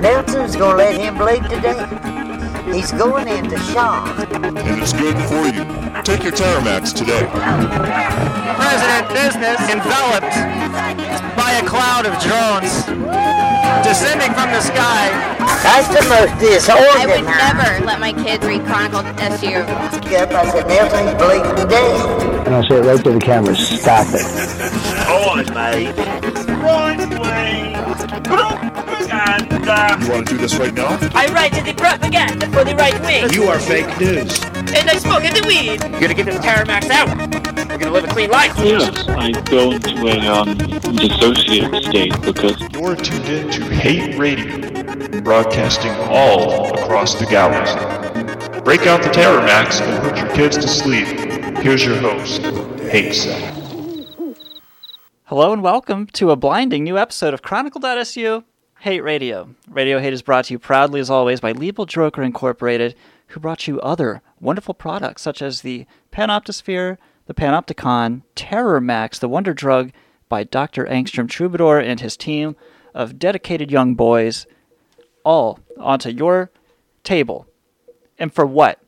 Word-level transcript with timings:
Nelson's 0.00 0.56
gonna 0.56 0.76
let 0.76 0.94
him 0.96 1.16
bleed 1.16 1.42
to 1.50 1.60
death. 1.60 2.25
He's 2.72 2.92
going 2.92 3.28
into 3.28 3.58
shock. 3.58 4.28
And 4.32 4.82
it's 4.82 4.92
good 4.92 5.16
for 5.28 5.46
you. 5.46 5.64
Take 6.02 6.22
your 6.22 6.32
Terramax 6.32 6.92
today. 6.92 7.26
President 8.56 9.08
business 9.14 9.60
enveloped 9.70 10.36
by 11.36 11.60
a 11.62 11.66
cloud 11.66 12.06
of 12.06 12.18
drones 12.20 12.86
descending 13.86 14.32
from 14.34 14.50
the 14.50 14.60
sky. 14.60 15.10
That's 15.62 15.88
the 15.88 16.08
most 16.08 16.38
this 16.40 16.68
I 16.68 17.06
would 17.06 17.24
never 17.24 17.84
let 17.84 18.00
my 18.00 18.12
kids 18.12 18.44
read 18.44 18.64
Chronicle 18.66 19.00
SU. 19.18 19.46
Yep, 19.46 20.32
I 20.32 20.50
said 20.50 20.66
Nelson's 20.68 21.14
bleeding 21.14 21.56
to 21.56 21.66
death. 21.66 22.46
And 22.46 22.54
I 22.54 22.68
said 22.68 22.84
right 22.84 23.02
to 23.02 23.12
the 23.12 23.20
camera, 23.20 23.56
stop 23.56 24.06
it. 24.10 24.22
Boys, 25.06 25.50
mate. 25.54 25.96
Right, 26.62 26.98
please. 27.10 28.75
And, 29.10 29.68
uh, 29.68 29.96
You 30.00 30.10
want 30.10 30.26
to 30.28 30.34
do 30.34 30.38
this 30.40 30.56
right 30.56 30.74
now? 30.74 30.98
I 31.14 31.26
write 31.32 31.52
to 31.54 31.62
the 31.62 31.74
propaganda 31.74 32.46
for 32.48 32.64
the 32.64 32.74
right 32.76 32.98
wing, 33.02 33.32
You 33.32 33.44
are 33.44 33.58
fake 33.58 33.86
news. 34.00 34.42
and 34.54 34.90
I 34.90 34.98
smoke 34.98 35.24
in 35.24 35.32
the 35.34 35.44
weed. 35.46 35.80
You're 35.92 36.00
gonna 36.00 36.14
get 36.14 36.26
this 36.26 36.36
Terramax 36.38 36.90
out. 36.90 37.08
We're 37.68 37.78
gonna 37.78 37.92
live 37.92 38.04
a 38.04 38.08
clean 38.08 38.30
life. 38.30 38.52
Yes, 38.58 39.06
I 39.08 39.30
go 39.50 39.72
into 39.72 40.06
a 40.08 40.18
um, 40.26 40.48
dissociative 40.58 41.84
state 41.84 42.20
because 42.22 42.60
You're 42.72 42.96
tuned 42.96 43.28
in 43.28 43.50
to 43.52 43.64
Hate 43.74 44.18
Radio, 44.18 45.20
broadcasting 45.22 45.92
all 46.10 46.74
across 46.78 47.14
the 47.14 47.26
galaxy. 47.26 48.60
Break 48.62 48.86
out 48.86 49.02
the 49.02 49.10
Terror 49.10 49.40
Max 49.42 49.80
and 49.80 50.02
put 50.02 50.16
your 50.18 50.28
kids 50.34 50.56
to 50.56 50.66
sleep. 50.68 51.06
Here's 51.58 51.84
your 51.84 51.96
host, 51.98 52.40
Hate 52.90 53.12
Sec. 53.14 53.54
Hello 55.24 55.52
and 55.52 55.62
welcome 55.62 56.06
to 56.08 56.30
a 56.30 56.36
blinding 56.36 56.84
new 56.84 56.96
episode 56.98 57.34
of 57.34 57.42
Chronicle.su 57.42 58.44
Hate 58.86 59.02
Radio. 59.02 59.52
Radio 59.68 59.98
Hate 59.98 60.12
is 60.12 60.22
brought 60.22 60.44
to 60.44 60.54
you 60.54 60.60
proudly, 60.60 61.00
as 61.00 61.10
always, 61.10 61.40
by 61.40 61.52
Liebel 61.52 61.88
Droker 61.88 62.24
Incorporated, 62.24 62.94
who 63.26 63.40
brought 63.40 63.66
you 63.66 63.80
other 63.80 64.22
wonderful 64.38 64.74
products 64.74 65.22
such 65.22 65.42
as 65.42 65.62
the 65.62 65.86
Panoptosphere, 66.12 66.96
the 67.26 67.34
Panopticon, 67.34 68.22
Terror 68.36 68.80
Max, 68.80 69.18
the 69.18 69.28
Wonder 69.28 69.52
Drug 69.52 69.90
by 70.28 70.44
Dr. 70.44 70.84
Angstrom 70.84 71.28
Troubadour 71.28 71.80
and 71.80 71.98
his 71.98 72.16
team 72.16 72.54
of 72.94 73.18
dedicated 73.18 73.72
young 73.72 73.96
boys, 73.96 74.46
all 75.24 75.58
onto 75.76 76.10
your 76.10 76.52
table. 77.02 77.48
And 78.20 78.32
for 78.32 78.46
what? 78.46 78.78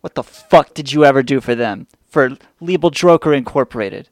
What 0.00 0.14
the 0.14 0.22
fuck 0.22 0.72
did 0.72 0.94
you 0.94 1.04
ever 1.04 1.22
do 1.22 1.42
for 1.42 1.54
them? 1.54 1.86
For 2.06 2.30
Liebel 2.62 2.92
Droker 2.92 3.36
Incorporated? 3.36 4.08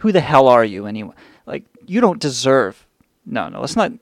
who 0.00 0.12
the 0.12 0.20
hell 0.20 0.46
are 0.46 0.66
you 0.66 0.84
anyway? 0.84 1.14
Like, 1.46 1.64
you 1.86 2.02
don't 2.02 2.20
deserve. 2.20 2.86
No, 3.28 3.48
no, 3.48 3.60
let's 3.60 3.76
not. 3.76 3.92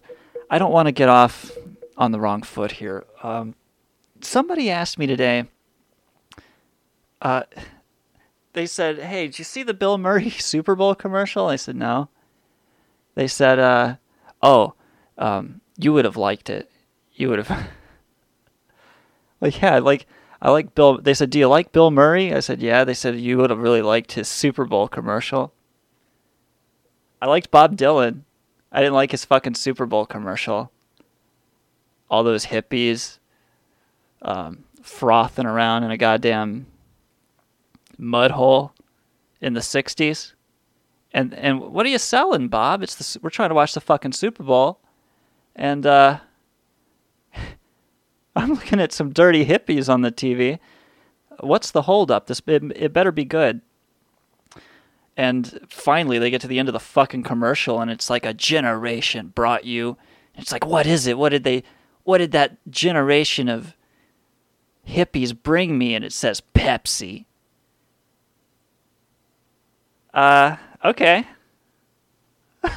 I 0.49 0.59
don't 0.59 0.73
want 0.73 0.87
to 0.87 0.93
get 0.93 1.09
off 1.09 1.51
on 1.97 2.13
the 2.13 2.21
wrong 2.21 2.43
foot 2.43 2.73
here. 2.73 3.05
Um, 3.23 3.57
somebody 4.21 4.71
asked 4.71 4.99
me 4.99 5.07
today. 5.07 5.47
Uh, 7.21 7.43
they 8.53 8.67
said, 8.67 9.01
"Hey, 9.01 9.27
did 9.27 9.39
you 9.39 9.45
see 9.45 9.65
the 9.65 9.75
Bill 9.75 9.99
Murray 9.99 10.31
Super 10.39 10.77
Bowl 10.77 10.95
commercial?" 10.95 11.47
I 11.47 11.57
said, 11.57 11.75
"No." 11.75 12.09
They 13.17 13.27
said, 13.27 13.59
uh, 13.59 13.97
"Oh, 14.43 14.75
um, 15.19 15.61
you 15.77 15.93
would 15.93 16.05
have 16.05 16.17
liked 16.17 16.49
it. 16.49 16.71
You 17.13 17.31
would 17.31 17.45
have." 17.45 17.69
like, 19.41 19.61
yeah, 19.61 19.79
like 19.81 20.07
I 20.41 20.51
like 20.51 20.75
Bill. 20.77 20.99
They 20.99 21.15
said, 21.15 21.31
"Do 21.31 21.39
you 21.41 21.49
like 21.49 21.73
Bill 21.73 21.91
Murray?" 21.91 22.33
I 22.33 22.41
said, 22.41 22.63
"Yeah." 22.63 22.85
They 22.85 22.95
said, 22.95 23.19
"You 23.19 23.39
would 23.39 23.51
have 23.51 23.59
really 23.59 23.83
liked 23.83 24.13
his 24.13 24.29
Super 24.29 24.65
Bowl 24.65 24.87
commercial." 24.87 25.53
I 27.21 27.27
liked 27.27 27.51
Bob 27.51 27.77
Dylan. 27.77 28.26
I 28.77 28.81
didn't 28.81 28.95
like 28.95 29.11
his 29.11 29.25
fucking 29.25 29.55
Super 29.55 29.87
Bowl 29.87 30.05
commercial. 30.05 30.71
All 32.11 32.23
those 32.23 32.45
hippies 32.45 33.19
um, 34.21 34.65
frothing 34.83 35.47
around 35.47 35.85
in 35.85 35.91
a 35.91 35.97
goddamn 35.97 36.67
mud 37.97 38.33
hole 38.33 38.75
in 39.41 39.55
the 39.55 39.61
'60s. 39.61 40.35
And 41.15 41.33
and 41.33 41.59
what 41.61 41.87
are 41.87 41.89
you 41.89 41.99
selling, 41.99 42.49
Bob? 42.49 42.83
It's 42.83 42.97
the, 42.97 43.19
we're 43.23 43.31
trying 43.31 43.49
to 43.49 43.55
watch 43.55 43.73
the 43.73 43.81
fucking 43.81 44.13
Super 44.13 44.43
Bowl, 44.43 44.79
and 45.55 45.87
uh, 45.87 46.19
I'm 48.37 48.51
looking 48.51 48.79
at 48.79 48.93
some 48.93 49.11
dirty 49.11 49.47
hippies 49.47 49.89
on 49.89 50.03
the 50.03 50.13
TV. 50.13 50.59
What's 51.41 51.71
the 51.71 51.83
holdup? 51.83 52.27
This 52.27 52.43
it, 52.47 52.63
it 52.77 52.93
better 52.93 53.11
be 53.11 53.25
good. 53.25 53.63
And 55.17 55.61
finally, 55.69 56.19
they 56.19 56.31
get 56.31 56.43
to 56.43 56.47
the 56.47 56.59
end 56.59 56.69
of 56.69 56.75
the 56.75 56.81
fucking 56.81 57.23
commercial, 57.23 57.81
and 57.81 57.91
it's 57.91 58.11
like 58.11 58.27
a 58.27 58.35
generation 58.35 59.29
brought 59.29 59.65
you. 59.65 59.97
It's 60.35 60.53
like, 60.53 60.67
what 60.67 60.87
is 60.87 61.07
it? 61.07 61.17
What 61.17 61.31
did 61.31 61.45
they? 61.45 61.63
What 62.05 62.19
did 62.19 62.33
that 62.33 62.59
generation 62.71 63.49
of 63.49 63.75
hippies 64.87 65.37
bring 65.37 65.79
me? 65.79 65.95
And 65.95 66.05
it 66.05 66.13
says 66.13 66.43
Pepsi. 66.55 67.25
Uh, 70.13 70.57
okay. 70.85 71.27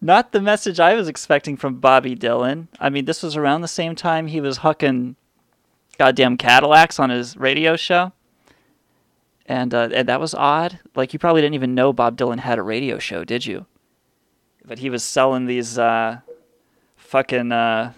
Not 0.00 0.32
the 0.32 0.40
message 0.40 0.78
I 0.78 0.94
was 0.94 1.08
expecting 1.08 1.56
from 1.56 1.80
Bobby 1.80 2.14
Dylan. 2.14 2.68
I 2.78 2.90
mean, 2.90 3.06
this 3.06 3.22
was 3.22 3.36
around 3.36 3.62
the 3.62 3.68
same 3.68 3.94
time 3.94 4.26
he 4.26 4.40
was 4.40 4.58
hucking 4.58 5.16
goddamn 5.98 6.36
Cadillacs 6.36 7.00
on 7.00 7.10
his 7.10 7.36
radio 7.36 7.76
show 7.76 8.12
and 9.46 9.72
uh, 9.72 9.88
and 9.92 10.08
that 10.08 10.20
was 10.20 10.34
odd. 10.34 10.80
Like 10.94 11.12
you 11.12 11.18
probably 11.18 11.42
didn't 11.42 11.54
even 11.54 11.74
know 11.74 11.92
Bob 11.92 12.16
Dylan 12.16 12.38
had 12.38 12.58
a 12.58 12.62
radio 12.62 12.98
show, 12.98 13.24
did 13.24 13.46
you? 13.46 13.66
But 14.64 14.80
he 14.80 14.90
was 14.90 15.02
selling 15.04 15.46
these 15.46 15.78
uh, 15.78 16.20
fucking 16.96 17.52
uh, 17.52 17.92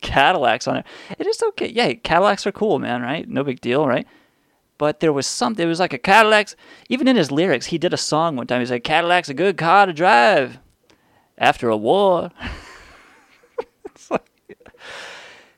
Cadillacs 0.00 0.68
on 0.68 0.78
it. 0.78 0.86
It 1.18 1.26
is 1.26 1.42
okay. 1.42 1.68
Yeah, 1.68 1.92
Cadillacs 1.94 2.46
are 2.46 2.52
cool, 2.52 2.78
man. 2.78 3.02
Right? 3.02 3.28
No 3.28 3.44
big 3.44 3.60
deal, 3.60 3.86
right? 3.86 4.06
But 4.78 5.00
there 5.00 5.12
was 5.12 5.26
something. 5.26 5.64
It 5.64 5.68
was 5.68 5.80
like 5.80 5.92
a 5.92 5.98
Cadillac's. 5.98 6.56
Even 6.88 7.06
in 7.08 7.16
his 7.16 7.30
lyrics, 7.30 7.66
he 7.66 7.78
did 7.78 7.92
a 7.92 7.98
song 7.98 8.36
one 8.36 8.46
time. 8.46 8.60
He 8.60 8.66
said, 8.66 8.84
"Cadillac's 8.84 9.28
a 9.28 9.34
good 9.34 9.56
car 9.56 9.86
to 9.86 9.92
drive 9.92 10.58
after 11.38 11.68
a 11.68 11.76
war." 11.76 12.30
It's 13.84 14.10
like 14.10 14.26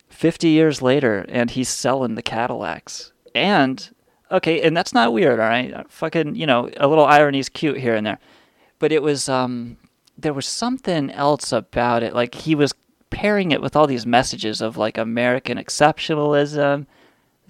Fifty 0.09 0.49
years 0.49 0.81
later, 0.81 1.27
and 1.29 1.51
he's 1.51 1.69
selling 1.69 2.15
the 2.15 2.23
Cadillacs. 2.23 3.13
And 3.35 3.95
okay, 4.31 4.61
and 4.63 4.77
that's 4.77 4.93
not 4.93 5.13
weird, 5.13 5.41
all 5.41 5.49
right? 5.49 5.91
Fucking, 5.91 6.35
you 6.35 6.47
know, 6.47 6.71
a 6.77 6.89
little 6.89 7.05
irony 7.05 7.39
is 7.39 7.49
cute 7.49 7.79
here 7.79 7.95
and 7.95 8.07
there. 8.07 8.19
But 8.79 8.93
it 8.93 9.03
was, 9.03 9.29
um, 9.29 9.77
there 10.17 10.33
was 10.33 10.47
something 10.47 11.11
else 11.11 11.53
about 11.53 12.03
it. 12.03 12.15
Like 12.15 12.35
he 12.35 12.55
was 12.55 12.75
pairing 13.11 13.53
it 13.53 13.63
with 13.63 13.77
all 13.77 13.87
these 13.87 14.07
messages 14.07 14.61
of 14.61 14.77
like 14.77 14.99
American 14.99 15.59
exceptionalism, 15.59 16.87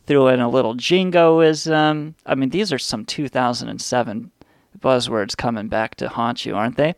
threw 0.06 0.28
in 0.28 0.40
a 0.40 0.48
little 0.48 0.74
jingoism. 0.74 2.14
I 2.26 2.34
mean, 2.34 2.50
these 2.50 2.72
are 2.72 2.78
some 2.78 3.04
2007 3.04 4.30
buzzwords 4.78 5.36
coming 5.36 5.68
back 5.68 5.94
to 5.96 6.08
haunt 6.08 6.44
you, 6.44 6.54
aren't 6.54 6.76
they? 6.76 6.94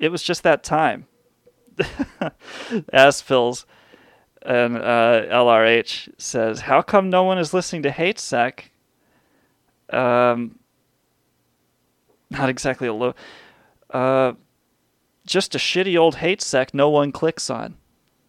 It 0.00 0.08
was 0.08 0.22
just 0.22 0.42
that 0.42 0.64
time. 0.64 1.06
Aspils 2.92 3.64
and 4.44 4.76
uh, 4.76 5.22
LRH 5.30 6.08
says, 6.18 6.62
"How 6.62 6.82
come 6.82 7.08
no 7.08 7.22
one 7.22 7.38
is 7.38 7.54
listening 7.54 7.82
to 7.84 7.90
Hate 7.90 8.18
Sec?" 8.18 8.70
Um, 9.92 10.58
not 12.30 12.48
exactly 12.48 12.88
a 12.88 12.94
low. 12.94 13.14
Uh, 13.90 14.32
just 15.26 15.54
a 15.54 15.58
shitty 15.58 15.98
old 15.98 16.16
hate 16.16 16.40
sec 16.42 16.74
no 16.74 16.88
one 16.88 17.12
clicks 17.12 17.50
on. 17.50 17.76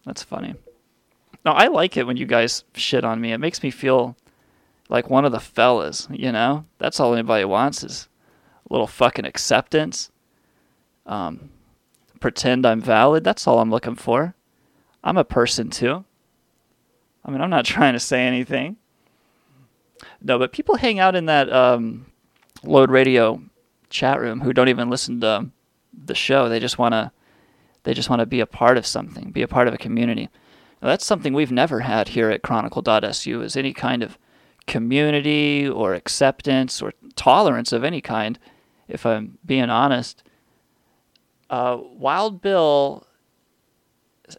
That's 0.04 0.22
funny. 0.22 0.54
No, 1.44 1.52
I 1.52 1.68
like 1.68 1.96
it 1.96 2.06
when 2.06 2.16
you 2.16 2.26
guys 2.26 2.64
shit 2.74 3.04
on 3.04 3.20
me. 3.20 3.32
It 3.32 3.38
makes 3.38 3.62
me 3.62 3.70
feel 3.70 4.16
like 4.88 5.10
one 5.10 5.24
of 5.24 5.32
the 5.32 5.40
fellas, 5.40 6.08
you 6.10 6.32
know? 6.32 6.64
That's 6.78 7.00
all 7.00 7.12
anybody 7.12 7.44
wants 7.44 7.82
is 7.82 8.08
a 8.68 8.72
little 8.72 8.86
fucking 8.86 9.24
acceptance. 9.24 10.10
Um, 11.06 11.50
pretend 12.20 12.64
I'm 12.64 12.80
valid. 12.80 13.24
That's 13.24 13.46
all 13.46 13.58
I'm 13.58 13.70
looking 13.70 13.94
for. 13.94 14.34
I'm 15.02 15.18
a 15.18 15.24
person 15.24 15.68
too. 15.70 16.04
I 17.24 17.30
mean, 17.30 17.40
I'm 17.40 17.50
not 17.50 17.64
trying 17.66 17.94
to 17.94 18.00
say 18.00 18.22
anything. 18.22 18.76
No, 20.20 20.38
but 20.38 20.52
people 20.52 20.76
hang 20.76 20.98
out 20.98 21.14
in 21.14 21.26
that 21.26 21.52
um, 21.52 22.06
load 22.62 22.90
radio 22.90 23.40
chat 23.90 24.20
room 24.20 24.40
who 24.40 24.52
don't 24.52 24.68
even 24.68 24.90
listen 24.90 25.20
to 25.20 25.50
the 25.92 26.14
show. 26.14 26.48
They 26.48 26.60
just 26.60 26.78
want 26.78 26.92
to 26.92 27.12
they 27.84 27.94
just 27.94 28.08
want 28.10 28.20
to 28.20 28.26
be 28.26 28.40
a 28.40 28.46
part 28.46 28.76
of 28.78 28.86
something, 28.86 29.30
be 29.30 29.42
a 29.42 29.48
part 29.48 29.68
of 29.68 29.74
a 29.74 29.78
community. 29.78 30.28
Now, 30.82 30.88
that's 30.88 31.04
something 31.04 31.32
we've 31.32 31.52
never 31.52 31.80
had 31.80 32.08
here 32.08 32.30
at 32.30 32.42
Chronicle.su 32.42 33.42
is 33.42 33.56
any 33.56 33.72
kind 33.72 34.02
of 34.02 34.18
community 34.66 35.68
or 35.68 35.94
acceptance 35.94 36.80
or 36.80 36.92
tolerance 37.14 37.72
of 37.72 37.84
any 37.84 38.00
kind, 38.00 38.38
if 38.88 39.04
I'm 39.04 39.38
being 39.44 39.70
honest. 39.70 40.22
Uh, 41.50 41.78
Wild 41.80 42.40
Bill 42.40 43.06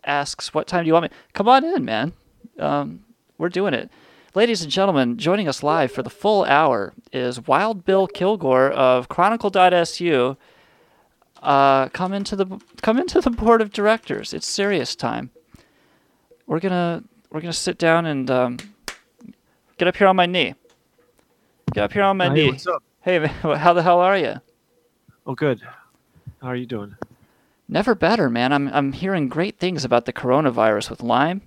asks, 0.04 0.54
"What 0.54 0.68
time 0.68 0.84
do 0.84 0.88
you 0.88 0.94
want 0.94 1.12
me?" 1.12 1.18
Come 1.34 1.48
on 1.48 1.64
in, 1.64 1.86
man. 1.86 2.14
Um, 2.60 3.06
we're 3.38 3.50
doing 3.50 3.74
it. 3.74 3.92
Ladies 4.36 4.62
and 4.62 4.70
gentlemen, 4.70 5.18
joining 5.18 5.48
us 5.48 5.64
live 5.64 5.94
for 5.94 6.04
the 6.04 6.10
full 6.10 6.44
hour 6.44 6.92
is 7.14 7.48
Wild 7.48 7.86
Bill 7.86 8.06
Kilgoar 8.06 8.70
of 8.72 9.08
Chronicle.su. 9.08 10.36
Uh, 11.42 11.88
come 11.90 12.12
into 12.12 12.36
the 12.36 12.60
come 12.82 13.00
into 13.00 13.22
the 13.22 13.30
board 13.30 13.62
of 13.62 13.72
directors. 13.72 14.34
It's 14.34 14.46
serious 14.46 14.94
time. 14.94 15.30
We're 16.48 16.60
gonna 16.60 17.06
we're 17.32 17.40
gonna 17.40 17.54
sit 17.54 17.78
down 17.78 18.06
and 18.06 18.30
um, 18.30 18.58
get 19.78 19.88
up 19.88 19.96
here 19.96 20.08
on 20.08 20.18
my 20.18 20.26
knee. 20.26 20.54
Get 21.72 21.86
up 21.86 21.94
here 21.94 22.04
on 22.04 22.18
my 22.18 22.28
Hey, 22.28 22.34
knee. 22.34 22.48
what's 22.50 22.68
up? 22.68 22.84
Hey, 23.00 23.20
man, 23.20 23.30
how 23.58 23.72
the 23.72 23.84
hell 23.84 24.02
are 24.02 24.18
you? 24.18 24.42
Oh, 25.26 25.34
good. 25.36 25.62
How 26.42 26.50
are 26.50 26.56
you 26.58 26.66
doing? 26.66 26.96
Never 27.70 27.96
better, 27.96 28.30
man. 28.30 28.52
I'm 28.52 28.68
I'm 28.68 28.92
hearing 28.92 29.30
great 29.30 29.60
things 29.60 29.86
about 29.86 30.04
the 30.04 30.12
coronavirus 30.14 30.90
with 30.90 31.02
Lyme. 31.02 31.42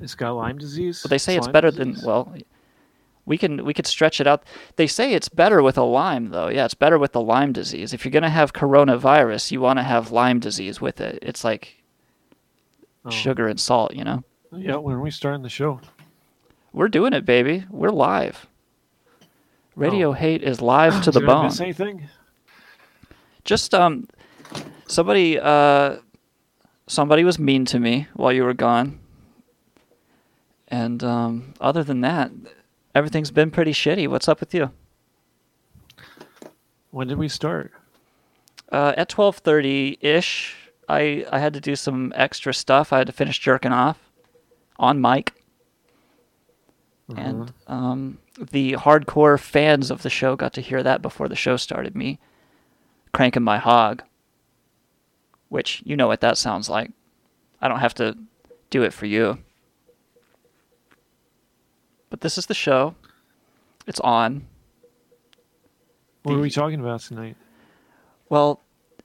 It's 0.00 0.14
got 0.14 0.32
Lyme 0.32 0.58
disease. 0.58 1.02
But 1.02 1.10
they 1.10 1.18
say 1.18 1.36
it's 1.36 1.46
Lyme 1.46 1.52
better 1.52 1.70
disease? 1.70 1.96
than 1.98 2.06
well. 2.06 2.34
We 3.26 3.36
can 3.38 3.64
we 3.64 3.74
could 3.74 3.86
stretch 3.86 4.20
it 4.20 4.26
out. 4.26 4.42
They 4.76 4.86
say 4.86 5.12
it's 5.12 5.28
better 5.28 5.62
with 5.62 5.76
a 5.78 5.82
Lyme 5.84 6.30
though. 6.30 6.48
Yeah, 6.48 6.64
it's 6.64 6.74
better 6.74 6.98
with 6.98 7.12
the 7.12 7.20
Lyme 7.20 7.52
disease. 7.52 7.92
If 7.92 8.04
you're 8.04 8.10
gonna 8.12 8.30
have 8.30 8.52
coronavirus, 8.52 9.50
you 9.52 9.60
want 9.60 9.78
to 9.78 9.82
have 9.82 10.10
Lyme 10.10 10.40
disease 10.40 10.80
with 10.80 11.00
it. 11.00 11.18
It's 11.22 11.44
like 11.44 11.76
Oh. 13.04 13.10
sugar 13.10 13.48
and 13.48 13.58
salt, 13.58 13.94
you 13.94 14.04
know. 14.04 14.24
Yeah, 14.52 14.76
when 14.76 14.94
are 14.96 15.00
we 15.00 15.10
starting 15.10 15.42
the 15.42 15.48
show? 15.48 15.80
We're 16.72 16.88
doing 16.88 17.14
it, 17.14 17.24
baby. 17.24 17.64
We're 17.70 17.88
live. 17.90 18.46
Radio 19.74 20.10
Oh. 20.10 20.12
hate 20.12 20.42
is 20.42 20.60
live 20.60 21.02
to 21.04 21.10
the 21.10 21.20
Did 21.20 21.28
I 21.28 21.32
bone. 21.32 21.44
miss 21.46 21.60
anything? 21.60 22.08
Just 23.44 23.74
um, 23.74 24.06
somebody 24.86 25.38
uh, 25.38 25.96
somebody 26.86 27.24
was 27.24 27.38
mean 27.38 27.64
to 27.66 27.78
me 27.80 28.06
while 28.14 28.32
you 28.32 28.44
were 28.44 28.54
gone, 28.54 28.99
and 30.70 31.02
um, 31.02 31.54
other 31.60 31.82
than 31.82 32.00
that, 32.02 32.30
everything's 32.94 33.30
been 33.30 33.50
pretty 33.50 33.72
shitty. 33.72 34.08
What's 34.08 34.28
up 34.28 34.40
with 34.40 34.54
you? 34.54 34.70
When 36.90 37.08
did 37.08 37.18
we 37.18 37.28
start? 37.28 37.72
Uh, 38.70 38.94
at 38.96 39.08
twelve 39.08 39.38
thirty 39.38 39.98
ish, 40.00 40.56
I 40.88 41.26
I 41.30 41.38
had 41.38 41.54
to 41.54 41.60
do 41.60 41.76
some 41.76 42.12
extra 42.16 42.54
stuff. 42.54 42.92
I 42.92 42.98
had 42.98 43.06
to 43.08 43.12
finish 43.12 43.38
jerking 43.38 43.72
off 43.72 43.98
on 44.78 45.00
mic, 45.00 45.32
and 47.16 47.52
um, 47.66 48.18
the 48.38 48.72
hardcore 48.72 49.38
fans 49.38 49.90
of 49.90 50.02
the 50.02 50.10
show 50.10 50.36
got 50.36 50.52
to 50.54 50.60
hear 50.60 50.82
that 50.82 51.02
before 51.02 51.28
the 51.28 51.36
show 51.36 51.56
started. 51.56 51.96
Me 51.96 52.18
cranking 53.12 53.42
my 53.42 53.58
hog, 53.58 54.02
which 55.48 55.82
you 55.84 55.96
know 55.96 56.06
what 56.06 56.20
that 56.20 56.38
sounds 56.38 56.68
like. 56.70 56.90
I 57.60 57.68
don't 57.68 57.80
have 57.80 57.94
to 57.94 58.16
do 58.70 58.82
it 58.82 58.92
for 58.92 59.06
you. 59.06 59.38
But 62.10 62.20
this 62.20 62.36
is 62.36 62.46
the 62.46 62.54
show. 62.54 62.94
It's 63.86 64.00
on. 64.00 64.46
What 66.22 66.34
are 66.34 66.40
we 66.40 66.50
talking 66.50 66.80
about 66.80 67.00
tonight? 67.00 67.36
Well, 68.28 68.60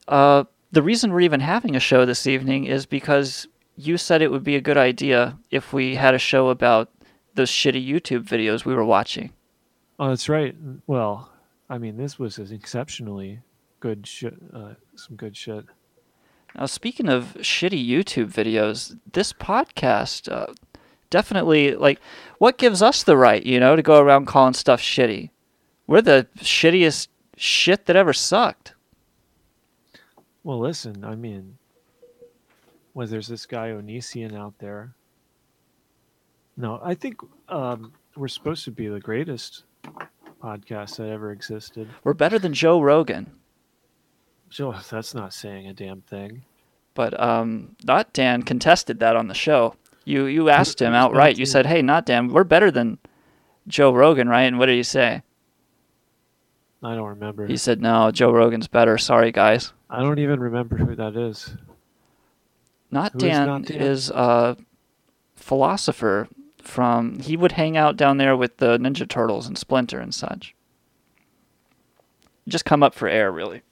uh, 0.07 0.43
the 0.71 0.81
reason 0.81 1.13
we're 1.13 1.21
even 1.21 1.39
having 1.39 1.75
a 1.75 1.79
show 1.79 2.05
this 2.05 2.27
evening 2.27 2.65
is 2.65 2.85
because 2.85 3.47
you 3.77 3.97
said 3.97 4.21
it 4.21 4.31
would 4.31 4.43
be 4.43 4.55
a 4.55 4.61
good 4.61 4.77
idea 4.77 5.37
if 5.49 5.71
we 5.71 5.95
had 5.95 6.13
a 6.13 6.19
show 6.19 6.49
about 6.49 6.89
those 7.35 7.49
shitty 7.49 7.85
YouTube 7.87 8.23
videos 8.23 8.65
we 8.65 8.73
were 8.75 8.85
watching. 8.85 9.31
Oh, 9.99 10.09
that's 10.09 10.27
right. 10.27 10.55
Well, 10.87 11.29
I 11.69 11.77
mean, 11.77 11.97
this 11.97 12.19
was 12.19 12.37
an 12.37 12.53
exceptionally 12.53 13.41
good 13.79 14.05
shit. 14.05 14.35
Uh, 14.53 14.73
some 14.95 15.15
good 15.15 15.37
shit. 15.37 15.65
Now, 16.57 16.65
speaking 16.65 17.09
of 17.09 17.35
shitty 17.39 17.87
YouTube 17.87 18.31
videos, 18.31 18.97
this 19.11 19.33
podcast 19.33 20.31
uh, 20.31 20.53
definitely 21.15 21.73
like 21.75 22.01
what 22.39 22.57
gives 22.57 22.81
us 22.81 23.03
the 23.03 23.15
right, 23.15 23.45
you 23.45 23.57
know, 23.57 23.77
to 23.77 23.81
go 23.81 24.01
around 24.01 24.25
calling 24.25 24.53
stuff 24.53 24.81
shitty. 24.81 25.29
We're 25.87 26.01
the 26.01 26.27
shittiest 26.39 27.07
shit 27.37 27.85
that 27.85 27.95
ever 27.95 28.11
sucked. 28.11 28.73
Well, 30.43 30.59
listen, 30.59 31.05
I 31.05 31.15
mean, 31.15 31.57
was 32.93 33.11
there's 33.11 33.29
this 33.29 33.45
guy 33.45 33.69
Onision 33.69 34.35
out 34.35 34.55
there? 34.59 34.93
No, 36.57 36.81
I 36.83 36.95
think 36.95 37.21
um, 37.47 37.93
we're 38.17 38.27
supposed 38.27 38.65
to 38.65 38.71
be 38.71 38.89
the 38.89 38.99
greatest 38.99 39.63
podcast 40.43 40.97
that 40.97 41.07
ever 41.07 41.31
existed. 41.31 41.87
We're 42.03 42.13
better 42.13 42.37
than 42.37 42.53
Joe 42.53 42.81
Rogan. 42.81 43.31
Joe, 44.49 44.75
that's 44.91 45.15
not 45.15 45.33
saying 45.33 45.67
a 45.67 45.73
damn 45.73 46.01
thing. 46.01 46.43
But 46.93 47.17
um, 47.17 47.77
Not 47.85 48.11
Dan 48.11 48.43
contested 48.43 48.99
that 48.99 49.15
on 49.15 49.29
the 49.29 49.33
show. 49.33 49.75
You 50.05 50.25
you 50.25 50.49
asked 50.49 50.81
him 50.81 50.93
outright. 50.93 51.37
You 51.37 51.45
said, 51.45 51.65
"Hey, 51.65 51.81
Not 51.81 52.05
Dan, 52.05 52.29
we're 52.29 52.43
better 52.43 52.71
than 52.71 52.99
Joe 53.67 53.91
Rogan, 53.91 54.29
right?" 54.29 54.43
And 54.43 54.57
what 54.59 54.67
did 54.67 54.75
he 54.75 54.83
say? 54.83 55.23
I 56.83 56.93
don't 56.95 57.09
remember. 57.09 57.47
He 57.47 57.57
said, 57.57 57.81
"No, 57.81 58.11
Joe 58.11 58.31
Rogan's 58.31 58.67
better. 58.67 58.97
Sorry, 58.97 59.31
guys." 59.31 59.73
I 59.89 60.01
don't 60.01 60.19
even 60.19 60.39
remember 60.39 60.77
who 60.77 60.95
that 60.95 61.15
is. 61.15 61.55
Not 62.91 63.13
Who 63.13 63.17
is 63.17 63.23
Dan 63.23 63.47
Not 63.47 63.61
Dan? 63.63 63.81
is 63.81 64.09
a 64.11 64.55
philosopher 65.35 66.27
from. 66.61 67.19
He 67.19 67.35
would 67.35 67.53
hang 67.53 67.75
out 67.75 67.97
down 67.97 68.17
there 68.17 68.37
with 68.37 68.57
the 68.57 68.77
Ninja 68.77 69.07
Turtles 69.09 69.47
and 69.47 69.57
Splinter 69.57 69.99
and 69.99 70.13
such. 70.13 70.53
Just 72.47 72.65
come 72.65 72.83
up 72.83 72.93
for 72.93 73.07
air, 73.07 73.31
really. 73.31 73.63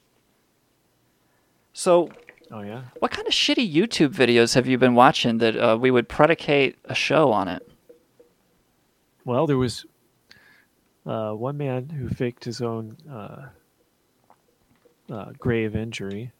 So, 1.73 2.09
Oh 2.53 2.61
yeah. 2.61 2.83
what 2.99 3.09
kind 3.09 3.27
of 3.27 3.33
shitty 3.33 3.73
YouTube 3.73 4.13
videos 4.13 4.53
have 4.53 4.67
you 4.67 4.77
been 4.77 4.93
watching 4.93 5.39
that 5.39 5.57
uh, 5.57 5.75
we 5.79 5.89
would 5.89 6.07
predicate 6.07 6.77
a 6.85 6.93
show 6.93 7.31
on 7.31 7.47
it? 7.47 7.67
Well, 9.25 9.47
there 9.47 9.57
was 9.57 9.85
uh, 11.05 11.31
one 11.31 11.57
man 11.57 11.89
who 11.89 12.09
faked 12.09 12.45
his 12.45 12.61
own 12.61 12.95
uh, 13.11 13.47
uh, 15.11 15.31
grave 15.39 15.75
injury. 15.75 16.31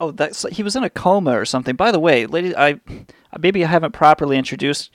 Oh, 0.00 0.10
that's 0.10 0.46
he 0.50 0.62
was 0.62 0.74
in 0.74 0.84
a 0.84 0.90
coma 0.90 1.38
or 1.38 1.44
something. 1.44 1.76
By 1.76 1.92
the 1.92 2.00
way, 2.00 2.24
ladies, 2.24 2.54
I 2.56 2.80
maybe 3.38 3.62
I 3.62 3.68
haven't 3.68 3.92
properly 3.92 4.38
introduced 4.38 4.90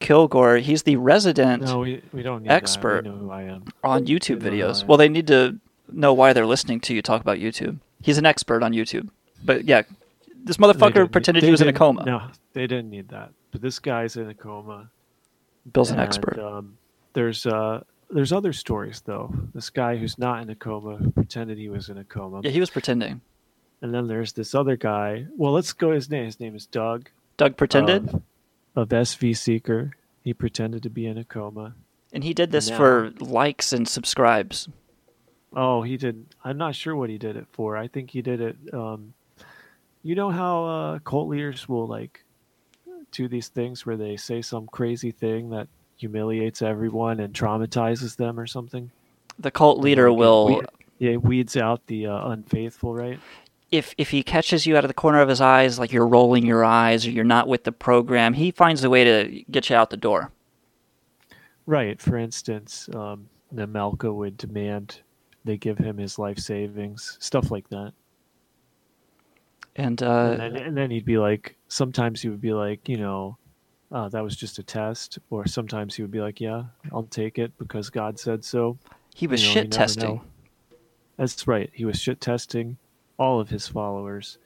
Kilgoar. 0.00 0.60
He's 0.60 0.82
the 0.82 0.96
resident 0.96 1.62
No, 1.62 1.78
we, 1.78 2.02
we 2.12 2.22
don't 2.22 2.42
need 2.42 2.50
expert 2.50 3.04
That. 3.04 3.12
We 3.12 3.16
know 3.16 3.24
who 3.24 3.30
I 3.30 3.42
am. 3.42 3.64
on 3.84 4.06
YouTube 4.06 4.40
They 4.40 4.50
know 4.50 4.56
who 4.56 4.62
I 4.64 4.70
videos. 4.72 4.84
Well, 4.84 4.98
they 4.98 5.08
need 5.08 5.28
to 5.28 5.58
know 5.90 6.12
why 6.12 6.32
they're 6.32 6.44
listening 6.44 6.80
to 6.80 6.94
you 6.94 7.02
talk 7.02 7.20
about 7.20 7.38
YouTube. 7.38 7.78
He's 8.02 8.18
an 8.18 8.26
expert 8.26 8.64
on 8.64 8.72
YouTube. 8.72 9.08
But 9.44 9.64
yeah, 9.64 9.82
this 10.44 10.56
motherfucker 10.56 11.10
pretended 11.10 11.42
he 11.42 11.50
was 11.50 11.60
in 11.60 11.68
a 11.68 11.72
coma. 11.72 12.04
No, 12.04 12.22
they 12.52 12.66
didn't 12.66 12.90
need 12.90 13.08
that. 13.08 13.30
But 13.50 13.60
this 13.60 13.78
guy's 13.78 14.16
in 14.16 14.28
a 14.28 14.34
coma. 14.34 14.90
Bill's 15.72 15.90
an 15.90 16.00
expert. 16.00 16.38
Um, 16.38 16.78
there's 17.12 17.46
uh, 17.46 17.82
there's 18.10 18.32
other 18.32 18.52
stories 18.52 19.02
though. 19.04 19.32
This 19.54 19.70
guy 19.70 19.96
who's 19.96 20.18
not 20.18 20.42
in 20.42 20.50
a 20.50 20.54
coma 20.54 20.96
who 20.96 21.10
pretended 21.10 21.58
he 21.58 21.68
was 21.68 21.88
in 21.88 21.98
a 21.98 22.04
coma. 22.04 22.40
Yeah, 22.42 22.50
he 22.50 22.60
was 22.60 22.70
pretending. 22.70 23.20
And 23.80 23.92
then 23.92 24.06
there's 24.06 24.32
this 24.32 24.54
other 24.54 24.76
guy. 24.76 25.26
Well, 25.36 25.52
let's 25.52 25.72
go 25.72 25.90
his 25.92 26.08
name. 26.08 26.26
His 26.26 26.38
name 26.38 26.54
is 26.54 26.66
Doug. 26.66 27.08
Doug 27.36 27.56
pretended, 27.56 28.08
Of, 28.10 28.22
of 28.76 28.88
SV 28.90 29.36
Seeker. 29.36 29.92
He 30.22 30.32
pretended 30.32 30.84
to 30.84 30.90
be 30.90 31.06
in 31.06 31.18
a 31.18 31.24
coma. 31.24 31.74
and 32.12 32.22
he 32.22 32.32
did 32.32 32.52
this 32.52 32.70
now- 32.70 32.76
for 32.76 33.12
likes 33.18 33.72
and 33.72 33.88
subscribes. 33.88 34.68
Oh, 35.54 35.82
he 35.82 35.96
did. 35.96 36.26
I'm 36.44 36.56
not 36.58 36.74
sure 36.74 36.94
what 36.96 37.10
he 37.10 37.18
did 37.18 37.36
it 37.36 37.46
for. 37.52 37.76
I 37.76 37.86
think 37.88 38.10
he 38.10 38.22
did 38.22 38.40
it. 38.40 38.56
Um, 38.72 39.14
you 40.02 40.14
know 40.14 40.30
how 40.30 40.64
uh, 40.64 40.98
cult 41.00 41.28
leaders 41.28 41.68
will 41.68 41.86
like 41.86 42.24
do 43.12 43.28
these 43.28 43.48
things 43.48 43.84
where 43.86 43.96
they 43.96 44.16
say 44.16 44.42
some 44.42 44.66
crazy 44.68 45.10
thing 45.10 45.50
that 45.50 45.68
humiliates 45.96 46.62
everyone 46.62 47.20
and 47.20 47.34
traumatizes 47.34 48.16
them 48.16 48.40
or 48.40 48.46
something. 48.46 48.90
The 49.38 49.50
cult 49.50 49.78
leader 49.78 50.10
Like, 50.10 50.18
will, 50.18 50.46
weed- 50.46 50.66
yeah, 50.98 51.16
weeds 51.16 51.56
out 51.56 51.86
the 51.86 52.06
uh, 52.06 52.28
unfaithful, 52.30 52.94
right? 52.94 53.18
if 53.70 53.94
if 53.96 54.10
he 54.10 54.22
catches 54.22 54.66
you 54.66 54.76
out 54.76 54.84
of 54.84 54.88
the 54.88 54.94
corner 54.94 55.20
of 55.20 55.28
his 55.30 55.40
eyes, 55.40 55.78
like 55.78 55.92
you're 55.92 56.06
rolling 56.06 56.44
your 56.44 56.62
eyes 56.64 57.06
or 57.06 57.10
you're 57.10 57.24
not 57.24 57.48
with 57.48 57.64
the 57.64 57.72
program, 57.72 58.34
he 58.34 58.50
finds 58.50 58.84
a 58.84 58.90
way 58.90 59.02
to 59.04 59.42
get 59.50 59.70
you 59.70 59.76
out 59.76 59.88
the 59.90 59.96
door. 59.96 60.30
Right. 61.64 62.00
For 62.00 62.16
instance, 62.18 62.88
um, 62.94 63.28
Nemelka 63.54 64.12
would 64.14 64.36
demand 64.36 65.00
they 65.44 65.56
give 65.56 65.78
him 65.78 65.96
his 65.98 66.18
life 66.18 66.38
savings, 66.38 67.16
stuff 67.20 67.50
like 67.50 67.68
that. 67.70 67.92
And 69.76 70.02
uh, 70.02 70.30
and, 70.32 70.40
then, 70.40 70.56
and 70.56 70.76
then 70.76 70.90
he'd 70.90 71.04
be 71.04 71.18
like, 71.18 71.56
sometimes 71.68 72.20
he 72.20 72.28
would 72.28 72.40
be 72.40 72.52
like, 72.52 72.88
you 72.88 72.98
know, 72.98 73.38
uh, 73.90 74.08
that 74.10 74.22
was 74.22 74.36
just 74.36 74.58
a 74.58 74.62
test, 74.62 75.18
or 75.30 75.46
sometimes 75.46 75.94
he 75.94 76.02
would 76.02 76.10
be 76.10 76.20
like, 76.20 76.40
yeah, 76.40 76.64
I'll 76.92 77.04
take 77.04 77.38
it 77.38 77.56
because 77.58 77.90
God 77.90 78.18
said 78.18 78.44
so. 78.44 78.78
he 79.14 79.26
was 79.26 79.42
You 79.42 79.48
know, 79.48 79.52
shit 79.54 79.70
testing. 79.70 80.16
know. 80.16 80.24
That's 81.16 81.46
right. 81.46 81.70
He 81.72 81.84
was 81.84 82.00
shit 82.00 82.20
testing 82.20 82.76
all 83.18 83.40
of 83.40 83.48
his 83.48 83.68
followers, 83.68 84.38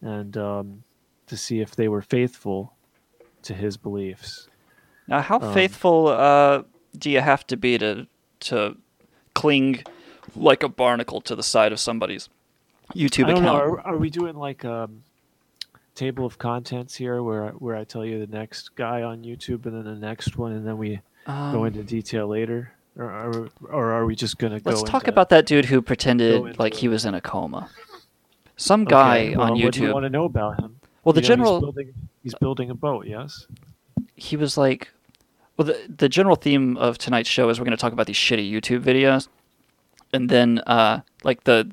and 0.00 0.36
um, 0.36 0.84
to 1.26 1.36
see 1.36 1.60
if 1.60 1.74
they 1.74 1.88
were 1.88 2.02
faithful 2.02 2.74
to 3.42 3.54
his 3.54 3.76
beliefs. 3.76 4.48
Now, 5.08 5.20
how 5.20 5.38
Um, 5.40 5.52
faithful 5.52 6.08
uh, 6.08 6.62
do 6.96 7.10
you 7.10 7.20
have 7.20 7.46
to 7.48 7.56
be 7.56 7.78
to 7.78 8.06
to 8.40 8.76
cling 9.34 9.82
like 10.36 10.62
a 10.62 10.68
barnacle 10.68 11.20
to 11.22 11.34
the 11.34 11.42
side 11.42 11.72
of 11.72 11.80
somebody's 11.80 12.28
YouTube 12.94 13.24
I 13.24 13.30
don't 13.34 13.42
account? 13.44 13.44
know. 13.44 13.74
Are, 13.74 13.80
are 13.80 13.96
we 13.96 14.10
doing 14.10 14.36
like 14.36 14.64
a 14.64 14.88
table 15.94 16.26
of 16.26 16.38
contents 16.38 16.94
here, 16.94 17.22
where 17.22 17.48
where 17.52 17.76
I 17.76 17.84
tell 17.84 18.04
you 18.04 18.24
the 18.24 18.32
next 18.36 18.74
guy 18.76 19.02
on 19.02 19.22
YouTube 19.22 19.66
and 19.66 19.74
then 19.76 19.84
the 19.84 19.94
next 20.06 20.36
one, 20.36 20.52
and 20.52 20.66
then 20.66 20.76
we 20.78 21.00
go 21.26 21.32
Um, 21.32 21.66
into 21.66 21.82
detail 21.82 22.26
later, 22.28 22.72
or 22.96 23.04
or, 23.04 23.48
or 23.70 23.92
are 23.92 24.04
we 24.06 24.14
just 24.16 24.38
gonna? 24.38 24.60
Let's 24.64 24.82
talk 24.82 25.02
into- 25.04 25.12
about 25.12 25.28
that 25.30 25.46
dude 25.46 25.66
who 25.66 25.80
pretended 25.82 26.58
like 26.58 26.74
he 26.74 26.88
was 26.88 27.04
in 27.04 27.14
a 27.14 27.20
coma. 27.20 27.70
Some 28.56 28.84
guy 28.84 29.18
Okay, 29.28 29.36
well, 29.36 29.46
on 29.46 29.50
What 29.60 29.72
do 29.72 29.80
you 29.82 29.88
YouTube. 29.88 29.92
want 29.94 30.04
to 30.04 30.10
know 30.10 30.24
about 30.26 30.60
him? 30.60 30.76
Well, 31.02 31.12
the 31.12 31.20
You 31.20 31.22
know, 31.22 31.34
general 31.34 31.54
he's 31.54 31.60
building, 31.62 31.92
he's 32.22 32.34
building 32.36 32.70
a 32.70 32.74
boat. 32.74 33.06
Yes. 33.06 33.46
he 34.16 34.36
was 34.36 34.56
like, 34.56 34.90
well, 35.56 35.66
the 35.66 35.76
the 35.88 36.08
general 36.08 36.36
theme 36.36 36.76
of 36.76 36.96
tonight's 36.98 37.28
show 37.28 37.48
is 37.48 37.58
we're 37.58 37.64
going 37.64 37.76
to 37.76 37.80
talk 37.80 37.92
about 37.92 38.06
these 38.06 38.16
shitty 38.16 38.48
YouTube 38.50 38.80
videos, 38.82 39.26
and 40.12 40.28
then 40.30 40.60
uh, 40.68 41.00
like 41.24 41.44
the 41.44 41.68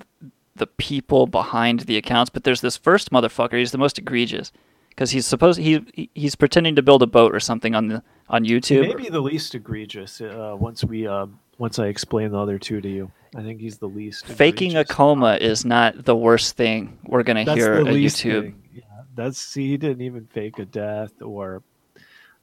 the 0.61 0.67
people 0.67 1.25
behind 1.25 1.81
the 1.81 1.97
accounts. 1.97 2.29
But 2.29 2.43
there's 2.43 2.61
this 2.61 2.77
first 2.77 3.11
motherfucker. 3.11 3.57
He's 3.57 3.71
the 3.71 3.79
most 3.79 3.97
egregious 3.97 4.51
because 4.89 5.09
he's 5.09 5.25
supposed 5.25 5.59
he 5.59 5.83
he- 5.95 6.09
he's 6.13 6.35
pretending 6.35 6.75
to 6.75 6.83
build 6.83 7.01
a 7.01 7.07
boat 7.07 7.33
or 7.35 7.39
something 7.39 7.73
on 7.73 7.87
the 7.87 8.03
on 8.29 8.45
YouTube. 8.45 8.81
Maybe 8.87 9.09
the 9.09 9.19
least 9.19 9.55
egregious. 9.55 10.21
Uh, 10.21 10.55
once 10.57 10.85
we 10.85 11.07
um, 11.07 11.39
once 11.57 11.79
I 11.79 11.87
explain 11.87 12.31
the 12.31 12.37
other 12.37 12.59
two 12.59 12.79
to 12.79 12.87
you, 12.87 13.11
I 13.35 13.41
think 13.41 13.59
he's 13.59 13.79
the 13.79 13.87
least. 13.87 14.27
Faking 14.27 14.75
a 14.77 14.85
coma 14.85 15.37
is 15.41 15.65
not 15.65 16.05
the 16.05 16.15
worst 16.15 16.55
thing 16.55 16.99
we're 17.03 17.23
going 17.23 17.37
to 17.37 17.43
That's 17.43 17.59
hear 17.59 17.79
on 17.79 17.85
YouTube. 17.87 18.53
Yeah, 18.73 18.81
that's 19.15 19.39
see, 19.41 19.69
he 19.71 19.77
didn't 19.77 20.01
even 20.01 20.27
fake 20.27 20.59
a 20.59 20.65
death 20.65 21.21
or, 21.21 21.63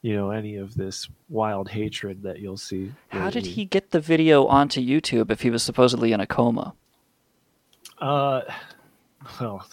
you 0.03 0.17
know, 0.17 0.31
any 0.31 0.57
of 0.57 0.75
this 0.75 1.09
wild 1.29 1.69
hatred 1.69 2.23
that 2.25 2.41
you'll 2.41 2.57
see. 2.57 2.93
How 3.09 3.31
did 3.31 3.47
he 3.47 3.65
get 3.65 3.91
the 3.91 4.01
video 4.01 4.47
onto 4.47 4.81
YouTube 4.81 5.31
if 5.31 5.43
he 5.43 5.51
was 5.51 5.63
supposedly 5.63 6.13
in 6.13 6.21
a 6.21 6.27
coma? 6.27 6.75
Uh, 8.01 8.43
well, 9.41 9.67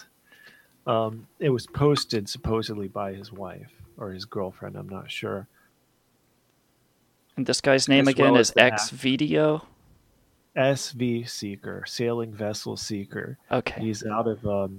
um, 0.86 1.26
it 1.38 1.50
was 1.50 1.66
posted 1.66 2.28
supposedly 2.28 2.88
by 2.88 3.12
his 3.12 3.32
wife 3.32 3.72
or 3.96 4.12
his 4.12 4.24
girlfriend. 4.24 4.76
I'm 4.76 4.88
not 4.88 5.10
sure. 5.10 5.46
And 7.36 7.44
this 7.44 7.60
guy's 7.60 7.88
name 7.88 8.08
As 8.08 8.14
again 8.14 8.32
well 8.32 8.40
is 8.40 8.52
X. 8.56 8.90
Video. 8.90 9.66
SV 10.56 11.28
Seeker, 11.28 11.84
sailing 11.86 12.32
vessel 12.32 12.78
seeker. 12.78 13.36
Okay. 13.52 13.78
He's 13.80 14.06
out 14.06 14.26
of 14.26 14.46
um 14.46 14.78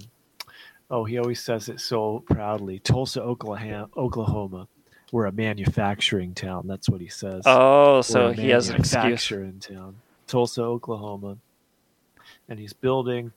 oh, 0.90 1.04
he 1.04 1.18
always 1.18 1.40
says 1.40 1.68
it 1.68 1.80
so 1.80 2.24
proudly. 2.28 2.80
Tulsa, 2.80 3.22
Oklahoma 3.22 3.88
Oklahoma. 3.96 4.66
We're 5.12 5.26
a 5.26 5.32
manufacturing 5.32 6.34
town. 6.34 6.66
That's 6.66 6.88
what 6.88 7.00
he 7.00 7.08
says. 7.08 7.44
Oh, 7.46 8.02
so 8.02 8.32
he 8.32 8.50
has 8.50 8.68
an 8.68 8.76
excuse. 8.76 8.94
manufacturing 8.94 9.60
town. 9.60 9.96
Tulsa, 10.26 10.62
Oklahoma. 10.62 11.38
And 12.48 12.58
he's 12.58 12.72
building 12.72 13.32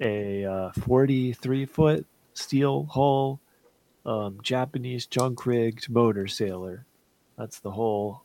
a 0.00 0.44
uh, 0.44 0.72
43 0.72 1.66
foot 1.66 2.06
steel 2.34 2.86
hull 2.90 3.40
um, 4.06 4.38
Japanese 4.42 5.06
junk 5.06 5.46
rigged 5.46 5.88
motor 5.88 6.26
sailor. 6.26 6.84
That's 7.38 7.60
the 7.60 7.70
whole 7.70 8.22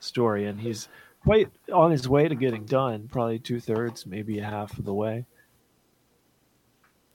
story. 0.00 0.46
And 0.46 0.60
he's 0.60 0.88
quite 1.24 1.50
on 1.72 1.90
his 1.90 2.08
way 2.08 2.28
to 2.28 2.34
getting 2.34 2.64
done, 2.64 3.08
probably 3.10 3.38
two 3.38 3.60
thirds, 3.60 4.06
maybe 4.06 4.38
half 4.38 4.78
of 4.78 4.84
the 4.84 4.94
way. 4.94 5.26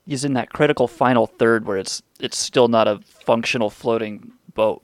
He's 0.06 0.26
in 0.26 0.34
that 0.34 0.52
critical 0.52 0.88
final 0.88 1.28
third 1.28 1.66
where 1.66 1.78
it's 1.78 2.02
it's 2.20 2.38
still 2.38 2.68
not 2.68 2.88
a 2.88 3.00
functional 3.06 3.70
floating 3.70 4.34
boat. 4.54 4.84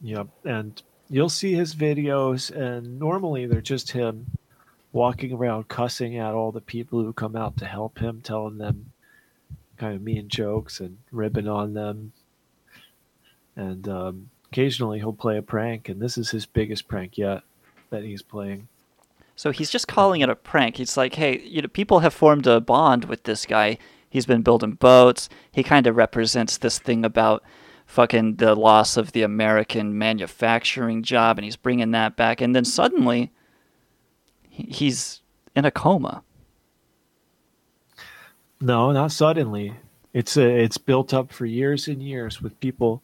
Yep. 0.00 0.28
And 0.44 0.82
you'll 1.08 1.28
see 1.28 1.54
his 1.54 1.74
videos, 1.74 2.50
and 2.50 2.98
normally 2.98 3.46
they're 3.46 3.60
just 3.60 3.92
him 3.92 4.26
walking 4.94 5.32
around 5.32 5.66
cussing 5.66 6.16
at 6.16 6.34
all 6.34 6.52
the 6.52 6.60
people 6.60 7.02
who 7.02 7.12
come 7.12 7.34
out 7.34 7.56
to 7.56 7.66
help 7.66 7.98
him, 7.98 8.20
telling 8.22 8.58
them 8.58 8.92
kind 9.76 9.96
of 9.96 10.00
mean 10.00 10.28
jokes 10.28 10.78
and 10.78 10.96
ribbing 11.10 11.48
on 11.48 11.74
them. 11.74 12.12
And 13.56 13.88
um, 13.88 14.30
occasionally 14.52 15.00
he'll 15.00 15.12
play 15.12 15.36
a 15.36 15.42
prank, 15.42 15.88
and 15.88 16.00
this 16.00 16.16
is 16.16 16.30
his 16.30 16.46
biggest 16.46 16.86
prank 16.86 17.18
yet 17.18 17.42
that 17.90 18.04
he's 18.04 18.22
playing. 18.22 18.68
So 19.34 19.50
he's 19.50 19.70
just 19.70 19.88
calling 19.88 20.20
it 20.20 20.28
a 20.28 20.36
prank. 20.36 20.76
He's 20.76 20.96
like, 20.96 21.16
hey, 21.16 21.40
you 21.40 21.60
know, 21.60 21.68
people 21.68 21.98
have 21.98 22.14
formed 22.14 22.46
a 22.46 22.60
bond 22.60 23.06
with 23.06 23.24
this 23.24 23.46
guy. 23.46 23.78
He's 24.08 24.26
been 24.26 24.42
building 24.42 24.74
boats. 24.74 25.28
He 25.50 25.64
kind 25.64 25.88
of 25.88 25.96
represents 25.96 26.56
this 26.56 26.78
thing 26.78 27.04
about 27.04 27.42
fucking 27.84 28.36
the 28.36 28.54
loss 28.54 28.96
of 28.96 29.10
the 29.10 29.22
American 29.22 29.98
manufacturing 29.98 31.02
job, 31.02 31.36
and 31.36 31.44
he's 31.44 31.56
bringing 31.56 31.90
that 31.90 32.14
back. 32.14 32.40
And 32.40 32.54
then 32.54 32.64
suddenly, 32.64 33.32
he's 34.54 35.20
in 35.56 35.64
a 35.64 35.70
coma. 35.70 36.22
No, 38.60 38.92
not 38.92 39.12
suddenly. 39.12 39.74
It's 40.12 40.36
a, 40.36 40.48
it's 40.48 40.78
built 40.78 41.12
up 41.12 41.32
for 41.32 41.44
years 41.44 41.88
and 41.88 42.02
years 42.02 42.40
with 42.40 42.58
people 42.60 43.02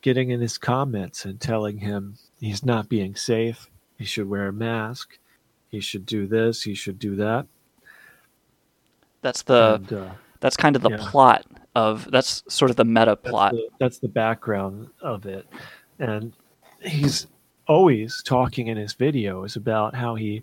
getting 0.00 0.30
in 0.30 0.40
his 0.40 0.58
comments 0.58 1.24
and 1.24 1.40
telling 1.40 1.78
him 1.78 2.16
he's 2.40 2.64
not 2.64 2.88
being 2.88 3.16
safe. 3.16 3.68
He 3.98 4.04
should 4.04 4.28
wear 4.28 4.48
a 4.48 4.52
mask. 4.52 5.18
He 5.68 5.80
should 5.80 6.06
do 6.06 6.26
this. 6.26 6.62
He 6.62 6.74
should 6.74 6.98
do 6.98 7.16
that. 7.16 7.46
That's 9.22 9.42
the 9.42 9.74
And, 9.74 9.92
uh, 9.92 10.10
that's 10.40 10.56
kind 10.56 10.76
of 10.76 10.82
the 10.82 10.90
yeah. 10.90 10.98
plot 11.00 11.46
of 11.74 12.10
that's 12.10 12.42
sort 12.48 12.70
of 12.70 12.76
the 12.76 12.84
meta 12.84 13.18
that's 13.22 13.30
plot. 13.30 13.52
the, 13.52 13.68
that's 13.78 13.98
the 13.98 14.08
background 14.08 14.88
of 15.00 15.26
it. 15.26 15.46
And 15.98 16.32
he's 16.80 17.26
always 17.66 18.22
talking 18.24 18.66
in 18.66 18.76
his 18.76 18.94
videos 18.94 19.56
about 19.56 19.94
how 19.94 20.14
he 20.14 20.42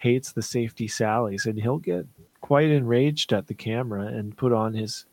hates 0.00 0.32
the 0.32 0.42
safety 0.42 0.88
sallies, 0.88 1.46
and 1.46 1.60
he'll 1.60 1.78
get 1.78 2.06
quite 2.40 2.70
enraged 2.70 3.32
at 3.32 3.46
the 3.46 3.54
camera 3.54 4.06
and 4.06 4.36
put 4.36 4.52
on 4.52 4.74
his 4.74 5.04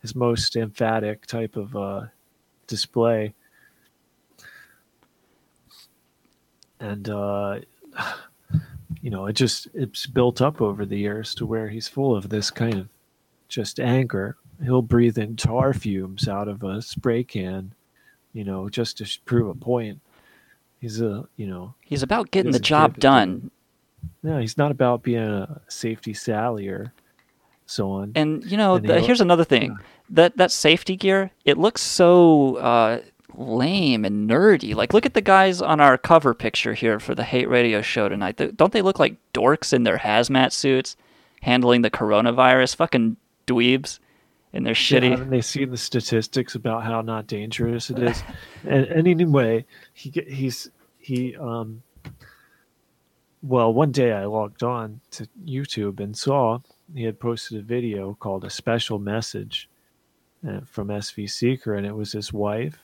his 0.00 0.14
most 0.14 0.54
emphatic 0.54 1.26
type 1.26 1.56
of 1.56 1.74
uh, 1.74 2.02
display. 2.66 3.34
And 6.78 7.08
uh, 7.08 7.60
you 9.00 9.10
know, 9.10 9.26
it 9.26 9.32
just 9.32 9.68
it's 9.74 10.06
built 10.06 10.40
up 10.40 10.60
over 10.60 10.86
the 10.86 10.98
years 10.98 11.34
to 11.36 11.46
where 11.46 11.68
he's 11.68 11.88
full 11.88 12.14
of 12.14 12.28
this 12.28 12.50
kind 12.50 12.74
of 12.74 12.88
just 13.48 13.80
anger. 13.80 14.36
He'll 14.62 14.82
breathe 14.82 15.18
in 15.18 15.36
tar 15.36 15.72
fumes 15.72 16.28
out 16.28 16.48
of 16.48 16.62
a 16.62 16.82
spray 16.82 17.24
can, 17.24 17.72
you 18.32 18.44
know, 18.44 18.68
just 18.68 18.98
to 18.98 19.18
prove 19.24 19.48
a 19.48 19.54
point. 19.54 20.00
He's 20.80 21.00
a, 21.00 21.26
you 21.36 21.46
know, 21.46 21.74
He's 21.80 22.02
about 22.02 22.30
getting 22.30 22.52
the 22.52 22.58
job 22.60 22.98
done. 22.98 23.50
No, 24.22 24.38
he's 24.38 24.56
not 24.58 24.70
about 24.70 25.02
being 25.02 25.22
a 25.22 25.60
safety 25.68 26.14
Sally 26.14 26.68
or 26.68 26.92
so 27.66 27.90
on. 27.90 28.12
And 28.14 28.44
you 28.44 28.56
know, 28.56 28.76
And 28.76 28.88
the, 28.88 29.00
here's 29.00 29.20
another 29.20 29.44
thing. 29.44 29.76
That 30.10 30.36
that 30.38 30.50
safety 30.50 30.96
gear, 30.96 31.30
it 31.44 31.58
looks 31.58 31.82
so 31.82 32.56
uh, 32.56 33.00
lame 33.34 34.04
and 34.04 34.28
nerdy. 34.28 34.74
Like, 34.74 34.94
look 34.94 35.04
at 35.06 35.14
the 35.14 35.20
guys 35.20 35.60
on 35.60 35.80
our 35.80 35.98
cover 35.98 36.34
picture 36.34 36.74
here 36.74 36.98
for 36.98 37.14
the 37.14 37.24
Hate 37.24 37.48
Radio 37.48 37.82
show 37.82 38.08
tonight. 38.08 38.40
Don't 38.56 38.72
they 38.72 38.82
look 38.82 38.98
like 38.98 39.16
dorks 39.34 39.72
in 39.72 39.82
their 39.84 39.98
hazmat 39.98 40.52
suits, 40.52 40.96
handling 41.42 41.82
the 41.82 41.90
coronavirus? 41.90 42.74
Fucking 42.76 43.16
dweebs 43.46 43.98
in 44.52 44.64
their 44.64 44.72
Yeah, 44.72 45.00
shitty. 45.00 45.10
haven't 45.10 45.30
they 45.30 45.42
see 45.42 45.66
the 45.66 45.76
statistics 45.76 46.54
about 46.54 46.84
how 46.84 47.02
not 47.02 47.26
dangerous 47.26 47.90
it 47.90 47.98
is? 47.98 48.22
and, 48.64 48.86
and 48.86 49.06
anyway, 49.06 49.66
he 49.92 50.10
he's 50.26 50.70
he 50.98 51.36
um. 51.36 51.82
Well, 53.42 53.72
one 53.72 53.92
day 53.92 54.12
I 54.12 54.24
logged 54.24 54.62
on 54.62 55.00
to 55.12 55.28
YouTube 55.44 56.00
and 56.00 56.16
saw 56.16 56.58
he 56.94 57.04
had 57.04 57.20
posted 57.20 57.58
a 57.58 57.62
video 57.62 58.14
called 58.14 58.44
"A 58.44 58.50
Special 58.50 58.98
Message" 58.98 59.68
uh, 60.46 60.60
from 60.64 60.88
SV 60.88 61.30
Seeker, 61.30 61.74
and 61.74 61.86
it 61.86 61.94
was 61.94 62.12
his 62.12 62.32
wife, 62.32 62.78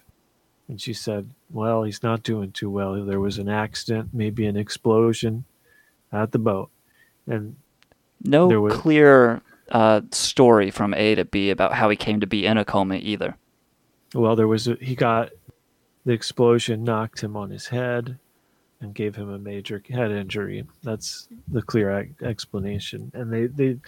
and 0.69 0.81
she 0.81 0.93
said, 0.93 1.29
"Well, 1.51 1.83
he's 1.83 2.03
not 2.03 2.23
doing 2.23 2.53
too 2.53 2.71
well. 2.71 3.05
There 3.05 3.21
was 3.21 3.39
an 3.39 3.49
accident, 3.49 4.11
maybe 4.13 4.47
an 4.47 4.57
explosion 4.57 5.45
at 6.13 6.31
the 6.33 6.39
boat, 6.39 6.71
and 7.27 7.57
No 8.23 8.47
was- 8.61 8.75
clear 8.75 9.43
uh, 9.71 10.03
story 10.13 10.71
from 10.71 10.95
A 10.95 11.15
to 11.17 11.25
B 11.25 11.51
about 11.51 11.75
how 11.75 11.89
he 11.91 11.97
came 11.97 12.21
to 12.21 12.27
be 12.27 12.47
in 12.47 12.59
a 12.59 12.65
coma 12.65 12.97
either. 12.97 13.37
Well, 14.15 14.37
there 14.37 14.47
was 14.47 14.69
a, 14.69 14.77
he 14.81 14.95
got 14.95 15.31
the 16.05 16.13
explosion 16.13 16.85
knocked 16.85 17.21
him 17.23 17.37
on 17.37 17.51
his 17.51 17.67
head 17.69 18.19
and 18.85 18.95
gave 18.95 19.17
him 19.17 19.31
a 19.31 19.39
major 19.39 19.83
head 19.91 20.13
injury. 20.13 20.65
That's 20.83 21.29
the 21.49 21.63
clear 21.63 22.09
explanation, 22.23 23.11
and 23.15 23.33
they 23.33 23.47
they 23.47 23.79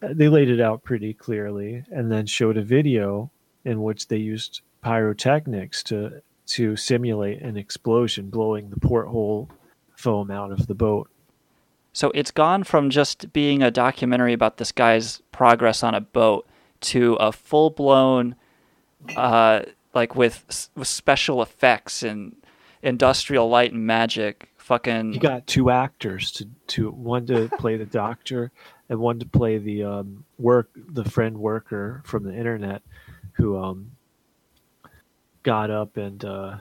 they 0.00 0.28
laid 0.28 0.50
it 0.50 0.60
out 0.60 0.84
pretty 0.84 1.14
clearly, 1.14 1.84
and 1.90 2.12
then 2.12 2.26
showed 2.26 2.56
a 2.56 2.62
video 2.62 3.30
in 3.64 3.82
which 3.82 4.08
they 4.08 4.18
used 4.18 4.60
pyrotechnics 4.82 5.82
to 5.84 6.22
to 6.46 6.76
simulate 6.76 7.40
an 7.40 7.56
explosion, 7.56 8.28
blowing 8.28 8.70
the 8.70 8.80
porthole 8.80 9.48
foam 9.96 10.30
out 10.30 10.52
of 10.52 10.66
the 10.66 10.74
boat. 10.74 11.08
So 11.92 12.10
it's 12.14 12.30
gone 12.30 12.64
from 12.64 12.90
just 12.90 13.32
being 13.32 13.62
a 13.62 13.70
documentary 13.70 14.32
about 14.32 14.56
this 14.56 14.72
guy's 14.72 15.22
progress 15.30 15.82
on 15.82 15.94
a 15.94 16.00
boat 16.00 16.46
to 16.80 17.14
a 17.14 17.30
full 17.32 17.70
blown, 17.70 18.34
uh, 19.16 19.62
like 19.94 20.16
with, 20.16 20.68
with 20.74 20.88
special 20.88 21.42
effects 21.42 22.02
and 22.02 22.34
industrial 22.82 23.48
light 23.48 23.72
and 23.72 23.86
magic. 23.86 24.48
Fucking 24.58 25.12
You 25.12 25.20
got 25.20 25.46
two 25.46 25.70
actors 25.70 26.30
to 26.32 26.48
to 26.68 26.90
one 26.90 27.26
to 27.26 27.48
play 27.58 27.76
the 27.76 27.86
doctor 27.86 28.52
and 28.88 29.00
one 29.00 29.18
to 29.18 29.26
play 29.26 29.58
the 29.58 29.82
um, 29.84 30.24
work 30.38 30.70
the 30.74 31.04
friend 31.04 31.38
worker 31.38 32.02
from 32.04 32.24
the 32.24 32.34
internet 32.34 32.82
who 33.32 33.58
um 33.58 33.92
got 35.42 35.70
up 35.70 35.96
and 35.96 36.24
uh 36.24 36.58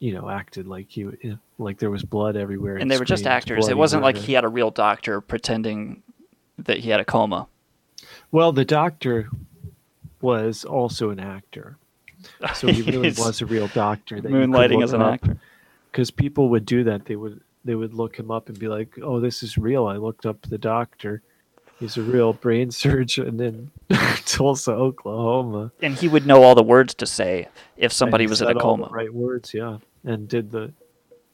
you 0.00 0.12
know 0.12 0.28
acted 0.28 0.66
like 0.66 0.86
he 0.88 1.06
like 1.58 1.78
there 1.78 1.90
was 1.90 2.02
blood 2.02 2.36
everywhere 2.36 2.76
and 2.76 2.90
they 2.90 2.98
were 2.98 3.04
just 3.04 3.26
actors. 3.26 3.68
It 3.68 3.76
wasn't 3.76 4.02
like 4.02 4.16
he 4.16 4.32
had 4.32 4.44
a 4.44 4.48
real 4.48 4.72
doctor 4.72 5.20
pretending 5.20 6.02
that 6.58 6.78
he 6.78 6.90
had 6.90 6.98
a 6.98 7.04
coma. 7.04 7.46
Well, 8.32 8.52
the 8.52 8.64
doctor 8.64 9.28
was 10.20 10.64
also 10.64 11.10
an 11.10 11.20
actor, 11.20 11.76
so 12.54 12.68
he 12.68 12.82
really 12.82 13.08
was 13.18 13.40
a 13.42 13.46
real 13.46 13.68
doctor. 13.68 14.16
moonlighting 14.16 14.82
as 14.82 14.92
an 14.92 15.02
actor. 15.02 15.36
Because 15.90 16.10
people 16.10 16.48
would 16.50 16.64
do 16.66 16.84
that. 16.84 17.04
They 17.04 17.16
would 17.16 17.40
they 17.64 17.74
would 17.74 17.94
look 17.94 18.16
him 18.18 18.30
up 18.30 18.48
and 18.48 18.58
be 18.58 18.66
like, 18.68 18.98
"Oh, 19.02 19.20
this 19.20 19.42
is 19.42 19.58
real." 19.58 19.86
I 19.86 19.96
looked 19.96 20.24
up 20.26 20.40
the 20.42 20.58
doctor. 20.58 21.22
He's 21.78 21.96
a 21.96 22.02
real 22.02 22.32
brain 22.32 22.70
surgeon 22.82 23.40
in 23.40 23.70
Tulsa, 24.24 24.72
Oklahoma. 24.72 25.72
And 25.82 25.94
he 25.94 26.08
would 26.08 26.26
know 26.26 26.42
all 26.42 26.54
the 26.54 26.62
words 26.62 26.94
to 26.94 27.06
say 27.06 27.48
if 27.76 27.92
somebody 27.92 28.26
was 28.26 28.40
in 28.40 28.46
a 28.46 28.50
said 28.50 28.56
all 28.56 28.76
the 28.76 28.82
coma. 28.84 28.94
right 28.96 29.12
words, 29.12 29.52
yeah, 29.52 29.78
and 30.04 30.28
did 30.28 30.50
the 30.50 30.72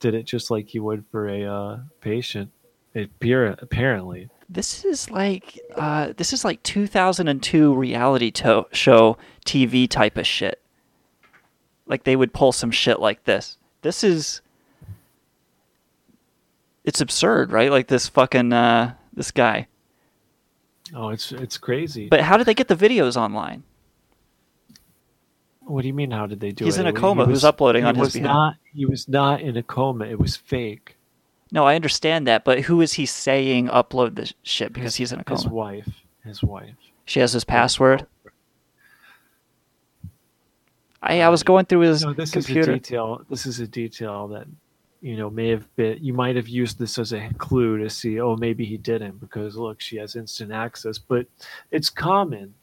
did 0.00 0.14
it 0.14 0.24
just 0.24 0.50
like 0.50 0.68
he 0.68 0.78
would 0.80 1.04
for 1.10 1.28
a 1.28 1.44
uh, 1.44 1.78
patient. 2.00 2.50
Apparently, 2.94 4.28
This 4.48 4.84
is 4.84 5.08
like 5.10 5.58
uh, 5.76 6.12
this 6.16 6.32
is 6.32 6.44
like 6.44 6.62
2002 6.64 7.74
reality 7.74 8.30
to- 8.32 8.66
show 8.72 9.16
TV 9.46 9.88
type 9.88 10.16
of 10.16 10.26
shit. 10.26 10.60
Like 11.88 12.04
they 12.04 12.14
would 12.16 12.32
pull 12.32 12.52
some 12.52 12.70
shit 12.70 13.00
like 13.00 13.24
this. 13.24 13.56
This 13.82 14.04
is 14.04 14.40
it's 16.84 17.00
absurd, 17.00 17.50
right? 17.52 17.70
Like 17.70 17.88
this 17.88 18.08
fucking 18.08 18.52
uh, 18.52 18.94
this 19.12 19.30
guy. 19.30 19.66
oh, 20.94 21.08
it's 21.08 21.32
it's 21.32 21.58
crazy. 21.58 22.08
But 22.08 22.20
how 22.20 22.36
did 22.36 22.46
they 22.46 22.54
get 22.54 22.68
the 22.68 22.76
videos 22.76 23.16
online? 23.16 23.62
What 25.62 25.82
do 25.82 25.88
you 25.88 25.94
mean? 25.94 26.10
How 26.12 26.26
did 26.26 26.40
they 26.40 26.50
do 26.52 26.64
He's 26.64 26.76
it? 26.76 26.78
He's 26.78 26.80
in 26.80 26.86
a 26.86 26.90
He 26.90 26.96
coma. 26.96 27.24
Who's 27.26 27.32
was- 27.36 27.44
uploading 27.44 27.82
he 27.82 27.88
on 27.88 27.94
his 27.94 28.00
was 28.00 28.12
behalf? 28.14 28.26
Not, 28.28 28.54
he 28.72 28.86
was 28.86 29.06
not 29.08 29.40
in 29.42 29.56
a 29.56 29.62
coma. 29.62 30.06
It 30.06 30.18
was 30.18 30.36
fake. 30.36 30.96
No, 31.50 31.64
I 31.64 31.74
understand 31.76 32.26
that, 32.26 32.44
but 32.44 32.60
who 32.62 32.80
is 32.82 32.94
he 32.94 33.06
saying 33.06 33.68
upload 33.68 34.14
this 34.16 34.34
shit 34.42 34.72
because 34.72 34.96
he's 34.96 35.12
in 35.12 35.20
a 35.20 35.24
coma? 35.24 35.40
His 35.42 35.46
wife. 35.50 35.88
His 36.24 36.42
wife. 36.42 36.74
She 37.06 37.20
has 37.20 37.32
his 37.32 37.44
password. 37.44 38.06
I 41.02 41.20
I 41.22 41.28
was 41.28 41.42
going 41.42 41.66
through 41.66 41.80
his 41.80 42.04
No, 42.04 42.12
this 42.12 42.32
computer. 42.32 42.60
is 42.60 42.68
a 42.68 42.72
detail. 42.74 43.22
This 43.30 43.46
is 43.46 43.60
a 43.60 43.66
detail 43.66 44.28
that 44.28 44.46
you 45.00 45.16
know 45.16 45.30
may 45.30 45.48
have 45.48 45.74
been. 45.76 45.98
You 46.02 46.12
might 46.12 46.36
have 46.36 46.48
used 46.48 46.78
this 46.78 46.98
as 46.98 47.12
a 47.12 47.28
clue 47.38 47.78
to 47.78 47.88
see. 47.90 48.20
Oh, 48.20 48.36
maybe 48.36 48.64
he 48.64 48.76
didn't 48.76 49.20
because 49.20 49.56
look, 49.56 49.80
she 49.80 49.96
has 49.96 50.16
instant 50.16 50.52
access. 50.52 50.98
But 50.98 51.26
it's 51.70 51.90
common, 51.90 52.54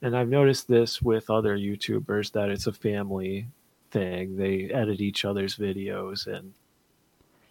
and 0.00 0.16
I've 0.16 0.28
noticed 0.28 0.68
this 0.68 1.02
with 1.02 1.28
other 1.30 1.56
YouTubers 1.56 2.32
that 2.32 2.50
it's 2.50 2.66
a 2.66 2.72
family 2.72 3.46
thing. 3.90 4.36
They 4.36 4.70
edit 4.72 5.00
each 5.00 5.24
other's 5.24 5.56
videos 5.56 6.26
and 6.26 6.54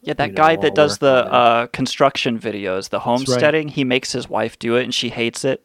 Yeah, 0.01 0.13
that 0.15 0.29
you 0.29 0.35
guy 0.35 0.55
all 0.55 0.61
that 0.61 0.75
does 0.75 0.97
the 0.97 1.25
uh, 1.31 1.67
construction 1.67 2.39
videos, 2.39 2.89
the 2.89 2.97
right. 2.97 3.03
homesteading, 3.03 3.67
he 3.67 3.83
makes 3.83 4.11
his 4.13 4.27
wife 4.29 4.57
do 4.57 4.75
it 4.75 4.83
and 4.83 4.93
she 4.93 5.09
hates 5.09 5.45
it. 5.45 5.63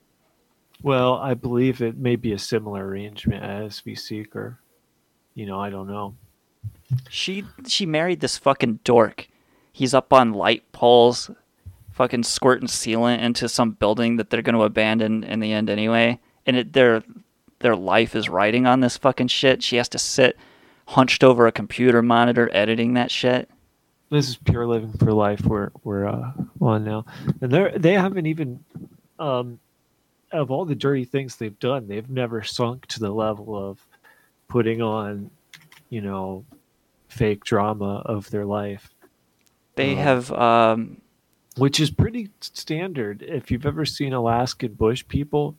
Well, 0.83 1.15
I 1.15 1.35
believe 1.35 1.81
it 1.81 1.97
may 1.97 2.17
be 2.17 2.33
a 2.33 2.39
similar 2.39 2.87
arrangement 2.87 3.43
as 3.43 3.81
V 3.81 3.95
Seeker. 3.95 4.59
You 5.35 5.47
know, 5.47 5.61
I 5.61 5.71
don't 5.71 5.89
know. 5.89 6.15
She 7.09 7.45
she 7.67 7.87
married 7.87 8.21
this 8.21 8.39
fucking 8.39 8.81
dork. 8.85 9.29
He's 9.73 9.95
up 9.95 10.13
on 10.13 10.33
light 10.33 10.71
poles, 10.73 11.31
fucking 11.93 12.23
squirting 12.23 12.69
sealant 12.69 13.21
into 13.21 13.49
some 13.49 13.73
building 13.73 14.17
that 14.17 14.31
they're 14.31 14.43
going 14.43 14.55
to 14.55 14.63
abandon 14.63 15.25
in 15.25 15.41
the 15.41 15.53
end 15.53 15.69
anyway. 15.69 16.21
And 16.47 16.57
it, 16.57 16.73
their 16.73 17.03
their 17.61 17.77
life 17.77 18.15
is 18.15 18.29
riding 18.29 18.67
on 18.67 18.81
this 18.81 18.97
fucking 18.97 19.29
shit. 19.29 19.63
She 19.63 19.77
has 19.77 19.89
to 19.91 19.99
sit 19.99 20.37
hunched 20.89 21.25
over 21.25 21.47
a 21.47 21.53
computer 21.53 22.03
monitor 22.03 22.49
editing 22.53 22.95
that 22.95 23.11
shit. 23.11 23.51
This 24.11 24.29
is 24.29 24.37
pure 24.37 24.67
living 24.67 24.93
for 24.93 25.13
life. 25.13 25.45
We're 25.45 25.71
we're 25.83 26.07
uh, 26.07 26.33
on 26.61 26.85
now, 26.85 27.07
and 27.41 27.51
they 27.51 27.73
they 27.77 27.93
haven't 27.95 28.27
even 28.27 28.65
um, 29.19 29.59
of 30.33 30.51
all 30.51 30.65
the 30.65 30.75
dirty 30.75 31.05
things 31.05 31.37
they've 31.37 31.59
done, 31.59 31.89
they've 31.89 32.11
never 32.11 32.43
sunk 32.43 32.87
to 32.87 33.01
the 33.01 33.11
level 33.11 33.57
of 33.57 33.87
putting 34.49 34.83
on, 34.83 35.31
you 35.89 36.01
know, 36.01 36.45
fake 37.09 37.45
drama 37.45 38.03
of 38.05 38.31
their 38.31 38.45
life. 38.45 38.91
They 39.77 39.93
Um, 39.93 39.99
have 39.99 40.33
um, 40.33 41.01
which 41.57 41.81
is 41.81 41.91
pretty 41.91 42.31
standard. 42.41 43.23
If 43.23 43.51
you've 43.51 43.67
ever 43.67 43.85
seen 43.85 44.13
Alaskan 44.13 44.75
bush 44.75 45.05
people, 45.09 45.57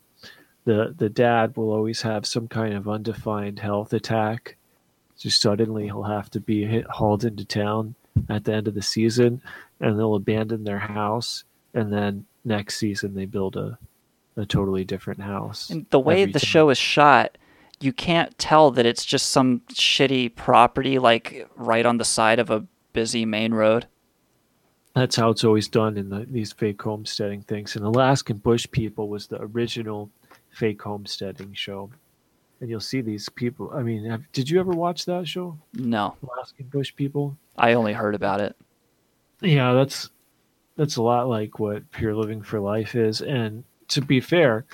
the 0.64 0.94
the 0.96 1.08
dad 1.08 1.56
will 1.56 1.72
always 1.72 2.02
have 2.02 2.26
some 2.26 2.48
kind 2.48 2.74
of 2.74 2.88
undefined 2.88 3.58
health 3.58 3.92
attack. 3.92 4.56
So 5.16 5.28
suddenly 5.28 5.84
he'll 5.86 6.04
have 6.04 6.30
to 6.30 6.40
be 6.40 6.64
hit, 6.64 6.86
hauled 6.86 7.24
into 7.24 7.44
town 7.44 7.96
at 8.28 8.44
the 8.44 8.52
end 8.54 8.68
of 8.68 8.74
the 8.74 8.82
season, 8.82 9.42
and 9.80 9.98
they'll 9.98 10.14
abandon 10.14 10.64
their 10.64 10.78
house, 10.78 11.44
and 11.74 11.92
then 11.92 12.26
next 12.44 12.76
season 12.76 13.14
they 13.14 13.26
build 13.26 13.56
a 13.56 13.78
a 14.38 14.46
totally 14.46 14.84
different 14.84 15.20
house. 15.20 15.68
And 15.68 15.86
the 15.90 16.00
way 16.00 16.24
the 16.24 16.38
time. 16.38 16.46
show 16.46 16.70
is 16.70 16.78
shot, 16.78 17.36
you 17.80 17.92
can't 17.92 18.36
tell 18.38 18.70
that 18.70 18.86
it's 18.86 19.04
just 19.04 19.30
some 19.30 19.60
shitty 19.72 20.34
property 20.34 20.98
like 20.98 21.48
right 21.56 21.84
on 21.84 21.98
the 21.98 22.04
side 22.04 22.38
of 22.38 22.48
a 22.48 22.64
busy 22.92 23.26
main 23.26 23.52
road. 23.52 23.86
That's 24.94 25.16
how 25.16 25.30
it's 25.30 25.44
always 25.44 25.68
done 25.68 25.96
in 25.96 26.08
the, 26.08 26.26
these 26.30 26.52
fake 26.52 26.80
homesteading 26.80 27.42
things. 27.42 27.76
And 27.76 27.84
Alaskan 27.84 28.38
Bush 28.38 28.66
People 28.70 29.08
was 29.08 29.26
the 29.26 29.42
original 29.42 30.10
fake 30.50 30.82
homesteading 30.82 31.52
show. 31.54 31.90
And 32.60 32.68
you'll 32.68 32.80
see 32.80 33.00
these 33.00 33.28
people. 33.28 33.70
I 33.72 33.82
mean, 33.82 34.04
have, 34.06 34.30
did 34.32 34.50
you 34.50 34.58
ever 34.58 34.72
watch 34.72 35.04
that 35.04 35.28
show, 35.28 35.56
No, 35.74 36.16
Alaskan 36.22 36.66
Bush 36.66 36.92
People? 36.94 37.36
I 37.56 37.74
only 37.74 37.92
heard 37.92 38.16
about 38.16 38.40
it. 38.40 38.56
Yeah, 39.40 39.74
that's 39.74 40.10
that's 40.76 40.96
a 40.96 41.02
lot 41.02 41.28
like 41.28 41.60
what 41.60 41.88
Pure 41.92 42.16
Living 42.16 42.42
for 42.42 42.58
Life 42.58 42.96
is. 42.96 43.20
And 43.20 43.62
to 43.88 44.00
be 44.00 44.20
fair, 44.20 44.64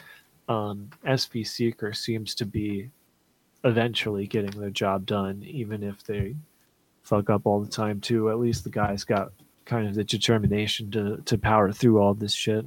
um, 0.48 0.90
SV 1.06 1.46
Seeker 1.46 1.92
seems 1.92 2.34
to 2.36 2.46
be 2.46 2.90
eventually 3.64 4.26
getting 4.26 4.60
their 4.60 4.70
job 4.70 5.06
done, 5.06 5.42
even 5.46 5.82
if 5.82 6.04
they 6.04 6.36
fuck 7.02 7.30
up 7.30 7.46
all 7.46 7.60
the 7.60 7.70
time 7.70 8.00
too. 8.00 8.30
At 8.30 8.38
least 8.38 8.64
the 8.64 8.70
guy's 8.70 9.04
got 9.04 9.32
kind 9.64 9.88
of 9.88 9.94
the 9.94 10.04
determination 10.04 10.90
to 10.90 11.22
to 11.24 11.38
power 11.38 11.72
through 11.72 11.98
all 11.98 12.14
this 12.14 12.34
shit. 12.34 12.66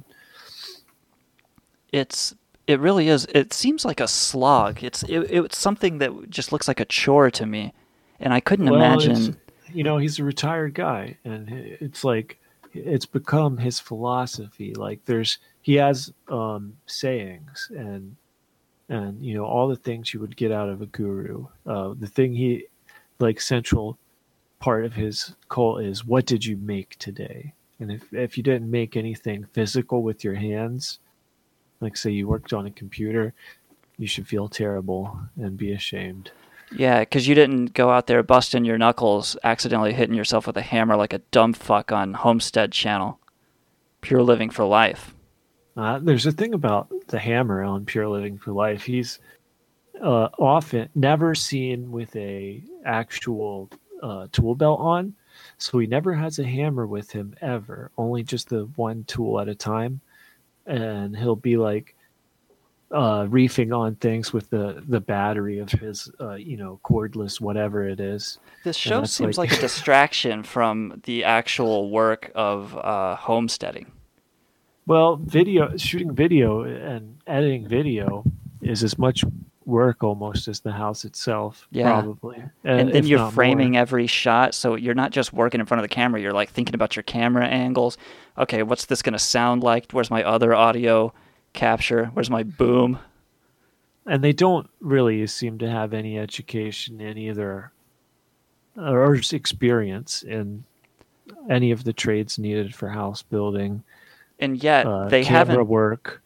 It's 1.92 2.34
it 2.66 2.80
really 2.80 3.08
is. 3.08 3.26
It 3.34 3.52
seems 3.52 3.84
like 3.84 4.00
a 4.00 4.08
slog. 4.08 4.82
It's 4.82 5.02
it, 5.04 5.30
it's 5.30 5.56
something 5.56 5.98
that 5.98 6.30
just 6.30 6.52
looks 6.52 6.68
like 6.68 6.80
a 6.80 6.84
chore 6.84 7.30
to 7.30 7.46
me, 7.46 7.72
and 8.20 8.32
I 8.34 8.40
couldn't 8.40 8.66
Well, 8.66 8.76
imagine. 8.76 9.36
You 9.72 9.84
know, 9.84 9.98
he's 9.98 10.18
a 10.18 10.24
retired 10.24 10.74
guy, 10.74 11.18
and 11.24 11.48
it's 11.48 12.04
like 12.04 12.38
it's 12.72 13.06
become 13.06 13.58
his 13.58 13.80
philosophy. 13.80 14.74
Like 14.74 15.04
there's 15.04 15.38
he 15.62 15.74
has 15.74 16.12
um, 16.28 16.76
sayings 16.86 17.70
and 17.76 18.16
and 18.88 19.22
you 19.24 19.34
know 19.34 19.44
all 19.44 19.68
the 19.68 19.76
things 19.76 20.12
you 20.12 20.20
would 20.20 20.36
get 20.36 20.52
out 20.52 20.68
of 20.68 20.82
a 20.82 20.86
guru. 20.86 21.46
Uh, 21.66 21.94
the 21.98 22.06
thing 22.06 22.34
he 22.34 22.66
like 23.18 23.40
central 23.40 23.98
part 24.60 24.84
of 24.84 24.94
his 24.94 25.34
cult 25.48 25.82
is 25.82 26.04
what 26.04 26.26
did 26.26 26.44
you 26.44 26.56
make 26.56 26.98
today? 26.98 27.52
And 27.80 27.92
if 27.92 28.12
if 28.12 28.36
you 28.36 28.42
didn't 28.42 28.70
make 28.70 28.96
anything 28.96 29.46
physical 29.52 30.02
with 30.02 30.24
your 30.24 30.34
hands, 30.34 30.98
like 31.80 31.96
say 31.96 32.10
you 32.10 32.28
worked 32.28 32.52
on 32.52 32.66
a 32.66 32.70
computer, 32.70 33.34
you 33.98 34.06
should 34.06 34.26
feel 34.26 34.48
terrible 34.48 35.18
and 35.36 35.56
be 35.56 35.72
ashamed. 35.72 36.30
Yeah, 36.76 37.00
because 37.00 37.26
you 37.26 37.34
didn't 37.34 37.72
go 37.72 37.90
out 37.90 38.06
there 38.06 38.22
busting 38.22 38.64
your 38.64 38.78
knuckles, 38.78 39.36
accidentally 39.42 39.92
hitting 39.92 40.14
yourself 40.14 40.46
with 40.46 40.56
a 40.56 40.62
hammer 40.62 40.96
like 40.96 41.12
a 41.12 41.18
dumb 41.30 41.52
fuck 41.52 41.92
on 41.92 42.14
Homestead 42.14 42.72
Channel. 42.72 43.18
Pure 44.00 44.22
living 44.22 44.50
for 44.50 44.64
life. 44.64 45.14
Uh, 45.76 45.98
there's 46.00 46.26
a 46.26 46.32
thing 46.32 46.54
about 46.54 46.88
the 47.06 47.18
hammer 47.18 47.62
on 47.62 47.84
Pure 47.84 48.08
Living 48.08 48.36
for 48.36 48.52
Life. 48.52 48.82
He's 48.82 49.20
uh, 50.02 50.28
often 50.38 50.88
never 50.96 51.36
seen 51.36 51.92
with 51.92 52.14
a 52.16 52.62
actual 52.84 53.70
uh, 54.02 54.26
tool 54.32 54.56
belt 54.56 54.80
on, 54.80 55.14
so 55.56 55.78
he 55.78 55.86
never 55.86 56.12
has 56.14 56.40
a 56.40 56.44
hammer 56.44 56.86
with 56.86 57.12
him 57.12 57.34
ever. 57.40 57.92
Only 57.96 58.24
just 58.24 58.48
the 58.48 58.64
one 58.74 59.04
tool 59.04 59.38
at 59.38 59.48
a 59.48 59.54
time, 59.54 60.00
and 60.66 61.16
he'll 61.16 61.36
be 61.36 61.56
like, 61.56 61.94
uh, 62.90 63.26
reefing 63.28 63.72
on 63.72 63.96
things 63.96 64.32
with 64.32 64.48
the 64.50 64.82
the 64.88 65.00
battery 65.00 65.58
of 65.58 65.70
his 65.70 66.10
uh, 66.20 66.34
you 66.34 66.56
know 66.56 66.80
cordless 66.84 67.40
whatever 67.40 67.86
it 67.86 68.00
is. 68.00 68.38
This 68.64 68.76
show 68.76 69.04
seems 69.04 69.36
like, 69.38 69.52
a 69.52 69.56
distraction 69.60 70.42
from 70.42 71.00
the 71.04 71.24
actual 71.24 71.90
work 71.90 72.30
of 72.34 72.76
uh, 72.76 73.16
homesteading. 73.16 73.86
Well, 74.86 75.16
video 75.16 75.76
shooting 75.76 76.14
video 76.14 76.62
and 76.62 77.18
editing 77.26 77.68
video 77.68 78.24
is 78.62 78.82
as 78.82 78.98
much 78.98 79.22
work 79.66 80.02
almost 80.02 80.48
as 80.48 80.60
the 80.60 80.72
house 80.72 81.04
itself, 81.04 81.68
Yeah. 81.70 81.92
probably. 82.00 82.42
and 82.64 82.88
uh, 82.88 82.92
then 82.92 82.96
if 82.96 83.06
you're 83.06 83.18
not 83.18 83.24
more. 83.26 83.32
framing 83.32 83.76
every 83.76 84.06
shot 84.06 84.54
so 84.54 84.76
you're 84.76 84.94
not 84.94 85.10
just 85.12 85.30
working 85.34 85.60
in 85.60 85.66
front 85.66 85.80
of 85.80 85.82
the 85.82 85.94
camera 85.94 86.18
you're 86.22 86.32
like 86.32 86.48
thinking 86.48 86.74
about 86.74 86.96
your 86.96 87.02
camera 87.02 87.44
angles 87.44 87.98
okay 88.38 88.62
what's 88.62 88.86
this 88.86 89.02
going 89.02 89.12
to 89.12 89.18
sound 89.18 89.62
like 89.62 89.92
where's 89.92 90.10
my 90.10 90.24
other 90.24 90.54
audio 90.54 91.12
capture 91.58 92.06
where's 92.14 92.30
my 92.30 92.44
boom 92.44 92.96
and 94.06 94.22
they 94.22 94.32
don't 94.32 94.70
really 94.80 95.26
seem 95.26 95.58
to 95.58 95.68
have 95.68 95.92
any 95.92 96.16
education 96.16 97.00
in 97.00 97.18
either 97.18 97.72
or 98.76 99.16
experience 99.32 100.22
in 100.22 100.62
any 101.50 101.72
of 101.72 101.82
the 101.82 101.92
trades 101.92 102.38
needed 102.38 102.74
for 102.76 102.88
house 102.88 103.22
building. 103.22 103.82
and 104.38 104.62
yet 104.62 104.86
uh, 104.86 105.08
they 105.08 105.24
camera 105.24 105.38
haven't 105.38 105.66
work 105.66 106.22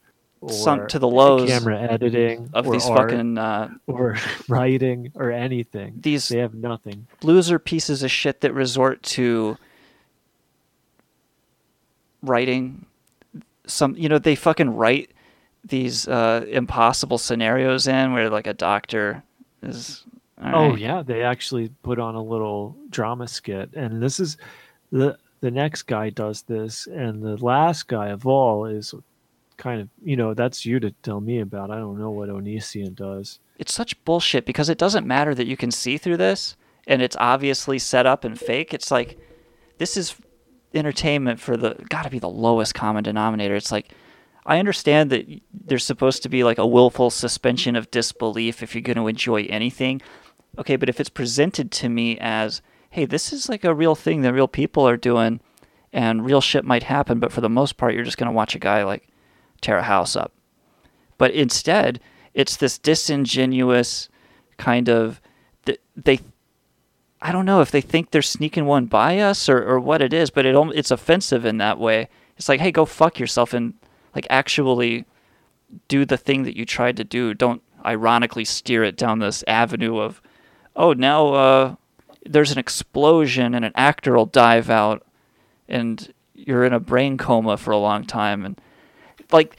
sunk 0.49 0.89
to 0.89 0.99
the 0.99 1.09
lows 1.09 1.49
camera 1.49 1.81
editing 1.81 2.51
of 2.53 2.71
these 2.71 2.87
art 2.87 3.11
fucking 3.11 3.39
uh, 3.39 3.71
or 3.87 4.17
writing 4.49 5.11
or 5.15 5.31
anything. 5.31 5.95
These 5.99 6.29
they 6.29 6.39
have 6.39 6.53
nothing. 6.53 7.07
loser 7.23 7.59
pieces 7.59 8.03
of 8.03 8.11
shit 8.11 8.43
that 8.43 8.53
resort 8.53 9.03
to 9.05 9.57
writing 12.23 12.85
some 13.67 13.97
you 13.97 14.11
know 14.11 14.19
they 14.19 14.35
fucking 14.35 14.77
write 14.77 15.11
these 15.65 16.09
uh, 16.09 16.45
impossible 16.49 17.19
scenarios 17.19 17.87
in 17.87 18.13
where 18.13 18.29
like 18.31 18.47
a 18.47 18.55
doctor 18.55 19.23
is 19.63 20.05
Oh 20.45 20.71
right. 20.71 20.79
yeah, 20.79 21.03
they 21.03 21.23
actually 21.23 21.69
put 21.85 22.01
on 22.01 22.17
a 22.17 22.23
little 22.23 22.77
drama 22.91 23.29
skit, 23.29 23.71
and 23.75 24.03
this 24.03 24.19
is 24.19 24.37
the 24.91 25.17
the 25.41 25.51
next 25.53 25.83
guy 25.83 26.11
does 26.11 26.43
this, 26.43 26.89
and 26.89 27.23
the 27.23 27.37
last 27.45 27.87
guy 27.87 28.09
of 28.09 28.27
all 28.27 28.65
is 28.67 28.93
kind 29.57 29.81
of 29.81 29.89
you 30.03 30.17
know 30.17 30.35
that's 30.35 30.67
you 30.67 30.81
to 30.81 30.91
tell 31.05 31.21
me 31.21 31.39
about. 31.39 31.71
I 31.71 31.77
don't 31.77 31.99
know 31.99 32.11
what 32.11 32.29
Onision 32.29 32.97
does. 32.97 33.39
it's 33.59 33.73
such 33.73 34.03
bullshit 34.05 34.45
because 34.45 34.69
it 34.69 34.79
doesn't 34.79 35.07
matter 35.07 35.33
that 35.35 35.47
you 35.47 35.57
can 35.57 35.71
see 35.71 35.97
through 35.97 36.17
this 36.17 36.57
and 36.89 37.01
it's 37.03 37.17
obviously 37.21 37.79
set 37.79 38.05
up 38.07 38.25
and 38.25 38.37
fake. 38.37 38.75
It's 38.75 38.91
like 38.91 39.17
this 39.79 39.97
is 39.97 40.17
entertainment 40.75 41.39
for 41.39 41.57
the 41.57 41.77
got 41.89 42.03
to 42.03 42.11
be 42.11 42.19
the 42.19 42.29
lowest 42.29 42.75
common 42.75 43.05
denominator. 43.05 43.55
It's 43.55 43.71
like 43.71 43.93
I 44.45 44.59
understand 44.59 45.11
that 45.11 45.27
there's 45.53 45.85
supposed 45.85 46.23
to 46.23 46.29
be 46.29 46.43
like 46.43 46.59
a 46.59 46.67
willful 46.67 47.11
suspension 47.11 47.77
of 47.77 47.91
disbelief 47.91 48.63
if 48.63 48.75
you're 48.75 48.83
going 48.83 48.97
to 48.97 49.07
enjoy 49.07 49.43
anything. 49.45 50.03
Okay, 50.59 50.77
but 50.77 50.89
if 50.89 51.01
it's 51.01 51.09
presented 51.09 51.71
to 51.73 51.89
me 51.89 52.19
as, 52.19 52.61
hey, 52.91 53.05
this 53.05 53.33
is 53.33 53.49
like 53.49 53.65
a 53.65 53.75
real 53.75 53.95
thing 53.95 54.23
that 54.23 54.33
real 54.33 54.49
people 54.49 54.87
are 54.87 54.97
doing 54.97 55.41
and 55.93 56.25
real 56.25 56.41
shit 56.41 56.65
might 56.65 56.83
happen, 56.85 57.21
but 57.21 57.33
for 57.33 57.41
the 57.41 57.49
most 57.49 57.77
part, 57.77 57.95
you're 57.95 58.05
just 58.05 58.19
going 58.19 58.31
to 58.31 58.35
watch 58.35 58.55
a 58.55 58.59
guy 58.59 58.83
like 58.83 59.09
tear 59.61 59.79
a 59.79 59.83
house 59.83 60.17
up. 60.17 60.33
But 61.19 61.31
instead, 61.33 62.01
it's 62.35 62.57
this 62.57 62.79
disingenuous 62.79 64.09
kind 64.59 64.89
of 64.89 65.21
they 65.97 66.21
I 67.21 67.31
don't 67.31 67.47
know 67.47 67.61
if 67.61 67.71
they 67.71 67.81
think 67.81 68.11
they're 68.11 68.23
sneaking 68.23 68.67
one 68.67 68.87
by 68.87 69.19
us 69.19 69.49
or, 69.49 69.63
or 69.63 69.79
what 69.79 70.03
it 70.03 70.13
is, 70.13 70.31
but 70.31 70.45
it 70.45 70.57
it's 70.75 70.91
offensive 70.91 71.45
in 71.45 71.59
that 71.59 71.79
way. 71.79 72.09
It's 72.37 72.49
like, 72.49 72.61
hey, 72.61 72.73
go 72.73 72.85
fuck 72.85 73.21
yourself 73.21 73.55
and 73.55 73.75
like 74.15 74.27
actually 74.31 75.05
do 75.89 76.05
the 76.05 76.17
thing 76.17 76.43
that 76.43 76.57
you 76.57 76.65
tried 76.65 76.97
to 76.99 77.05
do. 77.05 77.35
Don't 77.35 77.63
ironically 77.85 78.45
steer 78.45 78.85
it 78.85 78.97
down 78.97 79.19
this 79.19 79.43
avenue 79.47 79.99
of, 79.99 80.21
oh, 80.77 80.93
now 80.93 81.35
uh, 81.35 81.75
there's 82.25 82.53
an 82.53 82.59
explosion 82.59 83.55
and 83.55 83.65
an 83.65 83.73
actor 83.75 84.15
will 84.15 84.27
dive 84.27 84.71
out 84.71 85.05
and 85.69 86.13
you're 86.35 86.65
in 86.65 86.73
a 86.73 86.81
brain 86.81 87.17
coma 87.17 87.57
for 87.57 87.71
a 87.71 87.79
long 87.79 88.05
time 88.05 88.45
and 88.45 88.61
like 89.31 89.57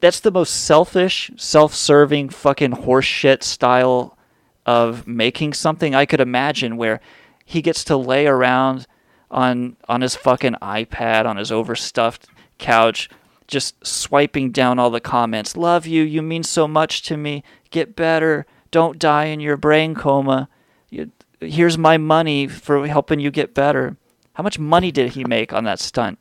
that's 0.00 0.20
the 0.20 0.30
most 0.30 0.64
selfish, 0.64 1.30
self-serving 1.36 2.30
fucking 2.30 2.72
horseshit 2.72 3.42
style 3.42 4.16
of 4.64 5.06
making 5.06 5.52
something 5.52 5.94
I 5.94 6.06
could 6.06 6.20
imagine 6.20 6.76
where 6.76 7.00
he 7.44 7.60
gets 7.60 7.84
to 7.84 7.96
lay 7.96 8.26
around 8.26 8.86
on 9.30 9.76
on 9.88 10.00
his 10.00 10.16
fucking 10.16 10.56
iPad 10.62 11.26
on 11.26 11.36
his 11.36 11.52
overstuffed 11.52 12.26
couch 12.58 13.08
just 13.50 13.84
swiping 13.86 14.50
down 14.50 14.78
all 14.78 14.90
the 14.90 15.00
comments. 15.00 15.56
Love 15.56 15.86
you, 15.86 16.02
you 16.02 16.22
mean 16.22 16.42
so 16.42 16.66
much 16.66 17.02
to 17.02 17.16
me. 17.16 17.42
Get 17.70 17.94
better. 17.96 18.46
Don't 18.70 18.98
die 18.98 19.26
in 19.26 19.40
your 19.40 19.56
brain 19.56 19.94
coma. 19.94 20.48
You, 20.88 21.10
here's 21.40 21.76
my 21.76 21.98
money 21.98 22.46
for 22.46 22.86
helping 22.86 23.20
you 23.20 23.30
get 23.30 23.52
better. 23.54 23.96
How 24.34 24.42
much 24.42 24.58
money 24.58 24.90
did 24.90 25.12
he 25.12 25.24
make 25.24 25.52
on 25.52 25.64
that 25.64 25.80
stunt? 25.80 26.18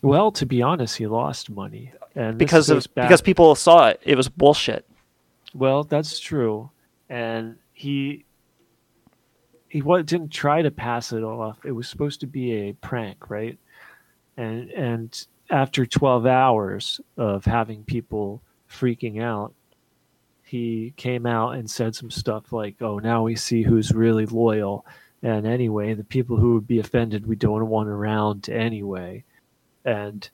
Well, 0.00 0.32
to 0.32 0.46
be 0.46 0.62
honest, 0.62 0.96
he 0.96 1.06
lost 1.06 1.48
money, 1.48 1.92
and 2.16 2.36
Because 2.36 2.70
of 2.70 2.92
back- 2.94 3.06
because 3.08 3.22
people 3.22 3.54
saw 3.54 3.88
it. 3.88 4.00
It 4.02 4.16
was 4.16 4.28
bullshit. 4.28 4.84
Well, 5.54 5.84
that's 5.84 6.18
true, 6.18 6.70
and 7.08 7.56
he 7.72 8.24
he 9.68 9.80
didn't 9.80 10.30
try 10.30 10.60
to 10.62 10.70
pass 10.70 11.12
it 11.12 11.22
off. 11.22 11.58
It 11.64 11.72
was 11.72 11.88
supposed 11.88 12.20
to 12.20 12.26
be 12.26 12.52
a 12.52 12.72
prank, 12.74 13.30
right? 13.30 13.58
And 14.36 14.70
and 14.70 15.26
after 15.50 15.86
twelve 15.86 16.26
hours 16.26 17.00
of 17.16 17.44
having 17.44 17.84
people 17.84 18.42
freaking 18.68 19.22
out, 19.22 19.54
he 20.44 20.92
came 20.96 21.26
out 21.26 21.54
and 21.54 21.70
said 21.70 21.94
some 21.94 22.10
stuff 22.10 22.52
like, 22.52 22.76
"Oh, 22.80 22.98
now 22.98 23.22
we 23.22 23.36
see 23.36 23.62
who's 23.62 23.92
really 23.92 24.26
loyal." 24.26 24.84
And 25.22 25.46
anyway, 25.46 25.94
the 25.94 26.04
people 26.04 26.36
who 26.36 26.54
would 26.54 26.66
be 26.66 26.80
offended, 26.80 27.26
we 27.26 27.36
don't 27.36 27.68
want 27.68 27.88
around 27.88 28.48
anyway. 28.48 29.24
And 29.84 30.28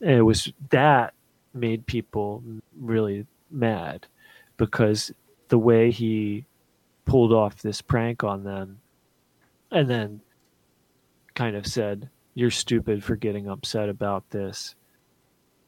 it 0.00 0.22
was 0.22 0.52
that 0.70 1.14
made 1.54 1.86
people 1.86 2.42
really 2.78 3.26
mad 3.50 4.06
because 4.56 5.12
the 5.48 5.58
way 5.58 5.90
he 5.90 6.44
pulled 7.04 7.32
off 7.32 7.60
this 7.62 7.80
prank 7.82 8.22
on 8.22 8.44
them 8.44 8.80
and 9.72 9.88
then 9.88 10.20
kind 11.34 11.56
of 11.56 11.66
said 11.66 12.08
you're 12.40 12.50
stupid 12.50 13.04
for 13.04 13.16
getting 13.16 13.48
upset 13.48 13.90
about 13.90 14.28
this 14.30 14.74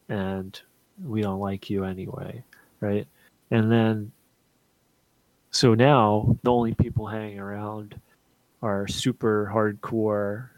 and 0.09 0.63
we 1.05 1.21
don't 1.21 1.39
like 1.39 1.69
you 1.69 1.85
anyway 1.85 2.43
right 2.81 3.07
and 3.51 3.71
then 3.71 4.11
so 5.51 5.75
now 5.75 6.35
the 6.43 6.51
only 6.51 6.73
people 6.73 7.07
hanging 7.07 7.39
around 7.39 8.01
are 8.63 8.89
super 8.89 9.51
hardcore 9.53 10.49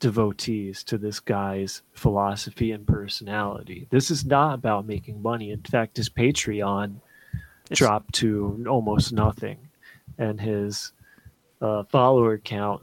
devotees 0.00 0.84
to 0.84 0.98
this 0.98 1.18
guy's 1.18 1.80
philosophy 1.94 2.72
and 2.72 2.86
personality. 2.86 3.86
This 3.88 4.10
is 4.10 4.26
not 4.26 4.52
about 4.52 4.86
making 4.86 5.22
money. 5.22 5.50
In 5.50 5.62
fact, 5.62 5.96
his 5.96 6.10
Patreon 6.10 6.96
dropped 7.70 8.12
to 8.16 8.62
almost 8.68 9.14
nothing, 9.14 9.56
and 10.18 10.38
his 10.38 10.92
uh, 11.62 11.84
follower 11.84 12.36
count 12.36 12.82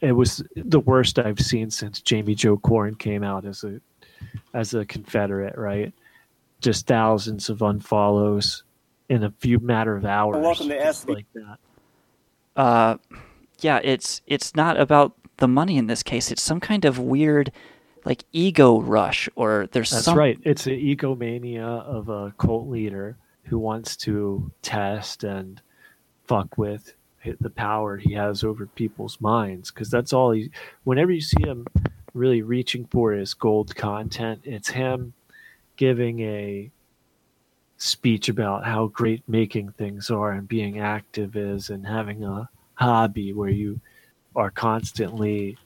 it 0.00 0.12
was 0.12 0.42
the 0.54 0.80
worst 0.80 1.18
I've 1.18 1.40
seen 1.40 1.70
since 1.70 2.00
Jamie 2.00 2.34
Joe 2.34 2.56
Corn 2.56 2.94
came 2.94 3.22
out 3.22 3.44
as 3.44 3.64
a 3.64 3.80
as 4.54 4.74
a 4.74 4.84
Confederate. 4.84 5.56
Right, 5.56 5.92
just 6.60 6.86
thousands 6.86 7.48
of 7.48 7.58
unfollows 7.58 8.62
in 9.08 9.24
a 9.24 9.30
few 9.38 9.58
matter 9.58 9.96
of 9.96 10.04
hours. 10.04 10.42
welcome 10.42 10.68
to 10.68 10.78
just 10.78 11.06
SB. 11.06 11.14
like 11.14 11.26
that. 11.34 11.58
uh, 12.56 12.96
yeah, 13.60 13.80
it's 13.82 14.22
it's 14.26 14.54
not 14.54 14.78
about 14.78 15.14
the 15.38 15.48
money 15.48 15.76
in 15.76 15.86
this 15.86 16.02
case. 16.02 16.30
It's 16.30 16.42
some 16.42 16.60
kind 16.60 16.84
of 16.84 16.98
weird, 16.98 17.50
like 18.04 18.24
ego 18.32 18.80
rush, 18.80 19.28
or 19.34 19.68
there's 19.72 19.90
That's 19.90 20.04
some 20.04 20.18
right. 20.18 20.38
It's 20.44 20.66
an 20.66 20.74
egomania 20.74 21.66
of 21.66 22.08
a 22.08 22.32
cult 22.38 22.68
leader 22.68 23.16
who 23.44 23.58
wants 23.58 23.96
to 23.96 24.52
test 24.62 25.24
and 25.24 25.60
fuck 26.26 26.58
with 26.58 26.92
hit 26.92 26.97
the 27.40 27.50
power 27.50 27.96
he 27.96 28.12
has 28.14 28.44
over 28.44 28.66
people's 28.66 29.20
minds. 29.20 29.70
Because 29.70 29.90
that's 29.90 30.12
all 30.12 30.32
he. 30.32 30.50
Whenever 30.84 31.12
you 31.12 31.20
see 31.20 31.42
him 31.42 31.66
really 32.14 32.42
reaching 32.42 32.86
for 32.86 33.12
his 33.12 33.34
gold 33.34 33.74
content, 33.76 34.40
it's 34.44 34.68
him 34.68 35.12
giving 35.76 36.20
a 36.20 36.70
speech 37.78 38.28
about 38.28 38.64
how 38.64 38.88
great 38.88 39.22
making 39.28 39.70
things 39.72 40.10
are 40.10 40.32
and 40.32 40.48
being 40.48 40.80
active 40.80 41.36
is 41.36 41.70
and 41.70 41.86
having 41.86 42.24
a 42.24 42.48
hobby 42.74 43.32
where 43.32 43.50
you 43.50 43.80
are 44.34 44.50
constantly 44.50 45.56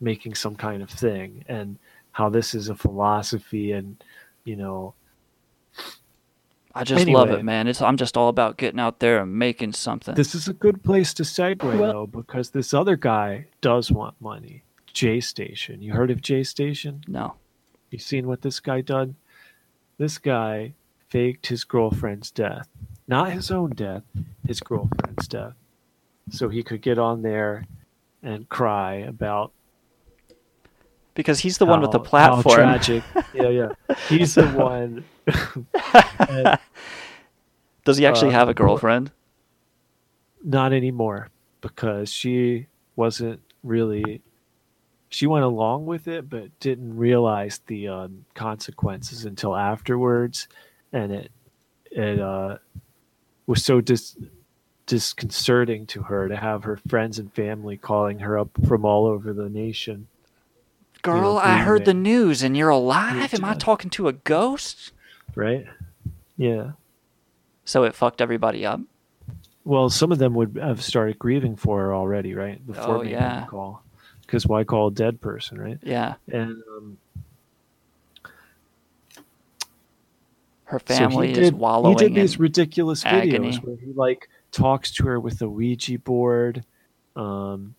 making 0.00 0.34
some 0.34 0.56
kind 0.56 0.82
of 0.82 0.88
thing 0.88 1.44
and 1.48 1.78
how 2.12 2.30
this 2.30 2.54
is 2.54 2.70
a 2.70 2.74
philosophy 2.74 3.72
and 3.72 4.02
you 4.44 4.56
know 4.56 4.94
I 6.74 6.84
just 6.84 7.06
love 7.08 7.30
it, 7.30 7.44
man. 7.44 7.66
It's 7.66 7.82
I'm 7.82 7.96
just 7.96 8.16
all 8.16 8.28
about 8.28 8.56
getting 8.56 8.80
out 8.80 9.00
there 9.00 9.22
and 9.22 9.34
making 9.34 9.72
something. 9.72 10.14
this 10.14 10.34
is 10.34 10.48
a 10.48 10.52
good 10.52 10.82
place 10.84 11.12
to 11.14 11.22
segue 11.24 11.78
though 11.78 12.06
because 12.06 12.50
this 12.50 12.72
other 12.72 12.96
guy 12.96 13.46
does 13.60 13.90
want 13.90 14.14
money. 14.20 14.62
J 14.92 15.20
station. 15.20 15.82
You 15.82 15.92
heard 15.92 16.10
of 16.10 16.20
j 16.20 16.42
station? 16.44 17.02
No. 17.06 17.34
You 17.90 17.98
seen 17.98 18.26
what 18.28 18.42
this 18.42 18.60
guy 18.60 18.80
done? 18.80 19.16
This 19.98 20.18
guy 20.18 20.74
faked 21.08 21.48
his 21.48 21.64
girlfriend's 21.64 22.30
death, 22.30 22.68
not 23.08 23.32
his 23.32 23.50
own 23.50 23.70
death, 23.70 24.04
his 24.46 24.60
girlfriend's 24.60 25.26
death, 25.26 25.54
so 26.30 26.48
he 26.48 26.62
could 26.62 26.80
get 26.80 26.98
on 26.98 27.22
there 27.22 27.66
and 28.22 28.48
cry 28.48 28.94
about 28.94 29.52
Because 31.14 31.40
he's 31.40 31.58
the 31.58 31.66
one 31.66 31.80
with 31.80 31.90
the 31.90 31.98
platform. 32.00 32.60
How 32.60 32.64
tragic. 32.78 33.02
yeah, 33.34 33.48
yeah. 33.48 33.68
He's 34.08 34.34
the 34.36 34.46
one. 34.48 35.04
and 36.28 36.58
Does 37.84 37.96
he 37.98 38.06
actually 38.06 38.28
Uh, 38.28 38.32
have 38.38 38.48
a 38.48 38.54
girlfriend? 38.54 39.10
not 40.42 40.72
anymore 40.72 41.28
because 41.60 42.10
she 42.10 42.66
wasn't 42.96 43.40
really. 43.62 44.22
She 45.10 45.26
went 45.26 45.44
along 45.44 45.86
with 45.86 46.06
it, 46.08 46.30
but 46.30 46.58
didn't 46.60 46.96
realize 46.96 47.60
the 47.66 47.88
um, 47.88 48.24
consequences 48.34 49.24
until 49.24 49.56
afterwards, 49.56 50.46
and 50.92 51.12
it 51.12 51.32
it 51.90 52.20
uh, 52.20 52.58
was 53.46 53.64
so 53.64 53.80
dis- 53.80 54.16
disconcerting 54.86 55.86
to 55.86 56.02
her 56.02 56.28
to 56.28 56.36
have 56.36 56.64
her 56.64 56.76
friends 56.88 57.18
and 57.18 57.32
family 57.34 57.76
calling 57.76 58.20
her 58.20 58.38
up 58.38 58.48
from 58.66 58.84
all 58.84 59.04
over 59.06 59.32
the 59.32 59.48
nation. 59.50 60.06
Girl, 61.02 61.38
I 61.38 61.58
heard 61.58 61.84
the 61.84 61.94
news 61.94 62.42
and 62.42 62.56
you're 62.56 62.68
alive? 62.68 63.32
Am 63.34 63.44
I 63.44 63.54
talking 63.54 63.90
to 63.90 64.08
a 64.08 64.12
ghost? 64.12 64.92
Right? 65.34 65.66
Yeah. 66.36 66.72
So 67.64 67.84
it 67.84 67.94
fucked 67.94 68.20
everybody 68.20 68.66
up. 68.66 68.80
Well, 69.64 69.88
some 69.90 70.10
of 70.12 70.18
them 70.18 70.34
would 70.34 70.58
have 70.60 70.82
started 70.82 71.18
grieving 71.18 71.56
for 71.56 71.80
her 71.80 71.94
already, 71.94 72.34
right? 72.34 72.64
Before 72.66 72.96
Oh, 72.96 72.98
making 72.98 73.12
yeah. 73.12 73.40
the 73.42 73.46
call. 73.46 73.82
Because 74.22 74.46
why 74.46 74.64
call 74.64 74.88
a 74.88 74.92
dead 74.92 75.20
person, 75.20 75.58
right? 75.60 75.78
Yeah. 75.82 76.14
And 76.32 76.62
um, 76.76 76.98
Her 80.64 80.80
so 80.86 80.94
he 80.94 80.98
family 80.98 81.30
is 81.32 81.38
did- 81.38 81.54
wallowing 81.54 81.98
He 81.98 82.04
did 82.08 82.14
these 82.14 82.38
ridiculous 82.38 83.04
agony. 83.04 83.50
videos 83.52 83.62
where 83.64 83.76
he 83.76 83.92
like 83.92 84.28
talks 84.52 84.90
to 84.92 85.06
her 85.06 85.18
with 85.20 85.40
a 85.42 85.48
Ouija 85.48 85.98
board. 85.98 86.64
Um, 87.16 87.74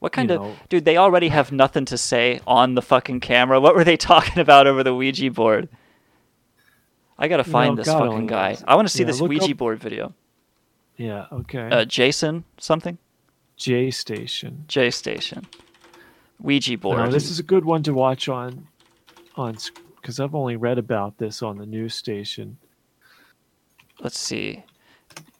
What 0.00 0.12
kind 0.12 0.30
you 0.30 0.36
of 0.36 0.42
know. 0.42 0.56
dude? 0.68 0.84
They 0.84 0.96
already 0.96 1.28
have 1.28 1.50
nothing 1.50 1.84
to 1.86 1.98
say 1.98 2.40
on 2.46 2.74
the 2.74 2.82
fucking 2.82 3.20
camera. 3.20 3.60
What 3.60 3.74
were 3.74 3.84
they 3.84 3.96
talking 4.12 4.38
about 4.38 4.66
over 4.66 4.82
the 4.84 4.94
Ouija 4.94 5.30
board? 5.30 5.68
I 7.18 7.26
gotta 7.26 7.42
find 7.44 7.70
know, 7.74 7.76
this 7.82 7.86
God 7.86 8.08
fucking 8.10 8.26
guy. 8.28 8.50
knows. 8.50 8.64
I 8.68 8.76
want 8.76 8.86
to 8.86 8.92
see 8.94 9.02
Yeah, 9.02 9.06
this 9.08 9.20
Ouija 9.20 9.50
up- 9.52 9.56
board 9.56 9.80
video. 9.80 10.14
yeah. 10.96 11.26
Okay. 11.32 11.68
Uh, 11.70 11.84
Jason 11.84 12.44
something. 12.58 12.96
J 13.56 13.90
Station. 13.90 14.64
J 14.68 14.90
Station. 14.92 15.46
Ouija 16.40 16.78
board. 16.78 16.98
Now, 16.98 17.10
this 17.10 17.28
is 17.28 17.40
a 17.40 17.42
good 17.42 17.64
one 17.64 17.82
to 17.82 17.92
watch 17.92 18.28
on, 18.28 18.68
on 19.34 19.56
because 19.96 20.20
I've 20.20 20.36
only 20.36 20.54
read 20.54 20.78
about 20.78 21.18
this 21.18 21.42
on 21.42 21.58
the 21.58 21.66
news 21.66 21.96
station. 21.96 22.58
Let's 24.00 24.16
see. 24.20 24.62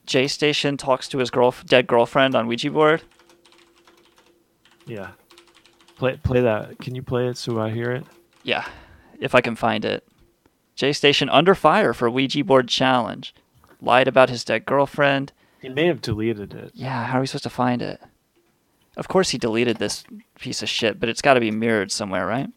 J 0.04 0.26
Station 0.26 0.76
talks 0.76 1.06
to 1.10 1.18
his 1.18 1.30
girl 1.30 1.54
dead 1.66 1.86
girlfriend 1.86 2.34
on 2.34 2.48
Ouija 2.48 2.72
board. 2.72 3.02
Yeah. 4.88 5.10
Play 5.96 6.16
play 6.16 6.40
that. 6.40 6.78
Can 6.78 6.94
you 6.94 7.02
play 7.02 7.28
it 7.28 7.36
so 7.36 7.60
I 7.60 7.70
hear 7.70 7.92
it? 7.92 8.04
Yeah, 8.42 8.66
if 9.20 9.34
I 9.34 9.40
can 9.40 9.54
find 9.56 9.84
it. 9.84 10.06
J 10.74 10.92
Station 10.92 11.28
under 11.28 11.54
fire 11.54 11.92
for 11.92 12.08
Ouija 12.08 12.42
board 12.44 12.68
challenge. 12.68 13.34
Lied 13.80 14.08
about 14.08 14.30
his 14.30 14.44
dead 14.44 14.64
girlfriend. 14.64 15.32
He 15.60 15.68
may 15.68 15.86
have 15.86 16.00
deleted 16.00 16.54
it. 16.54 16.70
Yeah, 16.74 17.04
how 17.06 17.18
are 17.18 17.20
we 17.20 17.26
supposed 17.26 17.44
to 17.44 17.50
find 17.50 17.82
it? 17.82 18.00
Of 18.96 19.06
course 19.08 19.30
he 19.30 19.38
deleted 19.38 19.76
this 19.76 20.04
piece 20.40 20.62
of 20.62 20.68
shit, 20.68 20.98
but 20.98 21.08
it's 21.08 21.22
got 21.22 21.34
to 21.34 21.40
be 21.40 21.50
mirrored 21.52 21.92
somewhere, 21.92 22.26
right? 22.26 22.48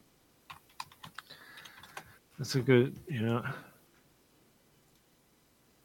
That's 2.38 2.56
a 2.56 2.62
good. 2.62 2.96
Yeah. 3.10 3.42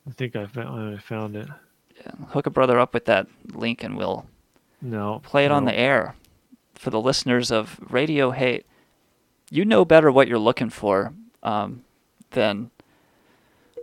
I 0.09 0.13
think 0.13 0.37
I 0.37 0.47
found 0.47 0.95
I 0.97 0.99
found 1.01 1.37
it. 1.37 1.49
Yeah, 1.99 2.13
hook 2.29 2.47
a 2.47 2.51
brother 2.51 2.79
up 2.79 2.95
with 2.95 3.07
that 3.07 3.27
link 3.53 3.83
and 3.83 3.97
we'll 3.97 4.27
No. 4.83 5.21
play 5.25 5.45
it 5.47 5.51
on 5.51 5.65
the 5.65 5.75
air 5.77 6.15
for 6.79 6.91
the 6.91 7.01
listeners 7.01 7.51
of 7.51 7.79
Radio 7.91 8.31
Hate. 8.31 8.67
You 9.51 9.65
know 9.65 9.85
better 9.85 10.11
what 10.11 10.29
you're 10.29 10.39
looking 10.39 10.71
for 10.71 11.13
um, 11.43 11.83
than 12.31 12.71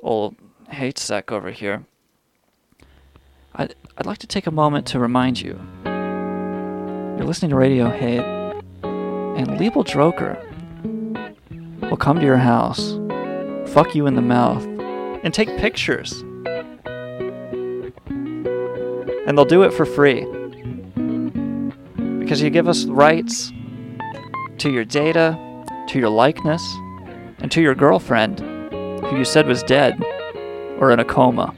old 0.01 0.36
hate 0.69 0.97
sack 0.97 1.32
over 1.32 1.51
here. 1.51 1.86
I'd, 3.56 3.75
I'd 3.97 4.06
like 4.06 4.17
to 4.19 4.27
take 4.27 4.47
a 4.47 4.51
moment 4.51 4.88
to 4.88 4.99
remind 4.99 5.39
you 5.41 5.60
you're 5.86 7.27
listening 7.27 7.51
to 7.51 7.56
Radio 7.56 7.89
Hate, 7.89 8.23
and 8.84 9.47
Liebel 9.60 9.86
Droker 9.86 10.39
will 11.89 11.97
come 11.97 12.19
to 12.19 12.25
your 12.25 12.38
house, 12.38 12.97
fuck 13.73 13.93
you 13.93 14.08
in 14.08 14.15
the 14.15 14.21
mouth, 14.21 14.65
and 15.23 15.34
take 15.34 15.49
pictures. 15.58 16.23
And 19.25 19.38
they'll 19.38 19.45
do 19.45 19.63
it 19.63 19.73
for 19.73 19.86
free 19.86 20.25
because 22.24 22.42
you 22.42 22.50
give 22.50 22.68
us 22.68 22.86
rights 22.86 23.52
to 24.58 24.72
your 24.72 24.86
data, 24.86 25.38
to 25.90 26.00
your 26.00 26.10
likeness, 26.10 26.64
and 27.40 27.52
to 27.52 27.62
your 27.62 27.76
girlfriend, 27.76 28.40
who 28.40 29.18
you 29.18 29.26
said 29.26 29.46
was 29.46 29.62
dead 29.64 30.02
or 30.80 30.92
in 30.92 31.00
a 31.00 31.06
coma. 31.06 31.54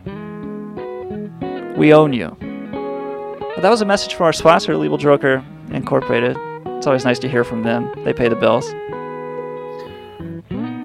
We 1.78 1.94
own 1.94 2.14
you. 2.14 2.36
But 2.40 3.62
that 3.62 3.70
was 3.70 3.82
a 3.82 3.86
message 3.86 4.16
from 4.16 4.26
our 4.26 4.34
sponsor, 4.34 4.76
Legal 4.76 4.98
Joker 4.98 5.46
Incorporated. 5.70 6.36
It's 6.66 6.88
always 6.88 7.06
nice 7.06 7.20
to 7.20 7.30
hear 7.30 7.44
from 7.44 7.64
them. 7.64 7.92
They 8.04 8.14
pay 8.14 8.28
the 8.28 8.36
bills. 8.36 8.66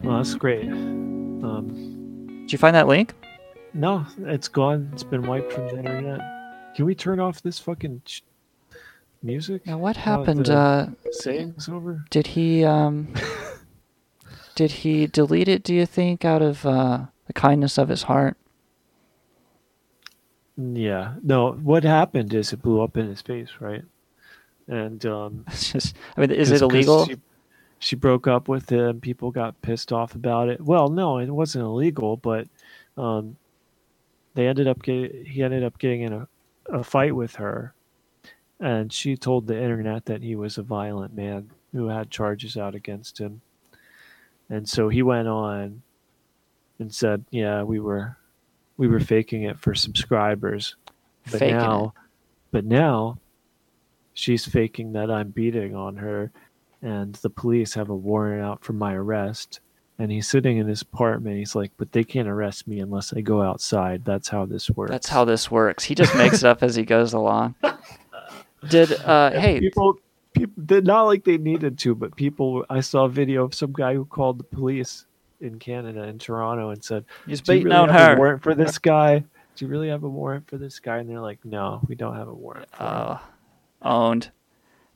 Well, 0.05 0.17
that's 0.19 0.35
great. 0.35 0.69
Um, 0.69 2.43
Did 2.43 2.53
you 2.53 2.59
find 2.59 2.75
that 2.77 2.87
link? 2.87 3.15
no, 3.73 4.05
it's 4.19 4.49
gone. 4.49 4.91
It's 4.93 5.05
been 5.05 5.23
wiped 5.23 5.53
from 5.53 5.69
the 5.69 5.79
internet. 5.79 6.21
Can 6.75 6.85
we 6.85 6.95
turn 6.95 7.21
off 7.21 7.41
this 7.43 7.59
fucking 7.59 8.03
sh- 8.05 8.21
music? 9.23 9.67
Now, 9.67 9.79
what 9.79 9.97
happened? 9.97 10.49
Uh, 10.49 10.89
saying's 11.11 11.69
over. 11.69 12.05
did 12.11 12.29
he 12.29 12.65
um, 12.65 13.13
did 14.55 14.71
he 14.73 15.07
delete 15.07 15.49
it? 15.49 15.63
Do 15.63 15.75
you 15.75 15.87
think 15.87 16.25
out 16.25 16.43
of 16.43 16.65
uh, 16.67 17.07
the 17.27 17.33
kindness 17.33 17.79
of 17.79 17.89
his 17.89 18.05
heart? 18.05 18.37
Yeah. 20.57 21.15
No, 21.23 21.53
what 21.53 21.85
happened 21.85 22.35
is 22.35 22.53
it 22.53 22.63
blew 22.63 22.81
up 22.83 22.97
in 22.97 23.07
his 23.07 23.23
face, 23.23 23.49
right? 23.61 23.83
And 24.69 25.05
um 25.07 25.45
It's 25.49 25.73
just, 25.73 25.97
I 26.17 26.21
mean, 26.21 26.31
is 26.31 26.51
it 26.51 26.63
illegal? 26.63 27.07
She, 27.07 27.17
she 27.79 27.97
broke 27.97 28.27
up 28.27 28.49
with 28.49 28.71
him. 28.71 29.01
People 29.01 29.31
got 29.31 29.61
pissed 29.63 29.93
off 29.93 30.15
about 30.15 30.49
it. 30.49 30.61
Well, 30.61 30.89
no, 30.89 31.19
it 31.19 31.31
wasn't 31.31 31.65
illegal, 31.65 32.17
but 32.17 32.47
um 32.97 33.37
they 34.35 34.47
ended 34.47 34.69
up 34.69 34.83
getting 34.83 35.25
he 35.25 35.43
ended 35.43 35.65
up 35.65 35.79
getting 35.79 36.03
in 36.03 36.13
a, 36.13 36.29
a 36.67 36.85
fight 36.85 37.15
with 37.17 37.37
her 37.37 37.75
and 38.61 38.93
she 38.93 39.17
told 39.17 39.47
the 39.47 39.61
internet 39.61 40.05
that 40.07 40.23
he 40.23 40.37
was 40.37 40.59
a 40.59 40.63
violent 40.63 41.15
man 41.15 41.51
who 41.73 41.89
had 41.89 42.11
charges 42.11 42.57
out 42.57 42.75
against 42.75 43.19
him. 43.19 43.41
And 44.49 44.69
so 44.69 44.89
he 44.89 45.03
went 45.03 45.29
on 45.29 45.83
and 46.79 46.93
said, 46.95 47.25
"Yeah, 47.31 47.63
we 47.63 47.81
were 47.81 48.17
we 48.77 48.89
were 48.89 49.01
faking 49.01 49.45
it 49.45 49.59
for 49.59 49.75
subscribers." 49.75 50.77
But 51.25 51.41
Faking 51.41 51.57
it. 51.57 51.61
now 51.61 51.95
but 52.51 52.65
now 52.65 53.19
she's 54.15 54.45
faking 54.47 54.93
that 54.93 55.11
I'm 55.11 55.29
beating 55.31 55.75
on 55.77 55.97
her 55.97 56.33
and 56.83 57.15
the 57.17 57.31
police 57.31 57.75
have 57.75 57.91
a 57.91 57.95
warrant 57.95 58.43
out 58.43 58.65
for 58.65 58.73
my 58.73 58.95
arrest 58.95 59.61
and 59.99 60.11
he's 60.11 60.27
sitting 60.27 60.57
in 60.57 60.67
his 60.67 60.83
apartment 60.83 61.37
he's 61.37 61.55
like 61.55 61.71
but 61.77 61.93
they 61.93 62.03
can't 62.03 62.27
arrest 62.27 62.67
me 62.67 62.81
unless 62.81 63.13
I 63.13 63.21
go 63.21 63.43
outside 63.43 64.05
that's 64.05 64.29
how 64.29 64.47
this 64.47 64.71
works 64.71 64.91
That's 64.91 65.09
how 65.09 65.25
this 65.27 65.51
works. 65.51 65.85
He 65.85 65.95
just 65.95 66.15
makes 66.17 66.39
it 66.39 66.45
up 66.45 66.63
as 66.63 66.75
he 66.75 66.85
goes 66.85 67.13
along. 67.13 67.55
Did 68.69 68.93
uh 68.93 69.31
hey 69.31 69.59
people 69.61 69.99
people 70.35 70.63
did 70.65 70.85
not 70.87 71.03
like 71.05 71.25
they 71.25 71.39
needed 71.39 71.79
to 71.81 71.95
but 71.95 72.15
people 72.17 72.65
I 72.69 72.81
saw 72.81 73.05
a 73.07 73.09
video 73.09 73.45
of 73.45 73.55
some 73.55 73.73
guy 73.73 73.95
who 73.95 74.05
called 74.05 74.39
the 74.39 74.45
police 74.45 75.07
in 75.41 75.59
Canada 75.59 76.05
in 76.05 76.19
Toronto 76.19 76.71
and 76.71 76.85
said 76.85 77.05
He's 77.27 77.41
beating 77.41 77.65
really 77.65 77.77
on 77.77 77.89
her." 77.89 78.17
warrant 78.19 78.43
for 78.43 78.55
this 78.55 78.79
guy 78.79 79.21
do 79.57 79.65
you 79.65 79.71
really 79.71 79.89
have 79.89 80.05
a 80.05 80.09
warrant 80.09 80.47
for 80.49 80.59
this 80.59 80.79
guy 80.79 80.99
and 80.99 81.09
they're 81.09 81.21
like 81.21 81.43
no 81.45 81.81
we 81.89 81.95
don't 81.95 82.17
have 82.17 82.29
a 82.29 82.35
warrant 82.35 82.69
Oh, 82.79 82.85
uh, 82.85 83.19
owned, 83.83 84.31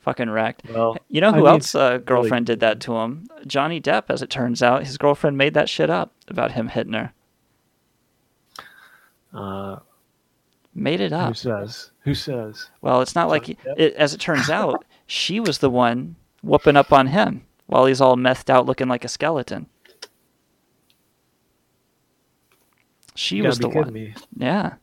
fucking 0.00 0.28
wrecked. 0.28 0.62
Well, 0.68 0.98
you 1.08 1.22
know 1.22 1.30
I 1.30 1.32
who 1.32 1.38
mean, 1.38 1.46
else 1.46 1.74
uh, 1.74 1.92
really- 1.92 2.04
girlfriend 2.04 2.46
did 2.46 2.60
that 2.60 2.80
to 2.82 2.96
him? 2.98 3.26
Johnny 3.46 3.80
Depp, 3.80 4.04
as 4.10 4.20
it 4.20 4.28
turns 4.28 4.62
out, 4.62 4.84
his 4.84 4.98
girlfriend 4.98 5.38
made 5.38 5.54
that 5.54 5.70
shit 5.70 5.88
up 5.88 6.12
about 6.28 6.52
him 6.52 6.68
hitting 6.68 6.92
her. 6.92 7.12
uh 9.32 9.78
Made 10.74 11.00
it 11.00 11.12
up. 11.12 11.28
who 11.28 11.34
says 11.34 11.90
who 12.00 12.14
says 12.14 12.68
Well, 12.80 13.00
it's 13.00 13.14
not 13.14 13.28
like 13.28 13.48
it, 13.48 13.94
as 13.94 14.12
it 14.12 14.20
turns 14.20 14.50
out, 14.50 14.84
she 15.06 15.38
was 15.38 15.58
the 15.58 15.70
one 15.70 16.16
whooping 16.42 16.76
up 16.76 16.92
on 16.92 17.06
him 17.08 17.44
while 17.66 17.86
he's 17.86 18.00
all 18.00 18.16
methed 18.16 18.50
out, 18.50 18.66
looking 18.66 18.88
like 18.88 19.04
a 19.04 19.08
skeleton. 19.08 19.66
She 23.14 23.40
was 23.42 23.58
the 23.58 23.68
one. 23.68 23.92
me. 23.92 24.14
Yeah. 24.36 24.74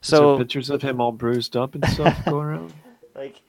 So 0.00 0.38
pictures 0.38 0.70
of 0.70 0.82
him 0.82 1.00
all 1.00 1.12
bruised 1.12 1.56
up 1.56 1.74
and 1.74 1.86
stuff 1.88 2.24
going 2.28 2.46
around. 2.46 2.72
like 3.14 3.42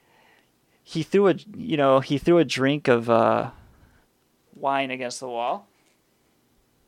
he 0.83 1.01
threw 1.03 1.29
a 1.29 1.35
you 1.55 1.77
know 1.77 1.99
he 2.01 2.17
threw 2.17 2.37
a 2.37 2.45
drink 2.45 2.87
of 2.87 3.09
uh, 3.09 3.51
wine 4.55 4.91
against 4.91 5.19
the 5.19 5.27
wall 5.27 5.67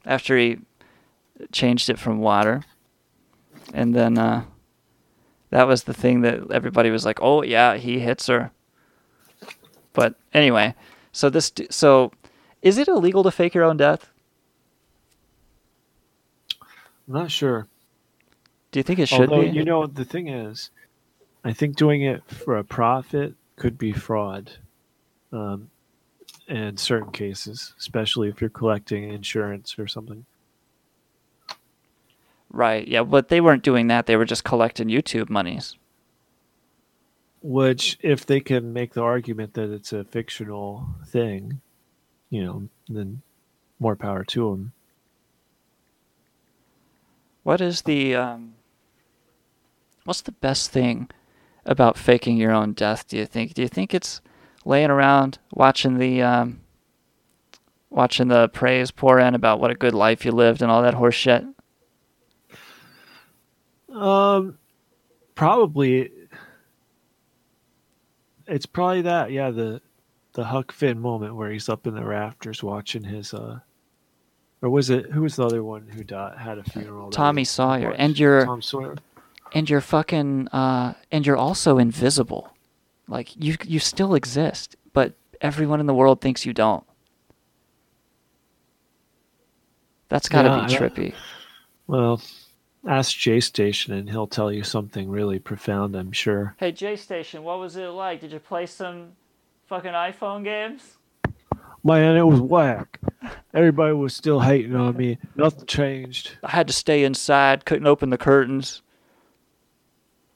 after 0.06 0.38
he 0.38 0.60
changed 1.51 1.89
it 1.89 1.97
from 1.97 2.19
water. 2.19 2.63
And 3.73 3.95
then 3.95 4.17
uh, 4.17 4.43
that 5.54 5.68
was 5.68 5.84
the 5.84 5.94
thing 5.94 6.22
that 6.22 6.52
everybody 6.52 6.89
was 6.89 7.06
like, 7.06 7.20
"Oh 7.22 7.44
yeah, 7.44 7.76
he 7.78 8.00
hits 8.00 8.26
her." 8.26 8.52
But 9.94 10.16
anyway, 10.34 10.74
so 11.12 11.30
this 11.30 11.52
so 11.70 12.12
is 12.63 12.80
it 12.80 12.88
illegal 12.88 13.22
to 13.24 13.32
fake 13.32 13.54
your 13.54 13.63
own 13.63 13.78
death? 13.78 14.10
I'm 17.08 17.13
not 17.13 17.32
sure. 17.32 17.68
Do 18.72 18.80
you 18.80 18.84
think 18.84 18.98
it 18.98 19.10
should 19.10 19.30
Although, 19.30 19.42
be? 19.42 19.50
you 19.50 19.63
know, 19.63 19.86
the 19.86 20.06
thing 20.06 20.30
is, 20.30 20.72
I 21.44 21.54
think 21.54 21.76
doing 21.76 22.02
it 22.02 22.24
for 22.26 22.58
a 22.58 22.63
profit 22.63 23.36
could 23.56 23.78
be 23.78 23.92
fraud. 23.92 24.52
Um, 25.32 25.70
in 26.48 26.78
certain 26.78 27.12
cases, 27.12 27.74
especially 27.80 28.30
if 28.30 28.42
you're 28.42 28.50
collecting 28.50 29.10
insurance 29.10 29.78
or 29.80 29.88
something. 29.88 30.26
Right. 32.54 32.88
Yeah, 32.88 33.02
but 33.02 33.30
they 33.30 33.42
weren't 33.42 33.63
doing 33.63 33.88
that. 33.88 34.06
They 34.06 34.16
were 34.16 34.26
just 34.26 34.44
collecting 34.44 34.88
YouTube 34.88 35.30
monies. 35.30 35.76
Which, 37.42 37.98
if 38.02 38.26
they 38.26 38.39
can 38.39 38.72
make 38.72 38.94
the 38.94 39.02
argument 39.02 39.56
that 39.56 39.74
it's 39.74 39.92
a 39.92 40.06
fictional 40.06 40.88
thing, 41.06 41.60
you 42.30 42.46
know, 42.46 42.70
then 42.88 43.22
more 43.80 43.96
power 43.96 44.24
to 44.24 44.52
them. 44.52 44.72
What 47.42 47.60
is 47.60 47.82
the 47.82 48.16
um, 48.16 48.54
what's 50.06 50.22
the 50.22 50.32
best 50.32 50.72
thing 50.72 51.10
about 51.66 51.98
faking 51.98 52.38
your 52.38 52.52
own 52.52 52.74
death? 52.74 53.08
Do 53.08 53.18
you 53.18 53.26
think? 53.26 53.56
Do 53.56 53.63
you 53.63 53.68
think 53.68 53.94
it's 53.94 54.22
laying 54.63 54.92
around 54.92 55.39
watching 55.52 55.98
the 55.98 56.22
um, 56.22 56.62
watching 57.89 58.30
the 58.30 58.48
praise 58.50 58.92
pour 58.92 59.20
in 59.20 59.36
about 59.36 59.60
what 59.60 59.72
a 59.72 59.76
good 59.76 59.94
life 59.94 60.24
you 60.24 60.32
lived 60.32 60.62
and 60.62 60.72
all 60.72 60.84
that 60.84 60.94
horse 60.94 61.16
shit? 61.16 61.44
Um, 63.93 64.58
probably. 65.36 66.12
It's 68.47 68.65
probably 68.65 69.03
that, 69.03 69.32
yeah. 69.32 69.51
The 69.51 69.82
the 70.34 70.43
Huck 70.45 70.71
Finn 70.71 70.99
moment 70.99 71.36
where 71.36 71.51
he's 71.51 71.69
up 71.69 71.86
in 71.88 71.93
the 71.93 72.03
rafters 72.03 72.63
watching 72.63 73.03
his 73.03 73.34
uh, 73.34 73.60
or 74.62 74.69
was 74.69 74.89
it 74.89 75.12
who 75.12 75.21
was 75.21 75.36
the 75.36 75.45
other 75.45 75.63
one 75.63 75.88
who 75.88 76.03
died 76.03 76.38
had 76.38 76.58
a 76.58 76.63
funeral? 76.63 77.10
Tommy 77.12 77.43
Sawyer, 77.43 77.89
watched? 77.89 77.99
and 77.99 78.19
you're 78.19 78.45
Tom 78.45 78.62
Sawyer. 78.62 78.95
and 79.53 79.69
you're 79.69 79.79
fucking 79.82 80.47
uh, 80.49 80.93
and 81.12 81.25
you're 81.25 81.38
also 81.38 81.77
invisible. 81.77 82.49
Like 83.08 83.36
you 83.41 83.56
you 83.63 83.79
still 83.79 84.15
exist, 84.15 84.75
but 84.91 85.13
everyone 85.39 85.79
in 85.79 85.86
the 85.86 85.93
world 85.93 86.19
thinks 86.19 86.45
you 86.45 86.53
don't. 86.53 86.84
That's 90.10 90.27
got 90.29 90.43
to 90.43 90.49
Yeah, 90.49 90.67
be 90.67 90.73
trippy. 90.73 91.13
Well, 91.88 92.21
ask 92.88 93.15
JayStation 93.17 93.89
and 93.98 94.10
he'll 94.10 94.28
tell 94.28 94.52
you 94.52 94.63
something 94.63 95.10
really 95.10 95.39
profound. 95.39 95.96
I'm 95.96 96.12
sure. 96.12 96.56
Hey 96.58 96.72
JayStation, 96.72 97.41
what 97.43 97.60
was 97.60 97.76
it 97.78 97.88
like? 97.88 98.22
Did 98.22 98.32
you 98.32 98.39
play 98.39 98.65
some 98.65 99.13
fucking 99.67 99.91
iPhone 99.93 100.43
games? 100.43 100.98
Man, 101.84 102.15
it 102.15 102.26
was 102.26 102.39
whack. 102.39 103.00
Everybody 103.54 103.93
was 103.93 104.15
still 104.15 104.39
hating 104.39 104.76
on 104.76 104.96
me. 104.96 105.17
Nothing 105.36 105.65
changed. 105.65 106.38
I 106.43 106.52
had 106.52 106.67
to 106.67 106.74
stay 106.74 107.04
inside, 107.04 107.65
couldn't 107.65 107.88
open 107.88 108.10
the 108.10 108.17
curtains. 108.17 108.82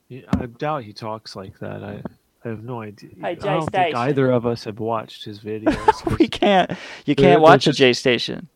Yeah, 0.09 0.21
I 0.39 0.45
doubt 0.45 0.83
he 0.83 0.93
talks 0.93 1.35
like 1.35 1.57
that. 1.59 1.83
I, 1.83 2.01
I 2.43 2.49
have 2.49 2.63
no 2.63 2.81
idea. 2.81 3.09
Hey, 3.19 3.27
I 3.29 3.35
J 3.35 3.41
don't 3.41 3.69
think 3.71 3.95
either 3.95 4.29
of 4.31 4.45
us 4.45 4.63
have 4.65 4.79
watched 4.79 5.23
his 5.25 5.39
videos. 5.43 6.17
we 6.17 6.27
can't. 6.27 6.71
You 7.05 7.15
can't 7.15 7.17
they're 7.17 7.39
watch 7.39 7.67
a 7.67 7.71
just- 7.73 8.03
JayStation. 8.05 8.47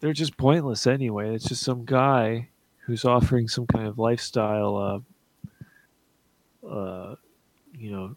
They're 0.00 0.12
just 0.12 0.36
pointless 0.36 0.86
anyway. 0.88 1.32
It's 1.34 1.44
just 1.48 1.62
some 1.62 1.84
guy 1.84 2.48
who's 2.92 3.06
offering 3.06 3.48
some 3.48 3.66
kind 3.66 3.86
of 3.86 3.98
lifestyle, 3.98 5.04
uh, 6.62 6.68
uh, 6.68 7.14
you 7.78 7.90
know, 7.90 8.14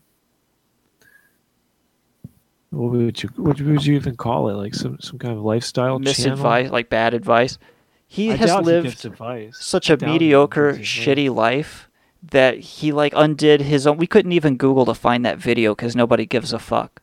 what 2.72 2.92
would 2.92 3.24
you 3.24 3.30
what 3.38 3.62
would 3.62 3.86
you 3.86 3.96
even 3.96 4.18
call 4.18 4.50
it? 4.50 4.56
Like 4.56 4.76
some 4.76 5.00
some 5.00 5.18
kind 5.18 5.34
of 5.38 5.44
lifestyle 5.46 5.98
channel? 5.98 6.38
Misadvice, 6.38 6.72
like 6.72 6.90
bad 6.90 7.14
advice. 7.14 7.58
He 8.06 8.34
I 8.34 8.36
has 8.36 8.52
he 8.52 8.58
lived 8.58 9.06
advice. 9.06 9.58
such 9.58 9.90
a 9.90 9.96
he 9.98 10.06
mediocre, 10.06 10.74
shitty 10.74 11.34
life 11.34 11.90
that 12.22 12.60
he 12.60 12.92
like 12.92 13.14
undid 13.16 13.62
his 13.62 13.88
own. 13.88 13.96
We 13.96 14.08
couldn't 14.08 14.34
even 14.34 14.58
Google 14.58 14.86
to 14.88 14.94
find 14.94 15.26
that 15.26 15.38
video 15.38 15.74
because 15.74 15.96
nobody 15.96 16.26
gives 16.26 16.52
a 16.52 16.60
fuck. 16.60 17.02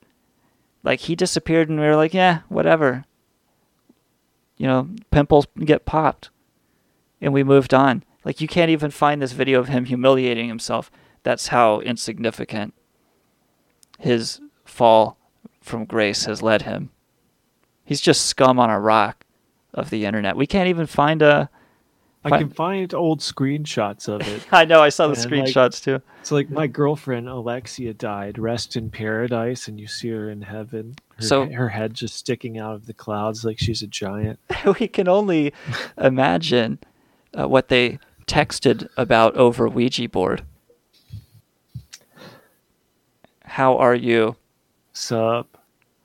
Like 0.83 1.01
he 1.01 1.17
disappeared, 1.17 1.71
and 1.71 1.81
we 1.81 1.87
were 1.87 1.97
like, 1.97 2.13
yeah, 2.13 2.41
whatever. 2.51 3.07
You 4.59 4.67
know, 4.67 4.91
pimples 5.11 5.47
get 5.59 5.87
popped, 5.87 6.29
and 7.23 7.33
we 7.33 7.43
moved 7.43 7.73
on. 7.73 8.05
Like 8.25 8.41
you 8.43 8.49
can't 8.49 8.71
even 8.71 8.91
find 8.91 9.23
this 9.23 9.33
video 9.33 9.61
of 9.61 9.69
him 9.69 9.87
humiliating 9.87 10.49
himself. 10.49 10.91
That's 11.23 11.49
how 11.49 11.81
insignificant 11.81 12.75
his 13.99 14.41
fall 14.65 15.17
from 15.61 15.85
grace 15.85 16.25
has 16.27 16.43
led 16.43 16.63
him. 16.63 16.91
He's 17.85 18.01
just 18.01 18.27
scum 18.27 18.59
on 18.59 18.69
a 18.71 18.81
rock 18.81 19.25
of 19.73 19.91
the 19.91 20.05
internet. 20.05 20.37
We 20.37 20.47
can't 20.47 20.69
even 20.69 20.87
find 20.87 21.23
a. 21.23 21.49
I 22.25 22.31
fi- 22.31 22.39
can 22.39 22.51
find 22.51 22.95
old 22.95 23.19
screenshots 23.19 24.09
of 24.09 24.21
it. 24.21 24.47
I 24.53 24.65
know. 24.65 24.81
I 24.81 24.91
saw 24.91 25.09
the 25.09 25.21
And, 25.21 25.31
like, 25.31 25.45
screenshots 25.45 25.83
too. 25.83 26.01
It's 26.21 26.31
like 26.31 26.51
my 26.51 26.69
girlfriend 26.69 27.29
Alexia 27.29 27.95
died, 27.95 28.39
rest 28.39 28.77
in 28.77 28.91
paradise, 28.91 29.67
and 29.67 29.81
you 29.81 29.89
see 29.89 30.11
her 30.11 30.31
in 30.31 30.43
heaven. 30.43 30.95
Her, 31.17 31.23
So- 31.23 31.47
her 31.51 31.69
head 31.69 31.95
just 31.95 32.15
sticking 32.15 32.59
out 32.59 32.75
of 32.75 32.87
the 32.87 32.95
clouds 32.95 33.45
like 33.45 33.59
she's 33.59 33.83
a 33.83 33.89
giant. 33.89 34.39
we 34.81 34.87
can 34.87 35.09
only 35.09 35.53
imagine 35.99 36.79
uh, 37.39 37.49
what 37.49 37.69
they 37.69 37.99
texted 38.27 38.89
about 38.97 39.37
over 39.37 39.69
Ouija 39.69 40.09
board. 40.09 40.45
How 43.45 43.77
are 43.77 43.95
you? 43.95 44.37
Sup? 44.93 45.59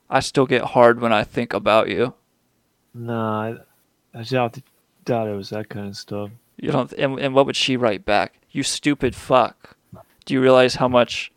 I 0.10 0.20
still 0.20 0.46
get 0.46 0.64
hard 0.64 1.00
when 1.00 1.14
I 1.14 1.24
think 1.24 1.54
about 1.54 1.90
you. 1.90 2.14
Nah, 2.94 3.42
I, 3.42 3.56
I 4.14 4.24
doubt 4.24 4.58
doubt 5.06 5.28
it 5.28 5.36
was 5.36 5.50
that 5.50 5.70
kind 5.70 5.88
of 5.88 5.98
stuff. 5.98 6.32
You 6.58 6.72
don't. 6.72 6.92
And, 6.94 7.20
and 7.20 7.34
what 7.34 7.46
would 7.46 7.56
she 7.56 7.78
write 7.78 8.06
back? 8.06 8.40
You 8.52 8.64
stupid 8.64 9.16
fuck. 9.16 9.78
Do 10.26 10.34
you 10.34 10.42
realize 10.42 10.76
how 10.76 10.88
much 10.88 11.32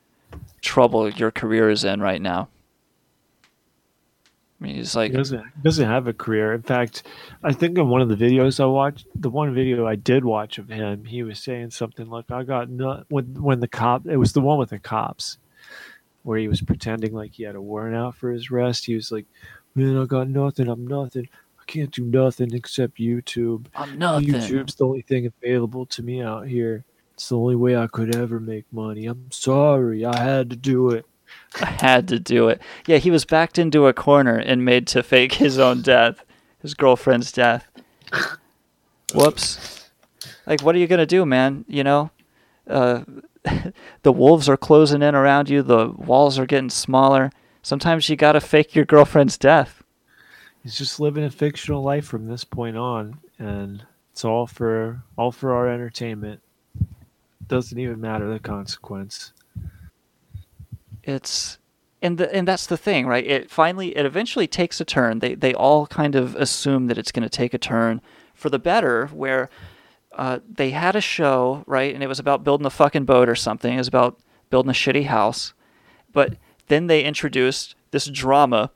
trouble 0.63 1.11
your 1.11 1.31
career 1.31 1.71
is 1.71 1.85
in 1.85 2.01
right 2.01 2.21
now? 2.21 2.49
I 4.61 4.65
mean, 4.65 4.75
he's 4.77 4.95
like, 4.95 5.11
He 5.11 5.17
doesn't 5.17 5.43
he 5.43 5.63
doesn't 5.63 5.89
have 5.89 6.07
a 6.07 6.13
career. 6.13 6.53
In 6.53 6.63
fact, 6.63 7.05
I 7.43 7.53
think 7.53 7.79
in 7.79 7.89
one 7.89 8.03
of 8.03 8.09
the 8.09 8.17
videos 8.17 8.61
I 8.61 8.67
watched, 8.67 9.07
the 9.15 9.31
one 9.31 9.55
video 9.55 9.87
I 9.87 9.97
did 9.97 10.25
watch 10.25 10.59
of 10.59 10.69
him, 10.69 11.05
he 11.05 11.23
was 11.23 11.39
saying 11.39 11.71
something 11.71 12.09
like, 12.11 12.31
"I 12.31 12.43
got 12.43 12.69
no 12.69 13.05
when 13.09 13.27
when 13.41 13.61
the 13.61 13.69
cop." 13.69 14.07
It 14.07 14.19
was 14.19 14.33
the 14.35 14.41
one 14.43 14.59
with 14.59 14.71
the 14.71 14.79
cops, 14.79 15.39
where 16.25 16.39
he 16.39 16.49
was 16.49 16.61
pretending 16.61 17.15
like 17.15 17.33
he 17.33 17.45
had 17.45 17.55
a 17.55 17.63
warrant 17.63 17.97
out 17.97 18.17
for 18.17 18.31
his 18.31 18.51
arrest. 18.51 18.85
He 18.85 18.95
was 18.95 19.11
like, 19.11 19.27
"Man, 19.75 19.97
I 19.97 20.05
got 20.05 20.29
nothing. 20.29 20.69
I'm 20.69 20.87
nothing. 20.87 21.29
I 21.59 21.65
can't 21.67 21.91
do 21.91 22.05
nothing 22.05 22.53
except 22.53 22.99
YouTube. 22.99 23.67
I'm 23.75 23.99
nothing." 23.99 24.29
YouTube's 24.29 24.75
the 24.75 24.87
only 24.87 25.03
thing 25.03 25.25
available 25.27 25.87
to 25.87 26.03
me 26.03 26.21
out 26.21 26.47
here. 26.49 26.85
It's 27.15 27.29
the 27.31 27.39
only 27.39 27.57
way 27.57 27.77
I 27.77 27.87
could 27.87 28.15
ever 28.15 28.41
make 28.41 28.71
money. 28.73 29.07
I'm 29.07 29.31
sorry. 29.31 30.05
I 30.05 30.19
had 30.23 30.51
to 30.51 30.57
do 30.57 30.91
it." 30.91 31.07
I 31.61 31.67
had 31.81 32.09
to 32.09 32.19
do 32.19 32.49
it. 32.49 32.61
Yeah, 32.87 32.99
he 32.99 33.11
was 33.11 33.25
backed 33.25 33.59
into 33.59 33.87
a 33.87 33.93
corner 33.93 34.37
and 34.37 34.65
made 34.65 34.87
to 34.89 35.03
fake 35.03 35.35
his 35.35 35.59
own 35.59 35.83
death, 35.83 36.25
his 36.61 36.75
girlfriend's 36.75 37.33
death. 37.33 37.69
Whoops. 39.15 39.91
Like, 40.47 40.63
what 40.63 40.75
are 40.75 40.79
you 40.79 40.87
gonna 40.87 41.07
do, 41.07 41.27
man? 41.27 41.65
You 41.69 41.85
know, 41.85 42.11
uh, 42.69 43.03
the 44.03 44.13
wolves 44.13 44.49
are 44.49 44.57
closing 44.57 45.03
in 45.03 45.15
around 45.15 45.49
you. 45.49 45.63
The 45.63 45.91
walls 45.91 46.39
are 46.39 46.47
getting 46.47 46.71
smaller. 46.71 47.31
Sometimes 47.63 48.09
you 48.09 48.17
gotta 48.17 48.41
fake 48.41 48.75
your 48.75 48.85
girlfriend's 48.85 49.37
death. 49.37 49.83
He's 50.63 50.77
just 50.77 51.01
living 51.01 51.25
a 51.25 51.31
fictional 51.31 51.83
life 51.83 52.05
from 52.05 52.27
this 52.27 52.45
point 52.45 52.77
on, 52.77 53.19
and 53.39 53.85
it's 54.13 54.25
all 54.25 54.47
for 54.47 55.03
all 55.17 55.33
for 55.33 55.53
our 55.55 55.69
entertainment. 55.69 56.41
Doesn't 57.47 57.79
even 57.79 58.01
matter 58.01 58.31
the 58.31 58.39
consequence. 58.39 59.33
It's 61.11 61.59
and 62.03 62.17
the, 62.17 62.35
and 62.35 62.49
that's 62.49 62.67
the 62.67 62.77
thing, 62.77 63.07
right? 63.07 63.27
It 63.27 63.51
finally, 63.51 63.97
it 63.97 64.07
eventually 64.07 64.47
takes 64.47 64.81
a 64.81 64.85
turn. 64.85 65.19
They 65.19 65.35
they 65.35 65.55
all 65.55 65.87
kind 65.87 66.15
of 66.15 66.35
assume 66.37 66.87
that 66.87 66.99
it's 66.99 67.13
going 67.13 67.23
to 67.23 67.29
take 67.29 67.53
a 67.53 67.59
turn 67.59 68.01
for 68.35 68.49
the 68.49 68.59
better, 68.59 69.07
where 69.09 69.51
uh, 70.17 70.41
they 70.49 70.71
had 70.71 70.97
a 70.97 71.01
show, 71.01 71.63
right, 71.67 71.95
and 71.95 72.03
it 72.03 72.07
was 72.07 72.19
about 72.19 72.43
building 72.43 72.67
a 72.67 72.71
fucking 72.71 73.05
boat 73.05 73.29
or 73.29 73.35
something. 73.35 73.75
It 73.75 73.79
was 73.79 73.89
about 73.89 74.19
building 74.49 74.71
a 74.71 74.75
shitty 74.75 75.07
house, 75.07 75.53
but 76.13 76.37
then 76.69 76.87
they 76.87 77.05
introduced 77.05 77.75
this 77.91 78.07
drama, 78.07 78.71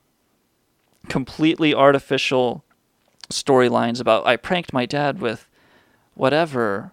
completely 1.09 1.75
artificial 1.75 2.65
storylines 3.31 4.01
about 4.01 4.27
I 4.27 4.37
pranked 4.37 4.73
my 4.73 4.85
dad 4.85 5.21
with 5.21 5.49
whatever, 6.15 6.93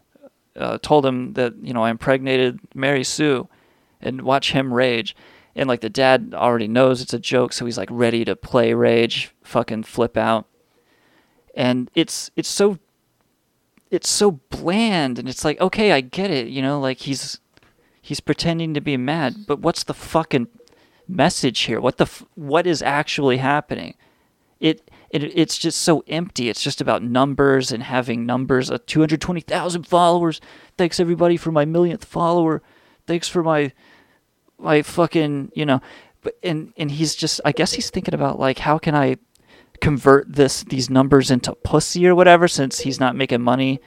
uh, 0.55 0.77
told 0.81 1.05
him 1.05 1.33
that 1.33 1.55
you 1.61 1.73
know 1.73 1.83
I 1.83 1.89
impregnated 1.89 2.59
Mary 2.73 3.03
Sue, 3.03 3.49
and 4.01 4.21
watch 4.21 4.51
him 4.51 4.73
rage. 4.73 5.15
And 5.55 5.67
like 5.67 5.81
the 5.81 5.89
dad 5.89 6.33
already 6.35 6.67
knows 6.67 7.01
it's 7.01 7.13
a 7.13 7.19
joke, 7.19 7.53
so 7.53 7.65
he's 7.65 7.77
like 7.77 7.89
ready 7.91 8.23
to 8.25 8.35
play 8.35 8.73
rage, 8.73 9.33
fucking 9.43 9.83
flip 9.83 10.15
out. 10.17 10.47
and 11.55 11.91
it's 11.95 12.31
it's 12.37 12.47
so 12.49 12.77
it's 13.89 14.09
so 14.09 14.31
bland 14.49 15.19
and 15.19 15.27
it's 15.27 15.43
like 15.43 15.59
okay 15.59 15.91
i 15.91 15.99
get 15.99 16.31
it 16.31 16.47
you 16.47 16.61
know 16.61 16.79
like 16.79 16.99
he's 16.99 17.41
he's 18.01 18.21
pretending 18.21 18.73
to 18.73 18.79
be 18.79 18.95
mad 18.95 19.35
but 19.45 19.59
what's 19.59 19.83
the 19.83 19.93
fucking 19.93 20.47
message 21.07 21.61
here? 21.61 21.79
What 21.81 21.97
the 21.97 22.05
f- 22.05 22.23
what 22.35 22.65
is 22.65 22.81
actually 22.81 23.37
happening? 23.37 23.95
It, 24.59 24.89
it 25.09 25.23
it's 25.37 25.57
just 25.57 25.81
so 25.81 26.03
empty. 26.07 26.49
It's 26.49 26.61
just 26.63 26.79
about 26.81 27.03
numbers 27.03 27.71
and 27.71 27.83
having 27.83 28.25
numbers 28.25 28.71
uh, 28.71 28.75
of 28.75 28.85
220,000 28.85 29.83
followers. 29.83 30.39
Thanks 30.77 30.99
everybody 30.99 31.37
for 31.37 31.51
my 31.51 31.65
millionth 31.65 32.05
follower. 32.05 32.61
Thanks 33.07 33.27
for 33.27 33.43
my 33.43 33.73
my 34.61 34.81
fucking 34.81 35.51
you 35.55 35.65
know 35.65 35.81
but 36.21 36.35
and 36.43 36.73
and 36.77 36.91
he's 36.91 37.15
just 37.15 37.41
i 37.45 37.51
guess 37.51 37.73
he's 37.73 37.89
thinking 37.89 38.13
about 38.13 38.39
like 38.39 38.59
how 38.59 38.77
can 38.77 38.95
i 38.95 39.15
convert 39.81 40.31
this 40.31 40.63
these 40.63 40.89
numbers 40.89 41.31
into 41.31 41.53
pussy 41.55 42.07
or 42.07 42.15
whatever 42.15 42.47
since 42.47 42.79
he's 42.79 42.99
not 42.99 43.15
making 43.15 43.41
money 43.41 43.79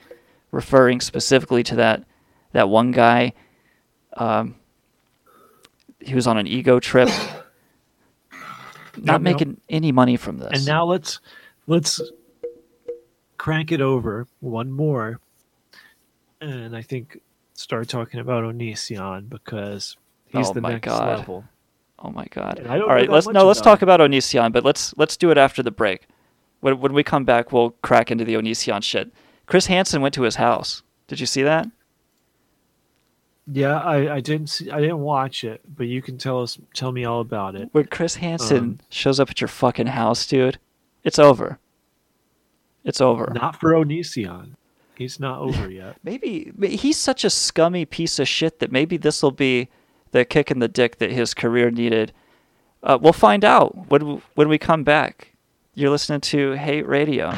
referring 0.51 1.01
specifically 1.01 1.63
to 1.63 1.75
that 1.75 2.03
that 2.51 2.69
one 2.69 2.91
guy. 2.91 3.33
Um 4.15 4.55
he 5.99 6.13
was 6.13 6.27
on 6.27 6.37
an 6.37 6.47
ego 6.47 6.79
trip. 6.79 7.09
Not 8.97 9.21
making 9.21 9.59
any 9.67 9.91
money 9.91 10.15
from 10.15 10.37
this. 10.37 10.51
And 10.53 10.65
now 10.65 10.85
let's 10.85 11.19
let's 11.67 11.99
crank 13.37 13.71
it 13.73 13.81
over 13.81 14.25
one 14.39 14.71
more, 14.71 15.19
and 16.39 16.75
I 16.75 16.81
think 16.81 17.19
start 17.53 17.89
talking 17.89 18.21
about 18.21 18.45
Onision 18.45 19.27
because 19.27 19.97
he's 20.37 20.49
Oh 20.49 20.53
the 20.53 20.61
my 20.61 20.71
next 20.73 20.85
God. 20.85 21.19
level. 21.19 21.45
Oh 21.99 22.09
my 22.11 22.25
god! 22.29 22.59
And 22.59 22.67
I 22.67 22.77
don't 22.77 22.89
All 22.89 22.95
right, 22.95 23.09
let's 23.09 23.27
no, 23.27 23.45
let's 23.47 23.61
talk 23.61 23.81
about 23.81 23.99
Onision, 23.99 24.51
but 24.51 24.63
let's 24.63 24.93
let's 24.97 25.17
do 25.17 25.31
it 25.31 25.37
after 25.37 25.63
the 25.63 25.71
break. 25.71 26.07
When 26.59 26.79
when 26.79 26.93
we 26.93 27.03
come 27.03 27.23
back, 27.25 27.51
we'll 27.51 27.71
crack 27.81 28.11
into 28.11 28.23
the 28.25 28.35
Onision 28.35 28.83
shit. 28.83 29.11
Chris 29.45 29.67
Hansen 29.67 30.01
went 30.01 30.13
to 30.15 30.23
his 30.23 30.35
house. 30.35 30.83
Did 31.07 31.19
you 31.19 31.25
see 31.25 31.43
that? 31.43 31.67
Yeah, 33.47 33.77
I, 33.79 34.15
I 34.15 34.19
didn't 34.21 34.47
see, 34.47 34.71
I 34.71 34.81
didn't 34.81 34.99
watch 35.01 35.43
it, 35.43 35.61
but 35.77 35.85
you 35.85 36.01
can 36.01 36.17
tell 36.17 36.41
us 36.41 36.57
tell 36.73 36.91
me 36.91 37.05
all 37.05 37.21
about 37.21 37.55
it. 37.55 37.69
When 37.73 37.85
Chris 37.85 38.15
Hansen 38.15 38.57
Um, 38.57 38.79
shows 38.89 39.19
up 39.19 39.29
at 39.29 39.39
your 39.39 39.47
fucking 39.47 39.87
house, 39.87 40.25
dude, 40.25 40.57
it's 41.03 41.19
over. 41.19 41.59
It's 42.83 43.01
over. 43.01 43.31
Not 43.35 43.59
for 43.59 43.71
Onision. 43.73 44.51
He's 44.95 45.19
not 45.19 45.39
over 45.39 45.69
yet. 45.81 45.97
Maybe 46.03 46.51
he's 46.67 46.97
such 46.97 47.23
a 47.23 47.29
scummy 47.29 47.85
piece 47.85 48.17
of 48.17 48.27
shit 48.27 48.59
that 48.59 48.71
maybe 48.71 48.97
this 48.97 49.21
will 49.21 49.31
be 49.31 49.69
the 50.11 50.25
kick 50.25 50.51
in 50.51 50.59
the 50.59 50.67
dick 50.67 50.97
that 50.97 51.11
his 51.11 51.33
career 51.33 51.69
needed. 51.71 52.13
Uh, 52.83 52.97
we'll 53.01 53.13
find 53.13 53.43
out 53.43 53.89
when 53.89 54.21
when 54.35 54.49
we 54.49 54.57
come 54.57 54.83
back. 54.83 55.31
You're 55.73 55.89
listening 55.89 56.21
to 56.21 56.53
Hate 56.53 56.87
Radio. 56.87 57.31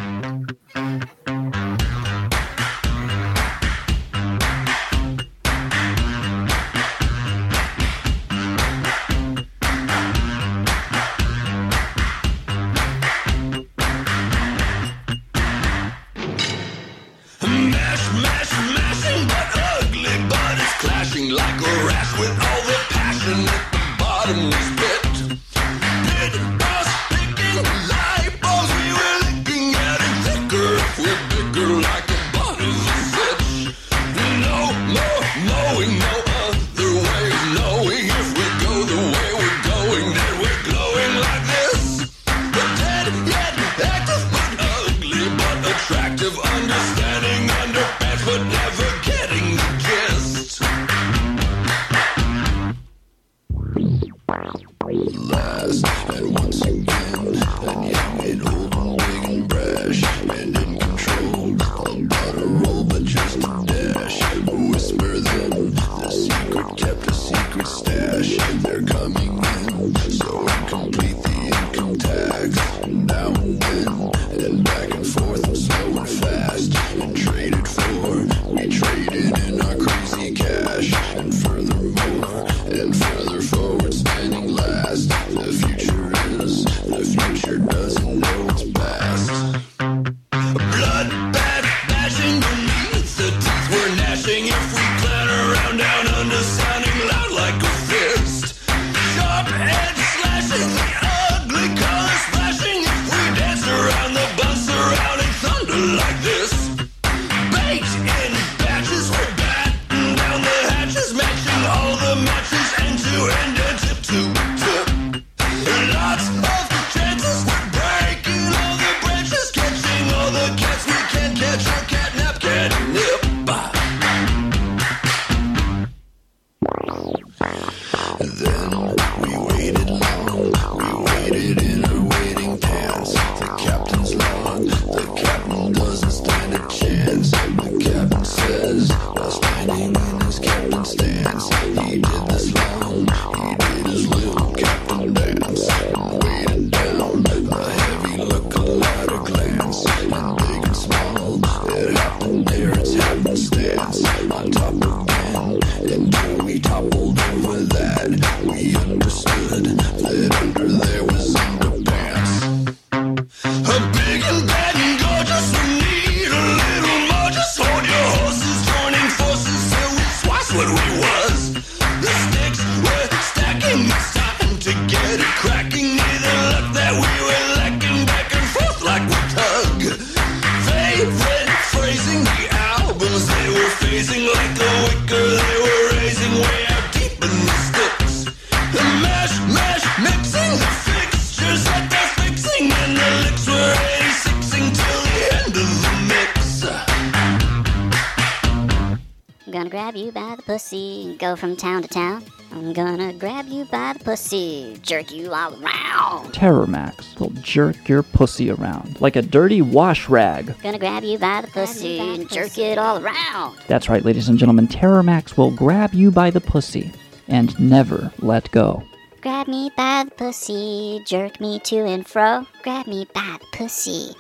Go 201.28 201.36
from 201.36 201.58
town 201.58 201.82
to 201.82 201.88
town. 201.90 202.24
I'm 202.54 202.72
gonna 202.72 203.12
grab 203.12 203.48
you 203.48 203.66
by 203.66 203.94
the 203.94 204.00
pussy, 204.00 204.80
jerk 204.82 205.12
you 205.12 205.34
all 205.34 205.54
around. 205.62 206.34
Terror 206.34 206.66
Max 206.66 207.20
will 207.20 207.32
jerk 207.42 207.90
your 207.90 208.02
pussy 208.02 208.50
around 208.50 209.02
like 209.02 209.18
a 209.18 209.22
dirty 209.22 209.62
wash 209.62 210.08
rag. 210.08 210.56
Gonna 210.64 210.80
grab 210.80 211.04
you 211.04 211.18
by 211.18 211.42
the 211.42 211.50
pussy 211.50 212.00
and 212.00 212.30
jerk 212.30 212.58
it 212.58 212.78
all 212.78 213.04
around. 213.04 213.58
That's 213.68 213.90
right, 213.90 214.06
ladies 214.06 214.30
and 214.30 214.40
gentlemen. 214.40 214.68
Terror 214.68 215.04
Max 215.04 215.36
will 215.36 215.52
grab 215.52 215.94
you 215.94 216.12
by 216.12 216.30
the 216.30 216.40
pussy 216.40 216.94
and 217.28 217.60
never 217.60 218.10
let 218.20 218.50
go. 218.52 218.82
Grab 219.20 219.50
me 219.50 219.70
by 219.76 220.06
the 220.06 220.12
pussy, 220.12 221.02
jerk 221.06 221.42
me 221.42 221.60
to 221.66 221.80
and 221.80 222.08
fro. 222.08 222.48
Grab 222.64 222.88
me 222.88 223.06
by 223.14 223.38
the 223.42 223.58
pussy 223.58 224.12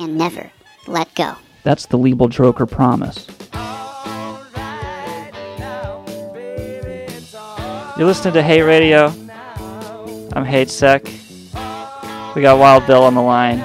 and 0.00 0.18
never 0.18 0.50
let 0.88 1.14
go. 1.14 1.36
That's 1.62 1.86
the 1.86 1.98
Liebel 1.98 2.30
Droker 2.30 2.68
promise. 2.68 3.28
You're 7.98 8.06
listening 8.06 8.34
to 8.34 8.42
Hate 8.42 8.60
Radio. 8.60 9.06
I'm 10.34 10.44
Hate 10.44 10.68
Sec. 10.68 11.02
We 12.34 12.42
got 12.42 12.58
Wild 12.58 12.86
Bill 12.86 13.02
on 13.02 13.14
the 13.14 13.22
line. 13.22 13.60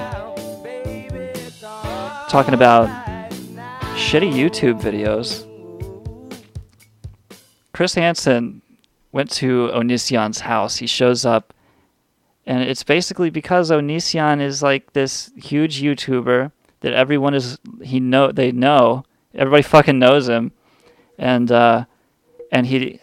Talking 2.30 2.54
about 2.54 2.88
shitty 3.94 4.32
YouTube 4.32 4.80
videos. 4.80 5.46
Chris 7.74 7.92
Hansen 7.92 8.62
went 9.12 9.30
to 9.32 9.68
Onision's 9.74 10.40
house. 10.40 10.76
He 10.76 10.86
shows 10.86 11.26
up, 11.26 11.52
and 12.46 12.62
it's 12.62 12.84
basically 12.84 13.28
because 13.28 13.70
Onision 13.70 14.40
is 14.40 14.62
like 14.62 14.94
this 14.94 15.30
huge 15.36 15.82
YouTuber 15.82 16.52
that 16.80 16.94
everyone 16.94 17.34
is 17.34 17.58
he 17.82 18.00
know 18.00 18.32
they 18.32 18.50
know 18.50 19.04
everybody 19.34 19.62
fucking 19.62 19.98
knows 19.98 20.26
him, 20.26 20.52
and 21.18 21.52
uh, 21.52 21.84
and 22.50 22.66
he 22.66 22.98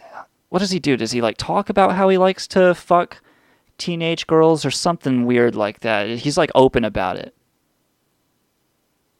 what 0.49 0.59
does 0.59 0.71
he 0.71 0.79
do? 0.79 0.97
Does 0.97 1.11
he 1.11 1.21
like 1.21 1.37
talk 1.37 1.69
about 1.69 1.93
how 1.95 2.09
he 2.09 2.17
likes 2.17 2.47
to 2.49 2.73
fuck 2.75 3.21
teenage 3.77 4.27
girls 4.27 4.65
or 4.65 4.71
something 4.71 5.25
weird 5.25 5.55
like 5.55 5.79
that? 5.81 6.09
He's 6.09 6.37
like 6.37 6.51
open 6.55 6.83
about 6.83 7.17
it. 7.17 7.33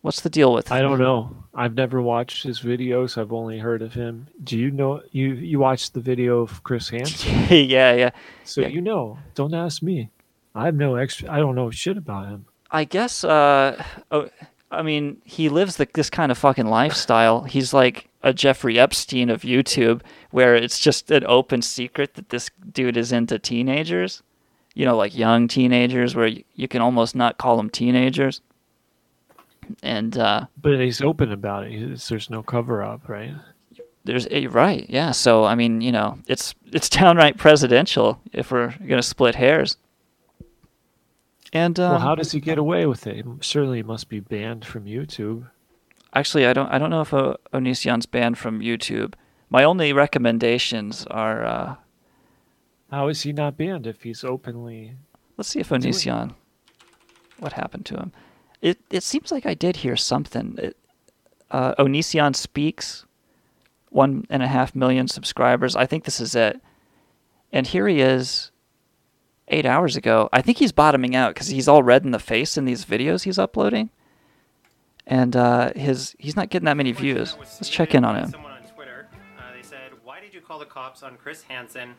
What's 0.02 0.22
the 0.22 0.30
deal 0.30 0.54
with? 0.54 0.72
I 0.72 0.82
don't 0.82 0.98
know. 1.00 1.36
I've 1.54 1.74
never 1.76 2.02
watched 2.02 2.44
his 2.44 2.62
videos. 2.62 3.18
I've 3.18 3.34
only 3.34 3.60
heard 3.60 3.82
of 3.82 3.94
him. 3.94 4.28
Do 4.42 4.58
you 4.58 4.72
know 4.72 5.02
you 5.12 5.34
you 5.34 5.60
watched 5.60 5.94
the 5.94 6.00
video 6.00 6.40
of 6.40 6.64
Chris 6.64 6.88
Hansen? 6.90 7.48
yeah, 7.50 7.94
yeah. 7.94 8.12
So 8.46 8.62
Yeah. 8.62 8.68
you 8.70 8.80
know. 8.80 9.18
Don't 9.36 9.54
ask 9.54 9.82
me. 9.84 10.10
I 10.56 10.66
have 10.66 10.76
no 10.76 10.96
extra. 10.96 11.30
I 11.30 11.38
don't 11.40 11.54
know 11.56 11.70
shit 11.70 11.98
about 11.98 12.28
him. 12.28 12.46
I 12.72 12.86
guess. 12.86 13.24
Uh, 13.26 13.84
oh, 14.10 14.30
I 14.72 14.82
mean, 14.84 15.22
he 15.26 15.50
lives 15.50 15.78
the, 15.78 15.88
this 15.94 16.10
kind 16.10 16.32
of 16.32 16.38
fucking 16.38 16.68
lifestyle. 16.68 17.44
He's 17.44 17.74
like 17.74 18.10
a 18.22 18.34
Jeffrey 18.34 18.78
Epstein 18.80 19.30
of 19.30 19.42
YouTube, 19.42 20.02
where 20.32 20.56
it's 20.56 20.80
just 20.80 21.10
an 21.12 21.24
open 21.26 21.62
secret 21.62 22.14
that 22.16 22.30
this 22.30 22.50
dude 22.72 22.98
is 22.98 23.12
into 23.12 23.40
teenagers. 23.40 24.22
You 24.76 24.86
know, 24.86 24.96
like 24.96 25.18
young 25.18 25.48
teenagers, 25.48 26.16
where 26.16 26.28
you, 26.28 26.44
you 26.56 26.68
can 26.68 26.82
almost 26.82 27.16
not 27.16 27.38
call 27.38 27.58
them 27.58 27.70
teenagers. 27.70 28.42
And 29.84 30.18
uh, 30.18 30.46
But 30.62 30.80
he's 30.80 31.02
open 31.02 31.32
about 31.32 31.66
it. 31.66 31.72
He's, 31.72 32.08
there's 32.08 32.30
no 32.30 32.44
cover 32.44 32.84
up, 32.84 33.10
right? 33.10 33.34
there's 34.06 34.28
eh, 34.32 34.48
right, 34.50 34.86
yeah. 34.90 35.12
So 35.12 35.46
I 35.46 35.56
mean, 35.56 35.82
you 35.82 35.92
know, 35.92 36.18
it's 36.28 36.56
it's 36.72 36.90
downright 37.00 37.38
presidential 37.38 38.20
if 38.34 38.52
we're 38.52 38.74
gonna 38.88 39.04
split 39.04 39.36
hairs. 39.36 39.78
And 41.52 41.80
uh, 41.80 41.90
well, 41.92 42.00
how 42.00 42.16
does 42.16 42.32
he 42.32 42.40
get 42.40 42.58
away 42.58 42.86
with 42.86 43.08
it? 43.08 43.26
Certainly, 43.42 43.78
he 43.78 43.84
must 43.84 44.08
be 44.10 44.20
banned 44.20 44.66
from 44.66 44.86
YouTube. 44.86 45.50
Actually, 46.14 46.46
I 46.46 46.54
don't. 46.54 46.68
I 46.68 46.78
don't 46.78 46.90
know 46.90 47.02
if 47.02 47.14
uh, 47.14 47.36
Onision's 47.54 48.06
banned 48.06 48.38
from 48.38 48.60
YouTube. 48.60 49.14
My 49.50 49.64
only 49.64 49.92
recommendations 49.94 51.06
are. 51.08 51.44
Uh, 51.46 51.76
How 52.92 53.08
is 53.08 53.24
he 53.24 53.34
not 53.34 53.58
banned 53.58 53.88
if 53.88 54.04
he's 54.04 54.24
openly? 54.24 54.96
let's 55.38 55.50
see 55.50 55.60
if 55.60 55.70
doing? 55.70 55.82
Onision. 55.82 56.36
What 57.40 57.54
happened 57.54 57.86
to 57.88 57.96
him? 57.96 58.12
It 58.62 58.80
it 58.92 59.04
seems 59.04 59.32
like 59.32 59.46
I 59.46 59.54
did 59.54 59.78
hear 59.78 59.96
something. 59.96 60.56
It, 60.62 60.78
uh, 61.50 61.74
Onision 61.76 62.36
speaks. 62.36 63.06
One 63.92 64.28
and 64.30 64.44
a 64.44 64.48
half 64.48 64.76
million 64.76 65.08
subscribers. 65.08 65.76
I 65.76 65.88
think 65.88 66.04
this 66.04 66.20
is 66.20 66.36
it. 66.36 66.62
And 67.52 67.66
here 67.66 67.88
he 67.88 68.02
is. 68.02 68.52
Eight 69.50 69.66
hours 69.66 69.96
ago. 69.96 70.30
I 70.32 70.42
think 70.42 70.58
he's 70.60 70.72
bottoming 70.72 71.16
out 71.16 71.34
because 71.34 71.48
he's 71.48 71.68
all 71.68 71.82
red 71.84 72.06
in 72.06 72.12
the 72.12 72.20
face 72.20 72.58
in 72.58 72.66
these 72.66 72.86
videos 72.86 73.24
he's 73.24 73.40
uploading. 73.40 73.90
And 75.08 75.36
uh, 75.36 75.74
his 75.76 76.16
he's 76.20 76.36
not 76.36 76.50
getting 76.50 76.66
that 76.66 76.78
many 76.78 76.92
views. 76.92 77.36
Let's 77.40 77.68
check 77.70 77.96
in 77.96 78.06
on 78.06 78.16
him. 78.16 78.30
Someone 78.30 78.52
on 78.52 78.62
Twitter, 78.76 79.08
uh, 79.40 79.42
they 79.56 79.64
said, 79.64 79.92
"Why 80.04 80.20
did 80.20 80.36
you 80.36 80.42
call 80.42 80.60
the 80.60 80.66
cops 80.66 81.02
on 81.02 81.18
Chris 81.18 81.42
Hansen? 81.44 81.96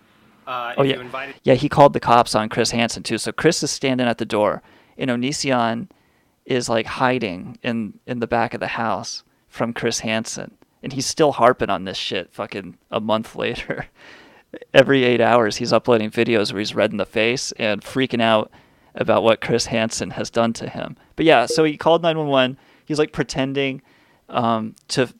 Uh, 0.46 0.74
Oh 0.78 0.84
yeah, 0.84 0.94
you 0.94 1.00
invited 1.00 1.34
yeah. 1.42 1.54
He 1.54 1.68
called 1.68 1.92
the 1.92 1.98
cops 2.00 2.36
on 2.36 2.48
Chris 2.48 2.70
Hansen 2.70 3.02
too. 3.02 3.18
So 3.18 3.32
Chris 3.32 3.62
is 3.64 3.70
standing 3.72 4.06
at 4.06 4.18
the 4.18 4.24
door, 4.24 4.62
and 4.96 5.10
Onision 5.10 5.88
is 6.46 6.68
like 6.68 6.86
hiding 6.86 7.58
in 7.64 7.98
in 8.06 8.20
the 8.20 8.28
back 8.28 8.54
of 8.54 8.60
the 8.60 8.68
house 8.68 9.24
from 9.48 9.72
Chris 9.72 10.00
Hansen, 10.00 10.56
and 10.80 10.92
he's 10.92 11.06
still 11.06 11.32
harping 11.32 11.68
on 11.68 11.84
this 11.84 11.98
shit. 11.98 12.32
Fucking 12.32 12.78
a 12.92 13.00
month 13.00 13.34
later, 13.44 13.86
every 14.74 15.04
eight 15.04 15.20
hours 15.20 15.56
he's 15.56 15.72
uploading 15.72 16.10
videos 16.10 16.52
where 16.52 16.58
he's 16.58 16.74
red 16.74 16.90
in 16.90 16.96
the 16.96 17.06
face 17.06 17.52
and 17.52 17.82
freaking 17.82 18.20
out 18.22 18.50
about 18.94 19.22
what 19.22 19.40
Chris 19.40 19.66
Hansen 19.66 20.10
has 20.10 20.30
done 20.30 20.52
to 20.54 20.68
him. 20.68 20.96
But 21.16 21.26
yeah, 21.26 21.46
so 21.46 21.64
he 21.64 21.76
called 21.76 22.02
nine 22.02 22.18
one 22.18 22.28
one. 22.28 22.58
He's 22.84 22.98
like 22.98 23.12
pretending 23.12 23.82
um, 24.28 24.74
to 24.88 25.14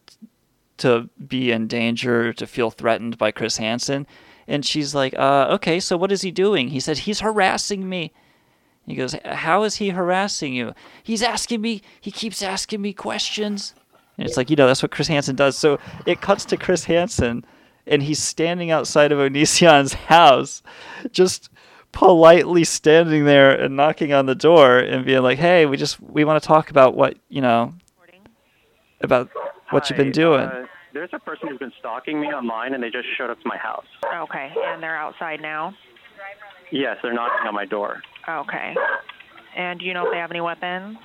to 0.78 1.08
be 1.28 1.52
in 1.52 1.66
danger, 1.66 2.32
to 2.32 2.46
feel 2.46 2.70
threatened 2.70 3.18
by 3.18 3.30
Chris 3.30 3.58
Hansen. 3.58 4.06
And 4.48 4.64
she's 4.64 4.94
like, 4.94 5.14
uh, 5.16 5.48
okay, 5.52 5.78
so 5.78 5.96
what 5.96 6.10
is 6.10 6.22
he 6.22 6.30
doing? 6.30 6.68
He 6.68 6.80
said, 6.80 6.98
he's 6.98 7.20
harassing 7.20 7.88
me. 7.88 8.12
He 8.86 8.96
goes, 8.96 9.14
how 9.24 9.62
is 9.62 9.76
he 9.76 9.90
harassing 9.90 10.54
you? 10.54 10.74
He's 11.02 11.22
asking 11.22 11.60
me, 11.60 11.82
he 12.00 12.10
keeps 12.10 12.42
asking 12.42 12.80
me 12.80 12.92
questions. 12.92 13.74
And 14.18 14.26
it's 14.26 14.36
like, 14.36 14.50
you 14.50 14.56
know, 14.56 14.66
that's 14.66 14.82
what 14.82 14.90
Chris 14.90 15.06
Hansen 15.06 15.36
does. 15.36 15.56
So 15.56 15.78
it 16.06 16.20
cuts 16.20 16.44
to 16.46 16.56
Chris 16.56 16.84
Hansen, 16.84 17.44
and 17.90 18.02
he's 18.02 18.22
standing 18.22 18.70
outside 18.70 19.12
of 19.12 19.18
Onision's 19.18 19.92
house, 19.92 20.62
just 21.10 21.50
politely 21.92 22.62
standing 22.62 23.24
there 23.24 23.50
and 23.50 23.76
knocking 23.76 24.12
on 24.12 24.26
the 24.26 24.34
door 24.34 24.78
and 24.78 25.04
being 25.04 25.22
like, 25.22 25.38
hey, 25.38 25.66
we 25.66 25.76
just, 25.76 26.00
we 26.00 26.24
want 26.24 26.40
to 26.40 26.46
talk 26.46 26.70
about 26.70 26.96
what, 26.96 27.18
you 27.28 27.42
know, 27.42 27.74
about 29.00 29.28
what 29.70 29.90
you've 29.90 29.96
been 29.96 30.12
doing. 30.12 30.42
Uh, 30.42 30.66
there's 30.94 31.10
a 31.12 31.18
person 31.18 31.48
who's 31.48 31.58
been 31.58 31.72
stalking 31.78 32.20
me 32.20 32.28
online, 32.28 32.74
and 32.74 32.82
they 32.82 32.90
just 32.90 33.06
showed 33.16 33.30
up 33.30 33.40
to 33.40 33.48
my 33.48 33.56
house. 33.56 33.86
Okay, 34.22 34.52
and 34.66 34.82
they're 34.82 34.96
outside 34.96 35.40
now? 35.40 35.74
Yes, 36.70 36.98
they're 37.02 37.12
knocking 37.12 37.46
on 37.46 37.54
my 37.54 37.64
door. 37.64 38.02
Okay. 38.28 38.74
And 39.56 39.80
do 39.80 39.86
you 39.86 39.94
know 39.94 40.06
if 40.06 40.12
they 40.12 40.18
have 40.18 40.30
any 40.30 40.40
weapons? 40.40 40.96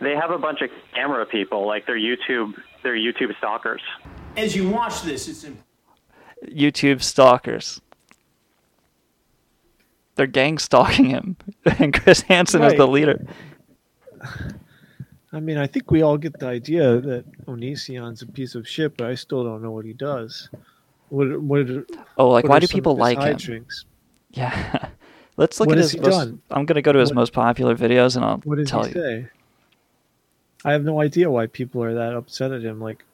They 0.00 0.14
have 0.14 0.30
a 0.30 0.38
bunch 0.38 0.60
of 0.62 0.70
camera 0.94 1.24
people, 1.26 1.66
like 1.66 1.86
they're 1.86 1.98
YouTube, 1.98 2.52
they're 2.82 2.96
YouTube 2.96 3.36
stalkers. 3.38 3.80
As 4.36 4.54
you 4.54 4.68
watch 4.68 5.02
this, 5.02 5.28
it's 5.28 5.44
important. 5.44 5.64
YouTube 6.56 7.02
stalkers. 7.02 7.80
They're 10.16 10.26
gang 10.26 10.58
stalking 10.58 11.06
him, 11.06 11.36
and 11.78 11.92
Chris 11.92 12.22
Hansen 12.22 12.62
is 12.62 12.74
the 12.74 12.86
leader. 12.86 13.24
I 15.32 15.40
mean, 15.40 15.58
I 15.58 15.66
think 15.66 15.90
we 15.90 16.02
all 16.02 16.16
get 16.16 16.38
the 16.38 16.46
idea 16.46 17.00
that 17.00 17.24
Onision's 17.46 18.22
a 18.22 18.26
piece 18.26 18.54
of 18.54 18.66
shit, 18.66 18.96
but 18.96 19.06
I 19.08 19.14
still 19.14 19.44
don't 19.44 19.62
know 19.62 19.72
what 19.72 19.84
he 19.84 19.92
does. 19.92 20.48
What? 21.10 21.40
What? 21.40 21.66
Oh, 22.16 22.28
like 22.30 22.44
what 22.44 22.50
why 22.50 22.58
do 22.60 22.66
people 22.68 22.96
like 22.96 23.18
him? 23.18 23.36
hijinks? 23.36 23.84
Yeah, 24.30 24.88
let's 25.36 25.60
look 25.60 25.68
What 25.68 25.78
at 25.78 25.82
his. 25.84 25.96
Most, 25.98 26.10
done? 26.10 26.42
I'm 26.50 26.64
gonna 26.64 26.82
go 26.82 26.92
to 26.92 26.98
his 26.98 27.10
What- 27.10 27.16
most 27.16 27.32
popular 27.32 27.76
videos, 27.76 28.16
and 28.16 28.24
I'll 28.24 28.38
What 28.38 28.56
does 28.58 28.70
tell 28.70 28.84
he 28.84 28.88
you. 28.88 28.94
say? 28.94 29.28
I 30.64 30.72
have 30.72 30.82
no 30.84 31.00
idea 31.00 31.30
why 31.30 31.46
people 31.46 31.82
are 31.84 31.94
that 31.94 32.14
upset 32.14 32.52
at 32.52 32.62
him, 32.62 32.80
like 32.80 33.04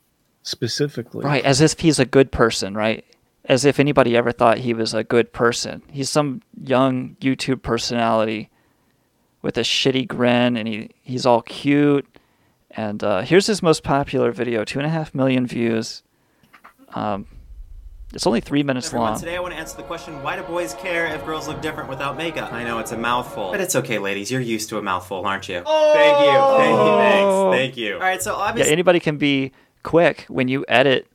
specifically. 0.42 1.24
Right, 1.24 1.44
as 1.44 1.60
if 1.60 1.78
he's 1.80 1.98
a 1.98 2.04
good 2.04 2.32
person, 2.32 2.74
right? 2.74 3.04
As 3.44 3.64
if 3.64 3.80
anybody 3.80 4.16
ever 4.16 4.32
thought 4.32 4.58
he 4.58 4.72
was 4.74 4.94
a 4.94 5.02
good 5.04 5.32
person. 5.32 5.82
He's 5.90 6.10
some 6.10 6.42
young 6.62 7.16
YouTube 7.20 7.62
personality 7.62 8.50
with 9.40 9.56
a 9.58 9.62
shitty 9.62 10.06
grin, 10.06 10.56
and 10.56 10.68
he, 10.68 10.90
he's 11.02 11.26
all 11.26 11.42
cute. 11.42 12.06
And 12.70 13.02
uh, 13.02 13.22
here's 13.22 13.46
his 13.46 13.62
most 13.62 13.82
popular 13.82 14.30
video, 14.32 14.64
two 14.64 14.78
and 14.78 14.86
a 14.86 14.90
half 14.90 15.14
million 15.14 15.46
views. 15.46 16.02
Um, 16.94 17.26
it's 18.14 18.26
only 18.26 18.40
three 18.40 18.62
minutes 18.62 18.88
Everyone, 18.88 19.12
long. 19.12 19.18
today 19.20 19.36
I 19.36 19.40
want 19.40 19.54
to 19.54 19.58
answer 19.60 19.76
the 19.76 19.82
question 19.84 20.22
why 20.22 20.36
do 20.36 20.42
boys 20.42 20.74
care 20.74 21.06
if 21.06 21.24
girls 21.24 21.48
look 21.48 21.62
different 21.62 21.88
without 21.88 22.16
makeup? 22.16 22.52
I 22.52 22.62
know 22.62 22.78
it's 22.78 22.92
a 22.92 22.96
mouthful. 22.98 23.50
But 23.50 23.60
it's 23.62 23.74
okay, 23.74 23.98
ladies. 23.98 24.30
You're 24.30 24.42
used 24.42 24.68
to 24.68 24.78
a 24.78 24.82
mouthful, 24.82 25.24
aren't 25.24 25.48
you? 25.48 25.62
Thank 25.64 26.20
you. 26.20 26.32
Thank 26.56 26.78
you. 26.78 26.96
Thanks. 26.98 27.56
Thank 27.56 27.76
you. 27.78 27.94
All 27.94 28.00
right, 28.00 28.22
so 28.22 28.34
Oh. 28.36 28.52
Yeah, 28.54 28.64
anybody 28.66 29.00
can 29.00 29.16
be 29.16 29.52
quick 29.82 30.24
when 30.28 30.48
you 30.48 30.64
edit 30.68 31.06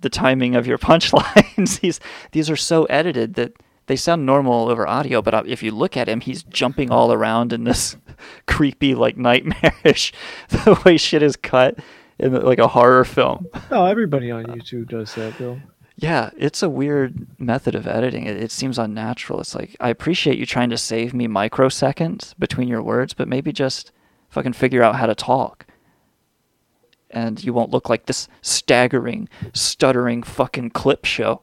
the 0.00 0.10
timing 0.10 0.54
of 0.54 0.66
your 0.66 0.78
punchlines. 0.90 1.80
these 1.80 2.00
these 2.32 2.50
are 2.50 2.56
so 2.56 2.84
edited 2.84 3.34
that 3.34 3.52
they 3.86 3.96
sound 3.96 4.24
normal 4.24 4.68
over 4.68 4.86
audio, 4.86 5.20
but 5.20 5.34
uh, 5.34 5.42
if 5.44 5.62
you 5.62 5.72
look 5.72 5.96
at 5.96 6.08
him, 6.08 6.20
he's 6.20 6.44
jumping 6.44 6.90
all 6.90 7.12
around 7.12 7.52
in 7.52 7.64
this 7.64 7.96
creepy, 8.46 8.94
like 8.94 9.16
nightmarish 9.16 10.12
the 10.48 10.80
way 10.84 10.96
shit 10.96 11.22
is 11.22 11.36
cut. 11.36 11.78
in 12.18 12.32
like 12.42 12.60
a 12.60 12.68
horror 12.68 13.04
film. 13.04 13.46
Oh, 13.70 13.84
everybody 13.86 14.30
on 14.30 14.44
YouTube 14.46 14.88
does 14.88 15.14
that, 15.16 15.36
Bill. 15.36 15.60
Yeah, 15.96 16.30
it's 16.36 16.62
a 16.62 16.70
weird 16.70 17.26
method 17.38 17.74
of 17.74 17.86
editing. 17.86 18.24
It, 18.26 18.36
it 18.36 18.50
seems 18.50 18.78
unnatural. 18.78 19.40
It's 19.40 19.54
like 19.54 19.76
I 19.80 19.88
appreciate 19.90 20.38
you 20.38 20.46
trying 20.46 20.70
to 20.70 20.78
save 20.78 21.12
me 21.12 21.26
microseconds 21.28 22.34
between 22.38 22.68
your 22.68 22.82
words, 22.82 23.14
but 23.14 23.28
maybe 23.28 23.52
just 23.52 23.92
fucking 24.30 24.54
figure 24.54 24.82
out 24.82 24.96
how 24.96 25.06
to 25.06 25.14
talk. 25.14 25.66
And 27.12 27.42
you 27.44 27.52
won't 27.52 27.70
look 27.70 27.88
like 27.88 28.06
this 28.06 28.28
staggering, 28.40 29.28
stuttering 29.52 30.22
fucking 30.22 30.70
clip 30.70 31.04
show. 31.04 31.42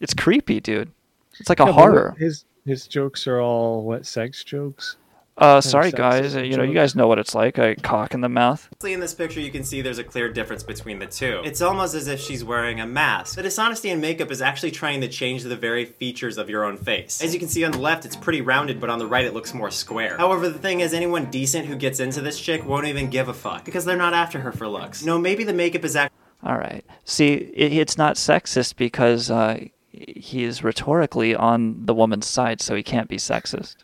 It's 0.00 0.14
creepy, 0.14 0.60
dude. 0.60 0.92
It's 1.40 1.48
like 1.48 1.60
a 1.60 1.64
Yeah, 1.64 1.72
horror. 1.72 2.16
His 2.18 2.44
his 2.64 2.86
jokes 2.86 3.26
are 3.26 3.40
all 3.40 3.82
what 3.84 4.06
sex 4.06 4.44
jokes. 4.44 4.96
Uh, 5.36 5.60
sorry 5.60 5.90
guys, 5.90 6.34
sexist 6.34 6.48
you 6.48 6.56
know 6.56 6.62
you 6.62 6.74
guys 6.74 6.94
know 6.94 7.08
what 7.08 7.18
it's 7.18 7.34
like. 7.34 7.58
A 7.58 7.74
cock 7.74 8.14
in 8.14 8.20
the 8.20 8.28
mouth. 8.28 8.68
In 8.84 9.00
this 9.00 9.14
picture, 9.14 9.40
you 9.40 9.50
can 9.50 9.64
see 9.64 9.82
there's 9.82 9.98
a 9.98 10.04
clear 10.04 10.32
difference 10.32 10.62
between 10.62 11.00
the 11.00 11.06
two. 11.06 11.42
It's 11.44 11.60
almost 11.60 11.94
as 11.94 12.06
if 12.06 12.20
she's 12.20 12.44
wearing 12.44 12.80
a 12.80 12.86
mask. 12.86 13.34
The 13.34 13.42
dishonesty 13.42 13.90
in 13.90 14.00
makeup 14.00 14.30
is 14.30 14.40
actually 14.40 14.70
trying 14.70 15.00
to 15.00 15.08
change 15.08 15.42
the 15.42 15.56
very 15.56 15.84
features 15.84 16.38
of 16.38 16.48
your 16.48 16.64
own 16.64 16.76
face. 16.76 17.20
As 17.20 17.34
you 17.34 17.40
can 17.40 17.48
see 17.48 17.64
on 17.64 17.72
the 17.72 17.78
left, 17.78 18.04
it's 18.04 18.14
pretty 18.14 18.42
rounded, 18.42 18.80
but 18.80 18.90
on 18.90 19.00
the 19.00 19.06
right, 19.06 19.24
it 19.24 19.34
looks 19.34 19.52
more 19.52 19.72
square. 19.72 20.16
However, 20.18 20.48
the 20.48 20.58
thing 20.58 20.80
is, 20.80 20.94
anyone 20.94 21.30
decent 21.30 21.66
who 21.66 21.74
gets 21.74 21.98
into 21.98 22.20
this 22.20 22.40
chick 22.40 22.64
won't 22.64 22.86
even 22.86 23.10
give 23.10 23.28
a 23.28 23.34
fuck 23.34 23.64
because 23.64 23.84
they're 23.84 23.96
not 23.96 24.14
after 24.14 24.40
her 24.40 24.52
for 24.52 24.68
looks. 24.68 25.04
No, 25.04 25.18
maybe 25.18 25.42
the 25.42 25.52
makeup 25.52 25.84
is 25.84 25.96
actually. 25.96 26.16
All 26.44 26.58
right. 26.58 26.84
See, 27.04 27.32
it, 27.32 27.72
it's 27.72 27.98
not 27.98 28.16
sexist 28.16 28.76
because 28.76 29.30
uh, 29.30 29.64
he 29.90 30.44
is 30.44 30.62
rhetorically 30.62 31.34
on 31.34 31.86
the 31.86 31.94
woman's 31.94 32.26
side, 32.26 32.60
so 32.60 32.76
he 32.76 32.82
can't 32.82 33.08
be 33.08 33.16
sexist. 33.16 33.76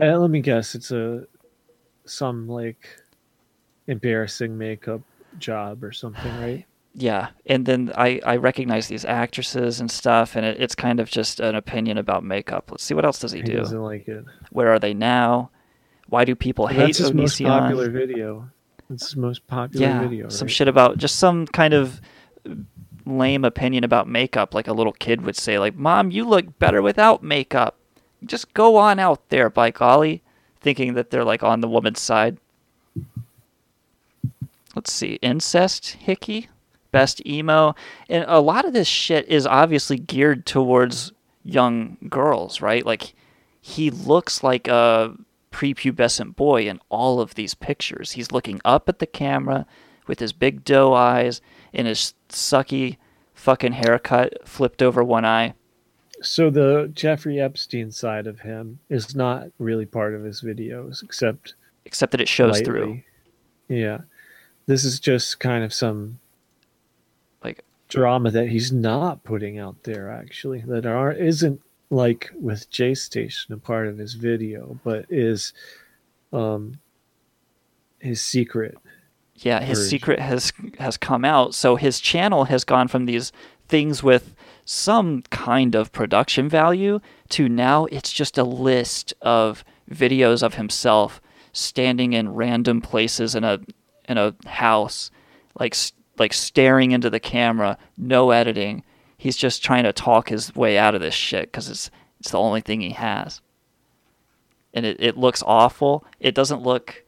Uh, 0.00 0.16
let 0.18 0.30
me 0.30 0.40
guess, 0.40 0.74
it's 0.74 0.90
a 0.90 1.26
some 2.04 2.48
like 2.48 2.88
embarrassing 3.86 4.56
makeup 4.56 5.00
job 5.38 5.82
or 5.82 5.92
something, 5.92 6.34
right? 6.40 6.64
Yeah, 6.94 7.28
and 7.46 7.64
then 7.66 7.92
I, 7.96 8.20
I 8.24 8.36
recognize 8.36 8.88
these 8.88 9.04
actresses 9.04 9.80
and 9.80 9.90
stuff, 9.90 10.36
and 10.36 10.44
it, 10.44 10.60
it's 10.60 10.74
kind 10.74 11.00
of 11.00 11.10
just 11.10 11.38
an 11.40 11.54
opinion 11.54 11.98
about 11.98 12.24
makeup. 12.24 12.70
Let's 12.70 12.82
see 12.82 12.94
what 12.94 13.04
else 13.04 13.18
does 13.20 13.32
he, 13.32 13.38
He 13.40 13.44
do. 13.44 13.56
doesn't 13.58 13.82
like 13.82 14.08
it. 14.08 14.24
Where 14.50 14.72
are 14.72 14.78
they 14.78 14.94
now? 14.94 15.50
Why 16.08 16.24
do 16.24 16.34
people 16.34 16.66
hate 16.66 16.78
That's 16.78 16.98
his 16.98 17.14
most 17.14 17.40
popular 17.40 17.90
video. 17.90 18.50
It's 18.90 19.04
his 19.08 19.16
most 19.16 19.46
popular 19.46 19.86
yeah, 19.86 20.00
video. 20.00 20.28
some 20.28 20.46
right? 20.46 20.52
shit 20.52 20.66
about 20.66 20.96
just 20.96 21.16
some 21.16 21.46
kind 21.46 21.74
of 21.74 22.00
lame 23.04 23.44
opinion 23.44 23.84
about 23.84 24.08
makeup, 24.08 24.54
like 24.54 24.66
a 24.68 24.72
little 24.72 24.92
kid 24.92 25.22
would 25.22 25.36
say, 25.36 25.58
like, 25.58 25.76
"Mom, 25.76 26.10
you 26.10 26.24
look 26.24 26.58
better 26.58 26.80
without 26.80 27.22
makeup. 27.22 27.77
Just 28.24 28.52
go 28.54 28.76
on 28.76 28.98
out 28.98 29.28
there, 29.28 29.48
by 29.50 29.70
golly," 29.70 30.22
thinking 30.60 30.94
that 30.94 31.10
they're 31.10 31.24
like 31.24 31.42
on 31.42 31.60
the 31.60 31.68
woman's 31.68 32.00
side. 32.00 32.38
Let's 34.74 34.92
see, 34.92 35.18
incest 35.22 35.90
hickey, 35.90 36.48
best 36.92 37.24
emo, 37.26 37.74
and 38.08 38.24
a 38.28 38.40
lot 38.40 38.64
of 38.64 38.72
this 38.72 38.88
shit 38.88 39.26
is 39.28 39.46
obviously 39.46 39.98
geared 39.98 40.46
towards 40.46 41.12
young 41.42 41.96
girls, 42.08 42.60
right? 42.60 42.84
Like, 42.84 43.14
he 43.60 43.90
looks 43.90 44.42
like 44.42 44.68
a 44.68 45.14
prepubescent 45.50 46.36
boy 46.36 46.68
in 46.68 46.80
all 46.88 47.20
of 47.20 47.34
these 47.34 47.54
pictures. 47.54 48.12
He's 48.12 48.32
looking 48.32 48.60
up 48.64 48.88
at 48.88 48.98
the 48.98 49.06
camera 49.06 49.66
with 50.06 50.20
his 50.20 50.32
big 50.32 50.64
doe 50.64 50.92
eyes 50.92 51.40
and 51.72 51.86
his 51.86 52.14
sucky 52.28 52.98
fucking 53.34 53.72
haircut 53.72 54.46
flipped 54.46 54.82
over 54.82 55.02
one 55.02 55.24
eye. 55.24 55.54
So 56.22 56.50
the 56.50 56.90
Jeffrey 56.94 57.40
Epstein 57.40 57.90
side 57.90 58.26
of 58.26 58.40
him 58.40 58.80
is 58.88 59.14
not 59.14 59.48
really 59.58 59.86
part 59.86 60.14
of 60.14 60.24
his 60.24 60.42
videos, 60.42 61.02
except 61.02 61.54
Except 61.84 62.12
that 62.12 62.20
it 62.20 62.28
shows 62.28 62.52
lightly. 62.54 62.64
through. 62.64 63.00
Yeah, 63.68 63.98
this 64.66 64.84
is 64.84 65.00
just 65.00 65.40
kind 65.40 65.64
of 65.64 65.72
some 65.72 66.18
like 67.42 67.64
drama 67.88 68.30
that 68.30 68.48
he's 68.48 68.72
not 68.72 69.24
putting 69.24 69.58
out 69.58 69.82
there. 69.84 70.10
Actually, 70.10 70.60
that 70.66 70.86
are 70.86 71.12
isn't 71.12 71.60
like 71.90 72.30
with 72.38 72.70
JayStation 72.70 73.50
a 73.50 73.56
part 73.56 73.86
of 73.86 73.96
his 73.98 74.14
video, 74.14 74.78
but 74.84 75.06
is 75.08 75.52
um 76.32 76.78
his 78.00 78.20
secret. 78.20 78.76
Yeah, 79.36 79.60
his 79.60 79.78
version. 79.78 79.90
secret 79.90 80.18
has 80.18 80.52
has 80.78 80.96
come 80.96 81.24
out. 81.24 81.54
So 81.54 81.76
his 81.76 82.00
channel 82.00 82.44
has 82.44 82.64
gone 82.64 82.88
from 82.88 83.06
these 83.06 83.32
things 83.68 84.02
with 84.02 84.34
some 84.70 85.22
kind 85.30 85.74
of 85.74 85.90
production 85.92 86.46
value 86.46 87.00
to 87.30 87.48
now 87.48 87.86
it's 87.86 88.12
just 88.12 88.36
a 88.36 88.44
list 88.44 89.14
of 89.22 89.64
videos 89.90 90.42
of 90.42 90.56
himself 90.56 91.22
standing 91.54 92.12
in 92.12 92.34
random 92.34 92.82
places 92.82 93.34
in 93.34 93.44
a 93.44 93.58
in 94.10 94.18
a 94.18 94.34
house 94.44 95.10
like 95.58 95.74
like 96.18 96.34
staring 96.34 96.90
into 96.90 97.08
the 97.08 97.18
camera, 97.18 97.78
no 97.96 98.30
editing. 98.30 98.84
He's 99.16 99.38
just 99.38 99.64
trying 99.64 99.84
to 99.84 99.92
talk 99.94 100.28
his 100.28 100.54
way 100.54 100.76
out 100.76 100.94
of 100.94 101.00
this 101.00 101.14
shit 101.14 101.50
cuz 101.50 101.70
it's 101.70 101.90
it's 102.20 102.30
the 102.30 102.38
only 102.38 102.60
thing 102.60 102.82
he 102.82 102.90
has. 102.90 103.40
And 104.74 104.84
it, 104.84 104.98
it 105.00 105.16
looks 105.16 105.42
awful. 105.46 106.04
It 106.20 106.34
doesn't 106.34 106.60
look 106.60 107.06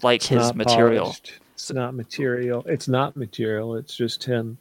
like 0.00 0.20
It's 0.20 0.28
his 0.28 0.54
material. 0.54 1.06
polished. 1.06 1.40
It's 1.54 1.72
not 1.72 1.94
material. 1.94 2.64
It's 2.68 2.86
not 2.86 3.16
material. 3.16 3.74
It's 3.74 3.96
just 3.96 4.22
him 4.22 4.58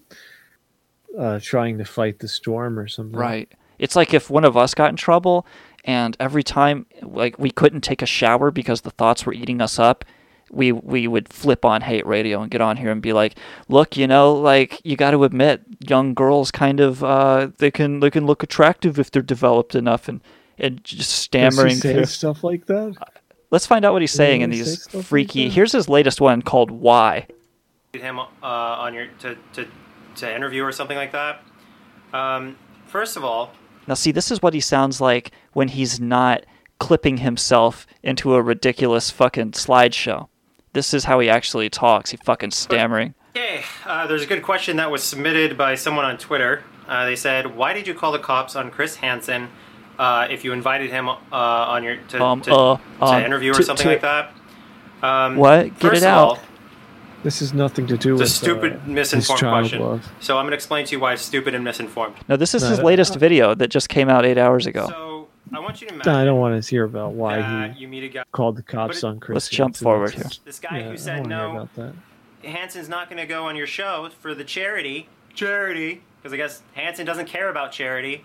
uh, 1.18 1.40
trying 1.42 1.78
to 1.78 1.86
fight 1.86 2.20
the 2.20 2.28
storm 2.28 2.78
or 2.80 2.88
something. 2.88 3.18
Right. 3.20 3.52
It's 3.80 3.96
like 3.96 4.14
if 4.14 4.30
one 4.30 4.46
of 4.46 4.56
us 4.56 4.74
got 4.74 4.90
in 4.90 4.96
trouble 4.96 5.46
and 5.84 6.16
every 6.20 6.44
time 6.44 6.86
like 7.02 7.38
we 7.38 7.52
couldn't 7.52 7.82
take 7.82 8.02
a 8.02 8.06
shower 8.06 8.52
because 8.52 8.82
the 8.82 8.92
thoughts 8.92 9.26
were 9.26 9.34
eating 9.34 9.62
us 9.62 9.78
up, 9.80 10.06
we 10.52 10.72
we 10.72 11.08
would 11.08 11.28
flip 11.30 11.66
on 11.66 11.82
hate 11.82 12.06
radio 12.06 12.42
and 12.42 12.52
get 12.52 12.62
on 12.62 12.78
here 12.78 12.92
and 12.92 13.02
be 13.02 13.14
like, 13.14 13.38
"Look, 13.68 13.98
you 13.98 14.08
know, 14.08 14.34
like 14.34 14.80
you 14.84 14.96
got 14.96 15.12
to 15.12 15.24
admit 15.24 15.64
young 15.88 16.14
girls 16.14 16.52
kind 16.52 16.80
of 16.80 17.04
uh 17.04 17.50
they 17.58 17.72
can 17.72 18.00
they 18.00 18.10
can 18.12 18.26
look 18.26 18.44
attractive 18.44 18.98
if 19.00 19.12
they're 19.12 19.22
developed 19.22 19.76
enough 19.76 20.08
and 20.08 20.22
and 20.58 20.84
just 20.84 21.00
Does 21.00 21.08
stammering 21.08 21.76
he 21.76 21.76
say 21.76 21.94
through. 21.94 22.06
stuff 22.06 22.44
like 22.44 22.68
that? 22.68 22.96
Let's 23.52 23.66
find 23.68 23.84
out 23.86 23.94
what 23.94 24.02
he's 24.02 24.12
Does 24.12 24.20
he 24.20 24.24
saying 24.24 24.42
in 24.42 24.50
really 24.52 24.64
say 24.64 24.70
these 24.70 24.84
stuff 24.84 24.94
like 24.96 25.06
freaky. 25.06 25.50
Here's 25.50 25.72
his 25.72 25.90
latest 25.90 26.22
one 26.22 26.42
called 26.42 26.72
Why. 26.72 27.28
him 27.94 28.20
uh, 28.20 28.26
on 28.44 28.94
your 28.94 29.08
to, 29.20 29.38
to 29.54 29.68
to 30.16 30.34
interview 30.36 30.64
or 30.64 30.72
something 30.72 30.98
like 30.98 31.12
that. 31.12 31.42
Um, 32.14 32.56
first 32.88 33.18
of 33.18 33.24
all, 33.24 33.52
Now, 33.88 33.94
see, 33.94 34.12
this 34.12 34.32
is 34.32 34.42
what 34.42 34.54
he 34.54 34.60
sounds 34.60 35.00
like 35.02 35.32
when 35.54 35.68
he's 35.70 36.00
not 36.00 36.46
clipping 36.80 37.18
himself 37.18 37.86
into 38.04 38.34
a 38.36 38.42
ridiculous 38.42 39.12
fucking 39.12 39.52
slideshow. 39.52 40.28
This 40.74 40.94
is 40.94 41.06
how 41.06 41.20
he 41.20 41.30
actually 41.30 41.70
talks. 41.70 42.12
He 42.12 42.18
fucking 42.18 42.52
stammering. 42.52 43.14
okay, 43.36 43.64
uh, 43.86 44.08
there's 44.08 44.24
a 44.24 44.28
good 44.28 44.44
question 44.44 44.78
that 44.78 44.92
was 44.92 45.04
submitted 45.04 45.58
by 45.58 45.76
someone 45.76 46.04
on 46.06 46.18
Twitter. 46.18 46.64
Uh, 46.88 47.06
they 47.06 47.16
said, 47.16 47.56
"Why 47.56 47.74
did 47.74 47.88
you 47.88 47.94
call 47.94 48.12
the 48.12 48.20
cops 48.20 48.56
on 48.56 48.70
Chris 48.72 48.98
Hansen 48.98 49.50
uh, 49.98 50.28
if 50.30 50.44
you 50.44 50.52
invited 50.54 50.90
him 50.92 51.08
uh, 51.10 51.16
on 51.32 51.84
your 51.84 51.96
to, 52.10 52.22
Um, 52.24 52.42
to, 52.42 52.54
uh, 52.54 52.78
to 53.00 53.06
um, 53.06 53.24
interview 53.24 53.52
or 53.52 53.56
to- 53.56 53.64
something 53.64 53.88
like 53.88 54.02
that?" 54.02 54.32
Um, 55.02 55.36
What? 55.38 55.80
Get 55.80 55.94
it 55.94 56.04
out. 56.04 56.18
all, 56.28 56.40
This 57.26 57.40
has 57.40 57.56
nothing 57.56 57.88
to 57.88 57.98
do 57.98 58.14
it's 58.22 58.22
a 58.22 58.34
stupid, 58.36 58.74
uh, 58.74 58.88
misinformed 58.88 59.40
child 59.40 59.62
question. 59.64 59.82
love. 59.82 60.08
So 60.20 60.38
I'm 60.38 60.44
going 60.44 60.52
to 60.52 60.56
explain 60.56 60.86
to 60.86 60.92
you 60.92 61.00
why 61.00 61.14
it's 61.14 61.24
stupid 61.24 61.56
and 61.56 61.64
misinformed. 61.64 62.14
No, 62.30 62.38
this 62.38 62.54
is 62.54 62.62
No, 62.62 62.70
his 62.70 62.78
no, 62.78 62.86
latest 62.86 63.16
uh, 63.16 63.20
video 63.20 63.56
that 63.56 63.70
just 63.70 63.90
came 63.90 64.10
out 64.10 64.28
eight 64.28 64.38
hours 64.38 64.68
ago. 64.68 64.86
So 64.88 65.28
I 65.52 65.60
want 65.60 65.82
you 65.82 65.88
to 65.88 65.96
imagine 65.96 66.14
I 66.14 66.24
don't 66.24 66.40
want 66.40 66.64
to 66.64 66.70
hear 66.70 66.84
about 66.84 67.14
why 67.14 67.70
he 67.70 67.82
you 67.82 67.88
meet 67.88 68.04
a 68.04 68.10
guy. 68.10 68.24
called 68.32 68.58
the 68.58 68.62
cops 68.62 69.00
it- 69.00 69.06
on 69.06 69.20
Chris. 69.20 69.34
Let's 69.38 69.50
jump 69.50 69.76
forward 69.76 70.14
here. 70.14 70.26
This 70.46 70.60
guy 70.60 70.78
yeah, 70.78 70.84
who 70.84 70.92
I 70.92 70.96
said 70.98 71.24
don't 71.24 71.32
wanna 71.32 71.36
hear 71.36 71.48
no. 71.48 71.56
about 71.62 71.76
that. 72.44 72.48
Hansen's 72.48 72.90
not 72.90 73.10
going 73.10 73.18
to 73.18 73.26
go 73.26 73.48
on 73.48 73.56
your 73.56 73.66
show 73.66 74.08
for 74.20 74.36
the 74.36 74.44
charity. 74.44 75.10
Charity. 75.34 76.04
Because 76.22 76.32
I 76.32 76.38
guess 76.38 76.62
Hanson 76.74 77.08
doesn't 77.08 77.26
care 77.26 77.50
about 77.50 77.72
charity. 77.72 78.24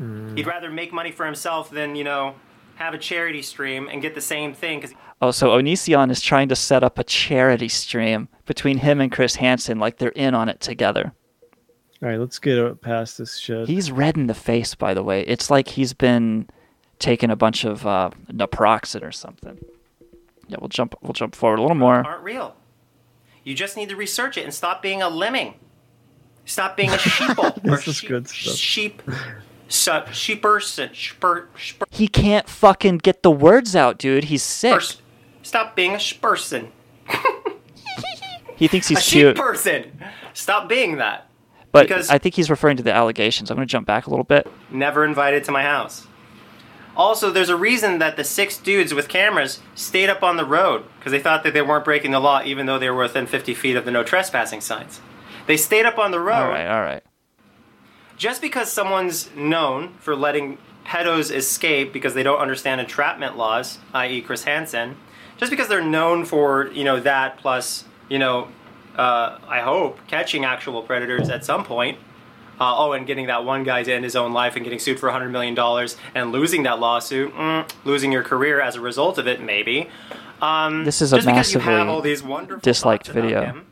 Mm. 0.00 0.36
He'd 0.36 0.46
rather 0.46 0.70
make 0.70 0.92
money 0.92 1.10
for 1.10 1.26
himself 1.26 1.68
than, 1.68 1.96
you 1.96 2.04
know, 2.04 2.36
have 2.76 2.94
a 2.94 2.98
charity 2.98 3.42
stream 3.42 3.88
and 3.88 4.00
get 4.00 4.14
the 4.14 4.20
same 4.20 4.54
thing. 4.54 4.78
Because 4.80 4.94
Oh, 5.24 5.30
so 5.30 5.56
Onision 5.56 6.10
is 6.10 6.20
trying 6.20 6.50
to 6.50 6.56
set 6.56 6.84
up 6.84 6.98
a 6.98 7.04
charity 7.04 7.70
stream 7.70 8.28
between 8.44 8.76
him 8.76 9.00
and 9.00 9.10
Chris 9.10 9.36
Hansen, 9.36 9.78
like 9.78 9.96
they're 9.96 10.10
in 10.10 10.34
on 10.34 10.50
it 10.50 10.60
together. 10.60 11.14
All 12.02 12.10
right, 12.10 12.20
let's 12.20 12.38
get 12.38 12.82
past 12.82 13.16
this 13.16 13.38
shit. 13.38 13.66
He's 13.66 13.90
red 13.90 14.18
in 14.18 14.26
the 14.26 14.34
face, 14.34 14.74
by 14.74 14.92
the 14.92 15.02
way. 15.02 15.22
It's 15.22 15.50
like 15.50 15.68
he's 15.68 15.94
been 15.94 16.46
taking 16.98 17.30
a 17.30 17.36
bunch 17.36 17.64
of 17.64 17.86
uh, 17.86 18.10
naproxen 18.30 19.02
or 19.02 19.12
something. 19.12 19.64
Yeah, 20.46 20.58
we'll 20.60 20.68
jump. 20.68 20.94
We'll 21.00 21.14
jump 21.14 21.34
forward 21.34 21.58
a 21.58 21.62
little 21.62 21.74
more. 21.74 22.06
aren't 22.06 22.22
real. 22.22 22.54
You 23.44 23.54
just 23.54 23.78
need 23.78 23.88
to 23.88 23.96
research 23.96 24.36
it 24.36 24.44
and 24.44 24.52
stop 24.52 24.82
being 24.82 25.00
a 25.00 25.08
lemming. 25.08 25.54
Stop 26.44 26.76
being 26.76 26.90
a 26.90 26.98
sheeple. 26.98 27.64
or 27.64 27.76
This 27.76 27.88
is 27.88 27.96
sheep, 27.96 28.08
good 28.10 28.28
stuff. 28.28 28.56
Sheep. 28.56 29.02
Su- 29.68 29.90
sheeperson. 29.90 30.92
Sheeper, 30.92 31.48
sheeper, 31.56 31.86
He 31.90 32.08
can't 32.08 32.46
fucking 32.46 32.98
get 32.98 33.22
the 33.22 33.30
words 33.30 33.74
out, 33.74 33.96
dude. 33.96 34.24
He's 34.24 34.42
sick. 34.42 34.82
Stop 35.54 35.76
being 35.76 35.94
a 35.94 36.00
person. 36.20 36.72
He 38.56 38.66
thinks 38.66 38.88
a 38.90 38.94
he's 38.94 39.04
sheep 39.04 39.20
cute, 39.20 39.36
person. 39.36 40.00
Stop 40.32 40.68
being 40.68 40.96
that. 40.96 41.28
but 41.70 41.86
because- 41.86 42.10
I 42.10 42.18
think 42.18 42.34
he's 42.34 42.50
referring 42.50 42.76
to 42.76 42.82
the 42.82 42.92
allegations. 42.92 43.50
I'm 43.52 43.56
going 43.56 43.66
to 43.66 43.70
jump 43.70 43.86
back 43.86 44.08
a 44.08 44.10
little 44.10 44.24
bit. 44.24 44.48
Never 44.70 45.04
invited 45.04 45.44
to 45.44 45.52
my 45.52 45.62
house. 45.62 46.08
Also, 46.96 47.30
there's 47.30 47.50
a 47.50 47.56
reason 47.56 47.98
that 47.98 48.16
the 48.16 48.24
six 48.24 48.58
dudes 48.58 48.92
with 48.94 49.08
cameras 49.08 49.60
stayed 49.76 50.08
up 50.08 50.24
on 50.24 50.36
the 50.36 50.44
road 50.44 50.84
because 50.98 51.12
they 51.12 51.20
thought 51.20 51.44
that 51.44 51.52
they 51.52 51.62
weren't 51.62 51.84
breaking 51.84 52.10
the 52.10 52.20
law, 52.20 52.42
even 52.44 52.66
though 52.66 52.78
they 52.80 52.90
were 52.90 53.02
within 53.02 53.26
50 53.26 53.54
feet 53.54 53.76
of 53.76 53.84
the 53.84 53.92
no 53.92 54.02
trespassing 54.02 54.60
signs. 54.60 55.00
They 55.46 55.56
stayed 55.56 55.86
up 55.86 55.98
on 55.98 56.10
the 56.10 56.20
road. 56.20 56.34
All 56.42 56.48
right, 56.48 56.66
all 56.66 56.82
right. 56.82 57.02
Just 58.16 58.40
because 58.40 58.72
someone's 58.72 59.30
known 59.36 59.94
for 59.98 60.16
letting 60.16 60.58
pedos 60.84 61.32
escape 61.32 61.92
because 61.92 62.14
they 62.14 62.24
don't 62.24 62.40
understand 62.40 62.80
entrapment 62.80 63.36
laws, 63.36 63.78
i.e., 63.92 64.20
Chris 64.20 64.44
Hansen, 64.44 64.96
just 65.38 65.50
because 65.50 65.68
they're 65.68 65.82
known 65.82 66.24
for 66.24 66.68
you 66.72 66.84
know 66.84 67.00
that 67.00 67.38
plus 67.38 67.84
you 68.08 68.18
know, 68.18 68.48
uh, 68.96 69.38
I 69.48 69.60
hope 69.60 69.98
catching 70.06 70.44
actual 70.44 70.82
predators 70.82 71.28
at 71.28 71.44
some 71.44 71.64
point. 71.64 71.98
Uh, 72.60 72.72
oh, 72.76 72.92
and 72.92 73.04
getting 73.04 73.26
that 73.26 73.44
one 73.44 73.64
guy 73.64 73.82
to 73.82 73.92
end 73.92 74.04
his 74.04 74.14
own 74.14 74.32
life 74.32 74.54
and 74.54 74.62
getting 74.62 74.78
sued 74.78 75.00
for 75.00 75.08
$100 75.08 75.28
million 75.32 75.58
and 76.14 76.30
losing 76.30 76.62
that 76.62 76.78
lawsuit, 76.78 77.34
mm, 77.34 77.68
losing 77.84 78.12
your 78.12 78.22
career 78.22 78.60
as 78.60 78.76
a 78.76 78.80
result 78.80 79.18
of 79.18 79.26
it, 79.26 79.42
maybe. 79.42 79.88
Um, 80.40 80.84
This 80.84 81.02
is 81.02 81.12
a 81.12 81.16
just 81.16 81.26
because 81.26 81.52
you 81.52 81.58
have 81.58 81.72
massively 81.72 81.92
all 81.92 82.00
these 82.00 82.22
wonderful 82.22 82.60
disliked 82.60 83.08
video. 83.08 83.62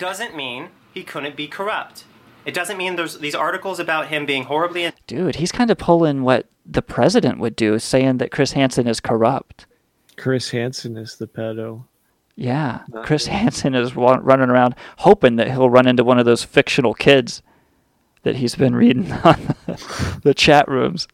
doesn't 0.00 0.34
mean 0.34 0.70
he 0.92 1.04
couldn't 1.04 1.36
be 1.36 1.46
corrupt. 1.46 2.02
It 2.44 2.54
doesn't 2.54 2.76
mean 2.76 2.96
there's 2.96 3.18
these 3.18 3.36
articles 3.36 3.78
about 3.78 4.08
him 4.08 4.26
being 4.26 4.44
horribly 4.44 4.90
Dude, 5.06 5.36
he's 5.36 5.52
kind 5.52 5.70
of 5.70 5.78
pulling 5.78 6.24
what 6.24 6.48
the 6.64 6.82
president 6.82 7.38
would 7.38 7.54
do, 7.54 7.78
saying 7.78 8.16
that 8.18 8.32
Chris 8.32 8.52
Hansen 8.52 8.88
is 8.88 8.98
corrupt. 8.98 9.66
Chris 10.16 10.50
Hansen 10.50 10.96
is 10.96 11.16
the 11.16 11.26
pedo. 11.26 11.84
Yeah, 12.34 12.82
Chris 13.02 13.26
Hansen 13.26 13.74
is 13.74 13.96
running 13.96 14.50
around 14.50 14.74
hoping 14.98 15.36
that 15.36 15.48
he'll 15.48 15.70
run 15.70 15.86
into 15.86 16.04
one 16.04 16.18
of 16.18 16.26
those 16.26 16.44
fictional 16.44 16.92
kids 16.92 17.42
that 18.24 18.36
he's 18.36 18.54
been 18.54 18.74
reading 18.74 19.10
on 19.24 19.54
the, 19.66 20.20
the 20.22 20.34
chat 20.34 20.68
rooms. 20.68 21.08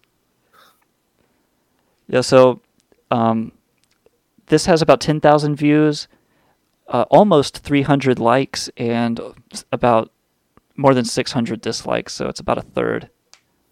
Yeah, 2.09 2.23
so 2.23 2.61
um, 3.13 3.53
this 4.47 4.67
has 4.67 4.83
about 4.83 5.01
10,000 5.01 5.55
views, 5.55 6.09
uh, 6.89 7.05
almost 7.11 7.59
300 7.59 8.19
likes, 8.19 8.69
and 8.77 9.21
about 9.71 10.11
more 10.77 10.95
than 10.95 11.05
600 11.05 11.61
dislikes, 11.61 12.13
so 12.13 12.29
it's 12.29 12.41
about 12.41 12.59
a 12.59 12.63
third. 12.63 13.11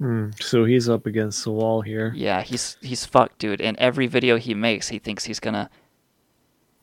Hmm, 0.00 0.30
so 0.40 0.64
he's 0.64 0.88
up 0.88 1.04
against 1.04 1.44
the 1.44 1.50
wall 1.50 1.82
here. 1.82 2.10
Yeah, 2.16 2.40
he's 2.40 2.78
he's 2.80 3.04
fucked, 3.04 3.38
dude. 3.38 3.60
And 3.60 3.76
every 3.76 4.06
video 4.06 4.38
he 4.38 4.54
makes, 4.54 4.88
he 4.88 4.98
thinks 4.98 5.24
he's 5.24 5.40
gonna 5.40 5.68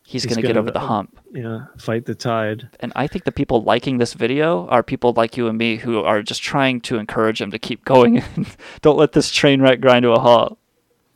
he's, 0.04 0.24
He's 0.24 0.30
gonna, 0.30 0.44
get 0.44 0.50
gonna, 0.50 0.60
over 0.60 0.72
the 0.72 0.80
uh, 0.80 0.86
hump. 0.86 1.20
Yeah, 1.34 1.66
fight 1.80 2.06
the 2.06 2.14
tide. 2.14 2.70
And 2.80 2.94
I 2.96 3.08
think 3.08 3.26
the 3.26 3.32
people 3.32 3.64
liking 3.64 3.98
this 3.98 4.14
video 4.14 4.68
are 4.68 4.84
people 4.84 5.14
like 5.14 5.36
you 5.36 5.48
and 5.48 5.58
me 5.58 5.78
who 5.78 6.04
are 6.04 6.22
just 6.22 6.44
trying 6.44 6.80
to 6.82 7.00
encourage 7.00 7.42
him 7.42 7.50
to 7.50 7.58
keep 7.58 7.84
going. 7.86 8.20
and 8.36 8.56
Don't 8.82 9.00
let 9.00 9.14
this 9.14 9.32
train 9.32 9.62
wreck 9.64 9.82
grind 9.82 10.04
to 10.04 10.12
a 10.12 10.20
halt. 10.20 10.60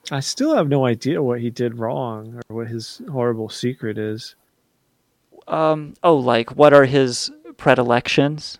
I 0.09 0.21
still 0.21 0.55
have 0.55 0.67
no 0.67 0.85
idea 0.87 1.21
what 1.21 1.39
he 1.39 1.51
did 1.51 1.77
wrong 1.77 2.41
or 2.49 2.55
what 2.55 2.67
his 2.67 2.99
horrible 3.11 3.47
secret 3.47 3.99
is. 3.99 4.35
Um. 5.47 5.93
Oh, 6.01 6.17
like 6.17 6.55
what 6.55 6.73
are 6.73 6.85
his 6.85 7.31
predilections? 7.57 8.57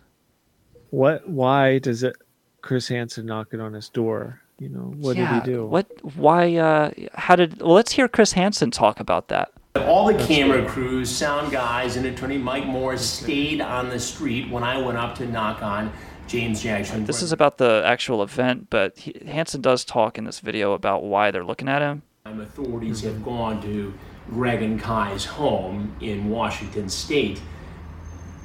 What? 0.90 1.28
Why 1.28 1.78
does 1.78 2.04
it? 2.04 2.16
Chris 2.62 2.88
Hansen 2.88 3.26
knocking 3.26 3.60
on 3.60 3.72
his 3.74 3.88
door. 3.88 4.40
You 4.58 4.68
know 4.68 4.94
what 4.96 5.16
yeah, 5.16 5.40
did 5.40 5.42
he 5.42 5.52
do? 5.52 5.66
What? 5.66 5.88
Why? 6.16 6.56
Uh. 6.56 6.92
How 7.14 7.36
did? 7.36 7.60
Well, 7.60 7.74
let's 7.74 7.92
hear 7.92 8.08
Chris 8.08 8.32
Hansen 8.32 8.70
talk 8.70 9.00
about 9.00 9.28
that. 9.28 9.52
All 9.76 10.06
the 10.06 10.24
camera 10.24 10.64
crews, 10.66 11.10
sound 11.10 11.50
guys, 11.50 11.96
and 11.96 12.06
attorney 12.06 12.38
Mike 12.38 12.66
Morris 12.66 13.08
stayed 13.08 13.60
on 13.60 13.88
the 13.88 13.98
street 13.98 14.50
when 14.50 14.62
I 14.62 14.78
went 14.78 14.98
up 14.98 15.16
to 15.16 15.26
knock 15.26 15.62
on 15.62 15.92
James 16.28 16.62
Jackson. 16.62 17.04
This 17.04 17.22
is 17.22 17.32
about 17.32 17.58
the 17.58 17.82
actual 17.84 18.22
event, 18.22 18.68
but 18.70 18.98
he, 18.98 19.14
Hansen 19.26 19.60
does 19.60 19.84
talk 19.84 20.18
in 20.18 20.24
this 20.24 20.40
video 20.40 20.74
about 20.74 21.02
why 21.02 21.30
they're 21.30 21.44
looking 21.44 21.68
at 21.68 21.82
him. 21.82 22.02
Authorities 22.24 23.00
have 23.00 23.24
gone 23.24 23.60
to 23.62 23.92
Greg 24.30 24.62
and 24.62 24.80
Kai's 24.80 25.24
home 25.24 25.96
in 26.00 26.30
Washington 26.30 26.88
State. 26.88 27.40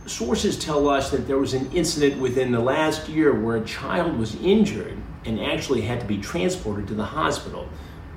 Sources 0.08 0.58
tell 0.58 0.88
us 0.90 1.12
that 1.12 1.28
there 1.28 1.38
was 1.38 1.54
an 1.54 1.70
incident 1.74 2.20
within 2.22 2.52
the 2.52 2.60
last 2.60 3.10
year 3.10 3.40
where 3.40 3.58
a 3.58 3.66
child 3.66 4.18
was 4.18 4.36
injured 4.36 4.98
and 5.26 5.40
actually 5.40 5.82
had 5.82 6.00
to 6.00 6.06
be 6.06 6.18
transported 6.18 6.88
to 6.88 6.94
the 6.94 7.04
hospital. 7.04 7.68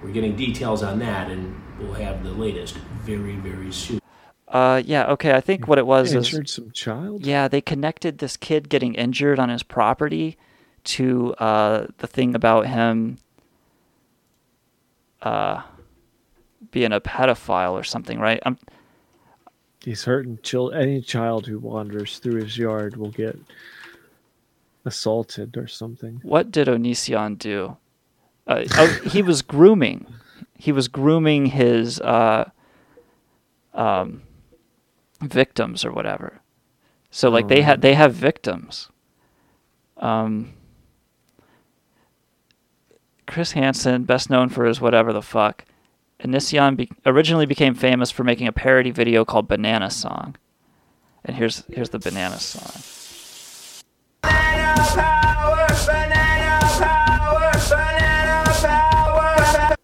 We're 0.02 0.12
getting 0.12 0.36
details 0.36 0.82
on 0.82 1.00
that, 1.00 1.30
and 1.30 1.60
we'll 1.78 1.92
have 1.94 2.22
the 2.22 2.30
latest 2.30 2.76
very, 2.76 3.36
very 3.36 3.72
soon. 3.72 4.00
Uh, 4.48 4.82
yeah, 4.84 5.06
okay. 5.06 5.32
I 5.32 5.40
think 5.40 5.68
what 5.68 5.78
it 5.78 5.86
was 5.86 6.12
They 6.12 6.18
is 6.18 6.26
injured 6.28 6.48
some 6.48 6.70
child. 6.70 7.26
yeah, 7.26 7.48
they 7.48 7.60
connected 7.60 8.18
this 8.18 8.36
kid 8.36 8.68
getting 8.68 8.94
injured 8.94 9.38
on 9.38 9.48
his 9.48 9.62
property 9.62 10.36
to 10.84 11.34
uh, 11.34 11.86
the 11.98 12.06
thing 12.06 12.34
about 12.34 12.66
him 12.66 13.18
uh, 15.22 15.62
being 16.70 16.92
a 16.92 17.00
pedophile 17.00 17.72
or 17.72 17.84
something, 17.84 18.18
right? 18.18 18.40
Um, 18.46 18.58
He's 19.84 20.04
hurting 20.04 20.38
chil- 20.42 20.72
any 20.72 21.00
child 21.00 21.46
who 21.46 21.58
wanders 21.58 22.18
through 22.18 22.42
his 22.42 22.58
yard 22.58 22.96
will 22.96 23.10
get 23.10 23.38
assaulted 24.84 25.56
or 25.56 25.66
something. 25.66 26.20
what 26.22 26.50
did 26.50 26.68
Onision 26.68 27.38
do? 27.38 27.76
Uh, 28.46 28.64
oh, 28.74 29.00
he 29.04 29.22
was 29.22 29.42
grooming. 29.42 30.06
He 30.56 30.72
was 30.72 30.88
grooming 30.88 31.46
his 31.46 32.00
uh, 32.00 32.50
um, 33.74 34.22
victims 35.22 35.84
or 35.84 35.92
whatever. 35.92 36.40
So 37.10 37.28
like 37.28 37.48
they 37.48 37.62
had 37.62 37.82
they 37.82 37.94
have 37.94 38.14
victims. 38.14 38.88
Um, 39.96 40.54
Chris 43.26 43.52
Hansen, 43.52 44.04
best 44.04 44.30
known 44.30 44.48
for 44.48 44.64
his 44.64 44.80
whatever 44.80 45.12
the 45.12 45.22
fuck. 45.22 45.64
Onision 46.22 46.76
be- 46.76 46.90
originally 47.06 47.46
became 47.46 47.74
famous 47.74 48.10
for 48.10 48.24
making 48.24 48.46
a 48.46 48.52
parody 48.52 48.90
video 48.90 49.24
called 49.24 49.48
Banana 49.48 49.90
Song. 49.90 50.36
And 51.24 51.36
here's 51.36 51.64
here's 51.70 51.90
the 51.90 51.98
Banana 51.98 52.38
Song. 52.38 52.82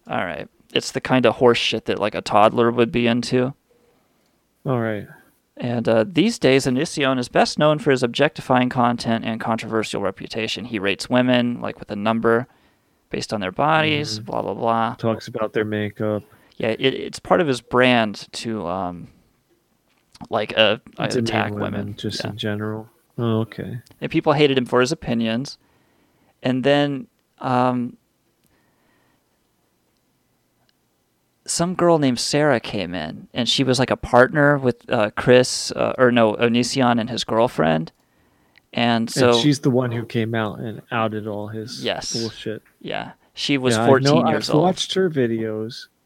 All 0.09 0.25
right. 0.25 0.47
It's 0.73 0.91
the 0.91 1.01
kind 1.01 1.25
of 1.25 1.35
horse 1.35 1.57
shit 1.57 1.85
that 1.85 1.99
like 1.99 2.15
a 2.15 2.21
toddler 2.21 2.71
would 2.71 2.91
be 2.91 3.07
into. 3.07 3.53
All 4.65 4.79
right. 4.79 5.07
And 5.55 5.89
uh, 5.89 6.05
these 6.07 6.37
days, 6.37 6.65
Onision 6.65 7.17
is 7.17 7.29
best 7.29 7.57
known 7.57 7.79
for 7.79 7.89
his 7.89 8.03
objectifying 8.03 8.69
content 8.69 9.25
and 9.25 9.41
controversial 9.41 10.01
reputation. 10.01 10.65
He 10.65 10.77
rates 10.77 11.09
women 11.09 11.61
like 11.61 11.79
with 11.79 11.89
a 11.89 11.95
number 11.95 12.47
based 13.09 13.33
on 13.33 13.39
their 13.41 13.51
bodies, 13.51 14.19
blah 14.19 14.41
blah 14.41 14.53
blah. 14.53 14.95
Talks 14.95 15.27
about 15.27 15.53
their 15.53 15.65
makeup. 15.65 16.23
Yeah, 16.57 16.69
it, 16.69 16.93
it's 16.93 17.19
part 17.19 17.39
of 17.41 17.47
his 17.47 17.61
brand 17.61 18.27
to 18.33 18.65
um, 18.67 19.07
like 20.29 20.57
uh, 20.57 20.77
demean 20.97 21.17
attack 21.19 21.53
women. 21.53 21.95
just 21.95 22.23
Yeah. 22.23 22.31
in 22.31 22.37
general. 22.37 22.89
Oh, 23.19 23.39
okay. 23.41 23.79
and 23.99 24.11
people 24.11 24.33
hated 24.33 24.57
him 24.57 24.65
for 24.65 24.79
his 24.79 24.91
opinions. 24.91 25.57
And 26.43 26.63
then 26.63 27.07
um, 27.39 27.97
some 31.45 31.73
girl 31.75 31.97
named 31.97 32.19
Sarah 32.19 32.59
came 32.59 32.93
in, 32.93 33.27
and 33.33 33.47
she 33.49 33.63
was 33.63 33.79
like 33.79 33.89
a 33.89 33.97
partner 33.97 34.57
with 34.57 34.87
uh, 34.91 35.09
Chris, 35.15 35.71
uh, 35.71 35.93
or 35.97 36.11
no, 36.11 36.33
Onision 36.33 36.99
and 36.99 37.09
his 37.09 37.23
girlfriend. 37.23 37.91
And 38.73 39.09
so 39.09 39.31
and 39.31 39.39
she's 39.41 39.59
the 39.59 39.69
one 39.71 39.91
who 39.91 40.05
came 40.05 40.35
out 40.35 40.59
and 40.59 40.81
outed 40.91 41.25
all 41.27 41.47
his 41.47 41.83
Yes. 41.83 42.13
bullshit. 42.13 42.61
yeah, 42.81 43.11
she 43.33 43.57
was 43.57 43.75
Yeah, 43.75 43.83
I 43.83 43.87
14 43.87 44.03
know- 44.23 44.29
years 44.29 44.49
I've 44.49 44.55
old. 44.55 44.63
watched 44.63 44.93
her 44.95 45.09
videos. 45.09 45.87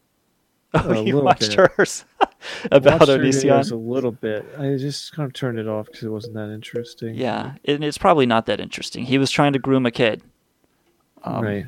Oh, 0.74 1.02
you 1.02 1.18
watched 1.20 1.54
bit. 1.54 1.70
hers 1.76 2.06
about 2.70 3.00
Watched 3.00 3.08
her 3.12 3.18
Onision? 3.18 3.72
a 3.72 3.74
little 3.74 4.10
bit. 4.12 4.46
I 4.58 4.76
just 4.78 5.12
kind 5.14 5.26
of 5.26 5.34
turned 5.34 5.58
it 5.58 5.68
off 5.68 5.84
because 5.84 6.02
it 6.04 6.08
wasn't 6.08 6.32
that 6.32 6.48
interesting. 6.50 7.14
Yeah, 7.14 7.56
and 7.66 7.84
it's 7.84 7.98
probably 7.98 8.24
not 8.24 8.46
that 8.46 8.58
interesting. 8.58 9.04
He 9.04 9.18
was 9.18 9.30
trying 9.30 9.52
to 9.52 9.58
groom 9.58 9.84
a 9.84 9.90
kid. 9.90 10.22
Um, 11.24 11.44
right. 11.44 11.66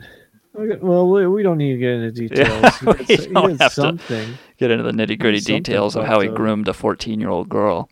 Okay, 0.56 0.78
Well, 0.80 1.10
we, 1.10 1.26
we 1.26 1.42
don't 1.42 1.58
need 1.58 1.72
to 1.74 1.78
get 1.78 1.90
into 1.90 2.12
details. 2.28 2.48
Yeah, 2.62 2.70
he 2.80 2.86
we 2.86 3.04
did, 3.16 3.34
don't 3.34 3.48
did 3.50 3.60
have 3.60 3.72
something. 3.74 4.26
to 4.32 4.38
get 4.56 4.70
into 4.70 4.84
the 4.84 4.92
nitty 4.92 5.18
gritty 5.18 5.40
details 5.40 5.96
of 5.96 6.06
how 6.06 6.20
he 6.20 6.28
groomed 6.28 6.66
a 6.68 6.72
14 6.72 7.20
year 7.20 7.28
old 7.28 7.50
girl. 7.50 7.90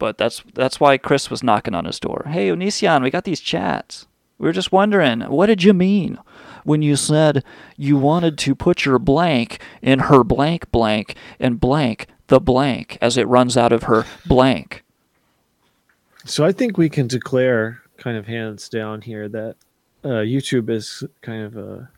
But 0.00 0.18
that's 0.18 0.42
that's 0.54 0.80
why 0.80 0.98
Chris 0.98 1.30
was 1.30 1.44
knocking 1.44 1.74
on 1.74 1.84
his 1.84 2.00
door. 2.00 2.26
Hey, 2.28 2.48
Onision, 2.48 3.02
we 3.02 3.10
got 3.10 3.24
these 3.24 3.38
chats. 3.38 4.08
We 4.38 4.46
were 4.46 4.52
just 4.52 4.72
wondering, 4.72 5.20
what 5.20 5.46
did 5.46 5.62
you 5.62 5.74
mean 5.74 6.18
when 6.64 6.80
you 6.80 6.96
said 6.96 7.44
you 7.76 7.98
wanted 7.98 8.38
to 8.38 8.54
put 8.54 8.86
your 8.86 8.98
blank 8.98 9.60
in 9.82 9.98
her 9.98 10.24
blank 10.24 10.72
blank 10.72 11.14
and 11.38 11.60
blank 11.60 12.06
the 12.28 12.40
blank 12.40 12.96
as 13.02 13.18
it 13.18 13.28
runs 13.28 13.58
out 13.58 13.72
of 13.72 13.84
her 13.84 14.06
blank? 14.26 14.82
So 16.24 16.44
I 16.44 16.52
think 16.52 16.78
we 16.78 16.88
can 16.88 17.06
declare, 17.06 17.82
kind 17.98 18.16
of 18.16 18.26
hands 18.26 18.70
down 18.70 19.02
here, 19.02 19.28
that 19.28 19.56
uh, 20.02 20.24
YouTube 20.24 20.70
is 20.70 21.04
kind 21.20 21.44
of 21.44 21.56
a 21.56 21.90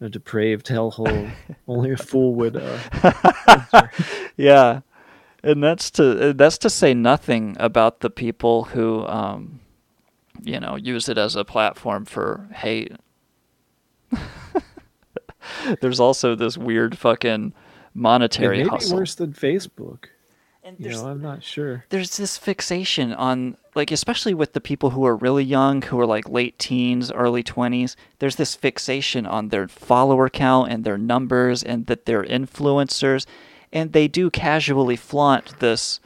a 0.00 0.08
depraved 0.10 0.66
hellhole. 0.66 1.30
Only 1.68 1.92
a 1.92 1.96
fool 1.96 2.34
would. 2.34 2.56
Uh, 2.56 3.88
yeah, 4.36 4.80
and 5.42 5.62
that's 5.62 5.90
to 5.92 6.32
that's 6.32 6.58
to 6.58 6.70
say 6.70 6.94
nothing 6.94 7.56
about 7.58 8.00
the 8.00 8.10
people 8.10 8.64
who, 8.64 9.06
um, 9.06 9.60
you 10.42 10.60
know, 10.60 10.76
use 10.76 11.08
it 11.08 11.18
as 11.18 11.36
a 11.36 11.44
platform 11.44 12.04
for 12.04 12.48
hate. 12.52 12.92
There's 15.80 16.00
also 16.00 16.34
this 16.34 16.58
weird 16.58 16.98
fucking 16.98 17.52
monetary 17.94 18.60
it 18.60 18.64
may 18.64 18.70
hustle. 18.70 18.96
be 18.96 19.00
worse 19.00 19.14
than 19.14 19.32
Facebook. 19.32 20.06
And 20.62 20.76
you 20.80 20.90
know, 20.90 21.06
I'm 21.06 21.22
not 21.22 21.44
sure. 21.44 21.84
there's 21.90 22.16
this 22.16 22.36
fixation 22.36 23.12
on 23.12 23.56
like 23.76 23.92
especially 23.92 24.34
with 24.34 24.52
the 24.52 24.60
people 24.60 24.90
who 24.90 25.06
are 25.06 25.14
really 25.14 25.44
young 25.44 25.80
who 25.80 26.00
are 26.00 26.06
like 26.06 26.28
late 26.28 26.58
teens 26.58 27.12
early 27.12 27.44
20s 27.44 27.94
there's 28.18 28.34
this 28.34 28.56
fixation 28.56 29.26
on 29.26 29.50
their 29.50 29.68
follower 29.68 30.28
count 30.28 30.72
and 30.72 30.82
their 30.82 30.98
numbers 30.98 31.62
and 31.62 31.86
that 31.86 32.04
they're 32.04 32.24
influencers 32.24 33.26
and 33.72 33.92
they 33.92 34.08
do 34.08 34.30
casually 34.30 34.96
flaunt 34.96 35.58
this 35.60 36.00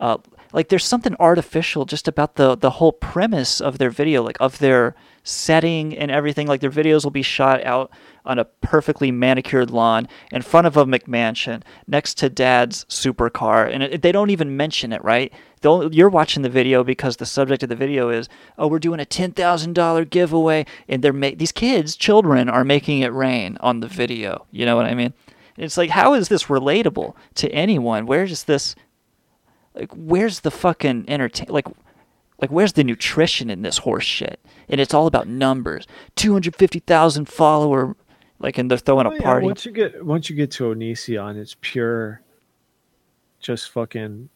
uh, 0.00 0.18
like 0.52 0.68
there's 0.68 0.84
something 0.84 1.14
artificial 1.18 1.84
just 1.84 2.08
about 2.08 2.36
the 2.36 2.56
the 2.56 2.70
whole 2.70 2.92
premise 2.92 3.60
of 3.60 3.78
their 3.78 3.90
video 3.90 4.22
like 4.22 4.38
of 4.40 4.58
their 4.58 4.94
setting 5.28 5.96
and 5.96 6.10
everything. 6.10 6.46
Like 6.46 6.60
their 6.60 6.70
videos 6.70 7.04
will 7.04 7.10
be 7.10 7.22
shot 7.22 7.62
out 7.64 7.90
on 8.24 8.38
a 8.38 8.44
perfectly 8.44 9.10
manicured 9.10 9.70
lawn 9.70 10.08
in 10.32 10.42
front 10.42 10.66
of 10.66 10.76
a 10.76 10.84
McMansion 10.84 11.62
next 11.86 12.14
to 12.18 12.28
dad's 12.28 12.84
supercar 12.86 13.72
and 13.72 13.82
it, 13.82 14.02
they 14.02 14.12
don't 14.12 14.30
even 14.30 14.56
mention 14.56 14.92
it 14.92 15.02
right? 15.04 15.32
They'll, 15.60 15.92
you're 15.92 16.08
watching 16.08 16.42
the 16.42 16.48
video 16.48 16.84
because 16.84 17.16
the 17.16 17.26
subject 17.26 17.62
of 17.62 17.68
the 17.68 17.76
video 17.76 18.10
is 18.10 18.28
oh 18.58 18.68
we're 18.68 18.78
doing 18.78 19.00
a 19.00 19.04
$10,000 19.04 20.10
giveaway 20.10 20.66
and 20.88 21.02
they're 21.02 21.12
ma- 21.12 21.30
these 21.34 21.52
kids 21.52 21.96
children 21.96 22.48
are 22.48 22.64
making 22.64 23.00
it 23.00 23.12
rain 23.12 23.56
on 23.60 23.80
the 23.80 23.88
video 23.88 24.46
you 24.50 24.66
know 24.66 24.76
what 24.76 24.86
I 24.86 24.94
mean 24.94 25.14
it's 25.64 25.76
like 25.76 25.90
how 25.90 26.14
is 26.14 26.28
this 26.28 26.44
relatable 26.44 27.14
to 27.34 27.48
anyone 27.52 28.06
where 28.06 28.24
is 28.24 28.44
this 28.44 28.74
like 29.74 29.90
where's 29.94 30.40
the 30.40 30.50
fucking 30.50 31.04
entertain 31.08 31.46
like 31.50 31.66
like 32.40 32.50
where's 32.50 32.74
the 32.74 32.84
nutrition 32.84 33.50
in 33.50 33.62
this 33.62 33.78
horse 33.78 34.04
shit 34.04 34.38
and 34.68 34.80
it's 34.80 34.94
all 34.94 35.06
about 35.06 35.26
numbers 35.28 35.86
250,000 36.16 37.28
follower 37.28 37.96
like 38.38 38.58
and 38.58 38.70
they're 38.70 38.78
throwing 38.78 39.06
Oh, 39.06 39.10
a 39.10 39.14
yeah, 39.14 39.20
party 39.22 39.46
once 39.46 39.66
you 39.66 39.72
get 39.72 40.04
once 40.04 40.30
you 40.30 40.36
get 40.36 40.50
to 40.52 40.64
Onision, 40.72 41.36
it's 41.36 41.56
pure, 41.60 42.22
just 43.40 43.70
fucking, 43.70 44.28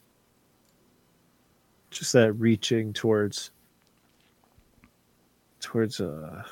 just 1.90 2.12
that 2.14 2.32
reaching 2.32 2.92
towards, 2.92 3.50
towards 5.60 6.00
uh, 6.00 6.42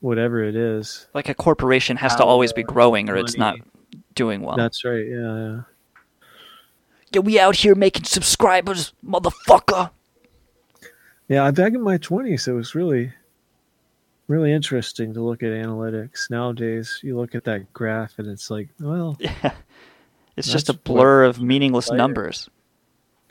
whatever 0.00 0.42
it 0.44 0.54
is. 0.54 1.06
like 1.14 1.28
a 1.28 1.34
corporation 1.34 1.96
has 1.96 2.14
to 2.16 2.24
always 2.24 2.52
be 2.52 2.62
growing 2.62 3.08
or 3.10 3.16
it's 3.16 3.36
not 3.36 3.58
money. 3.58 3.70
Doing 4.14 4.42
well 4.42 4.56
That's 4.56 4.84
right. 4.84 5.06
Yeah, 5.06 5.36
yeah. 5.36 5.60
yeah 7.12 7.20
we 7.20 7.38
out 7.38 7.56
here 7.56 7.74
making 7.74 8.04
subscribers 8.04 8.92
motherfucker 9.04 9.90
Yeah, 11.28 11.50
back 11.50 11.74
in 11.74 11.82
my 11.82 11.98
twenties, 11.98 12.48
it 12.48 12.52
was 12.52 12.74
really, 12.74 13.12
really 14.28 14.52
interesting 14.52 15.14
to 15.14 15.22
look 15.22 15.42
at 15.42 15.50
analytics. 15.50 16.30
Nowadays, 16.30 17.00
you 17.02 17.16
look 17.16 17.34
at 17.34 17.44
that 17.44 17.72
graph 17.72 18.18
and 18.18 18.28
it's 18.28 18.50
like, 18.50 18.68
well, 18.80 19.16
yeah 19.20 19.52
it's 20.36 20.50
just 20.50 20.68
a 20.68 20.74
blur 20.74 21.24
of 21.24 21.42
meaningless 21.42 21.90
numbers 21.90 22.48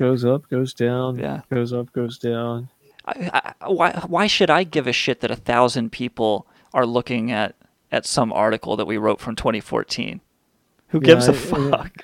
goes 0.01 0.25
up, 0.25 0.49
goes 0.49 0.73
down, 0.73 1.19
Yeah. 1.19 1.41
goes 1.51 1.73
up, 1.73 1.93
goes 1.93 2.17
down. 2.17 2.69
I, 3.05 3.53
I, 3.61 3.69
why 3.69 3.91
why 4.07 4.27
should 4.27 4.49
I 4.49 4.63
give 4.63 4.87
a 4.87 4.93
shit 4.93 5.21
that 5.21 5.31
a 5.31 5.35
thousand 5.35 5.91
people 5.91 6.47
are 6.73 6.85
looking 6.85 7.31
at 7.31 7.55
at 7.91 8.05
some 8.05 8.31
article 8.33 8.75
that 8.77 8.85
we 8.85 8.97
wrote 8.97 9.19
from 9.19 9.35
2014? 9.35 10.21
Who 10.91 10.99
Yeah, 10.99 11.05
gives 11.05 11.27
a 11.27 11.33
fuck? 11.33 12.03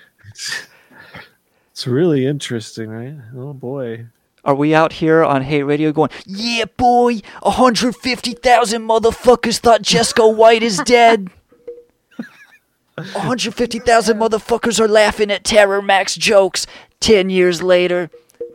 It's 1.72 1.88
really 1.88 2.26
interesting, 2.26 2.90
right? 2.90 3.16
Oh 3.36 3.54
boy. 3.54 4.08
Are 4.44 4.56
we 4.56 4.74
out 4.74 4.94
here 4.94 5.24
on 5.24 5.42
Hate 5.42 5.64
Radio 5.64 5.92
going, 5.92 6.10
yeah, 6.26 6.66
boy, 6.78 7.20
150,000 7.42 8.82
motherfuckers 8.82 9.60
thought 9.60 9.82
Jesco 9.82 10.34
White 10.34 10.64
is 10.64 10.78
dead? 10.86 11.30
150,000 12.96 14.18
motherfuckers 14.18 14.80
are 14.80 14.88
laughing 14.88 15.30
at 15.30 15.44
Terror 15.44 15.82
Max 15.82 16.16
jokes 16.16 16.66
10 17.02 17.30
years 17.30 17.62
later. 17.62 18.10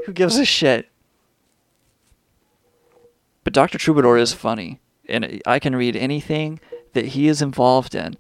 Who 0.07 0.13
gives 0.13 0.37
a 0.39 0.45
shit? 0.45 0.89
But 3.45 3.53
Dr. 3.53 3.79
Troubadour 3.79 4.17
is 4.17 4.33
funny, 4.33 4.81
and 5.09 5.43
I 5.47 5.59
can 5.59 5.77
read 5.77 5.95
anything 5.95 6.59
that 6.95 7.07
he 7.07 7.29
is 7.29 7.43
involved 7.43 7.95
in 7.95 8.17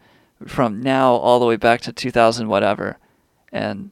from 0.46 0.80
now 0.80 1.12
all 1.14 1.38
the 1.40 1.46
way 1.46 1.56
back 1.56 1.80
to 1.82 1.92
2000 1.92 2.48
whatever. 2.48 2.98
And 3.52 3.90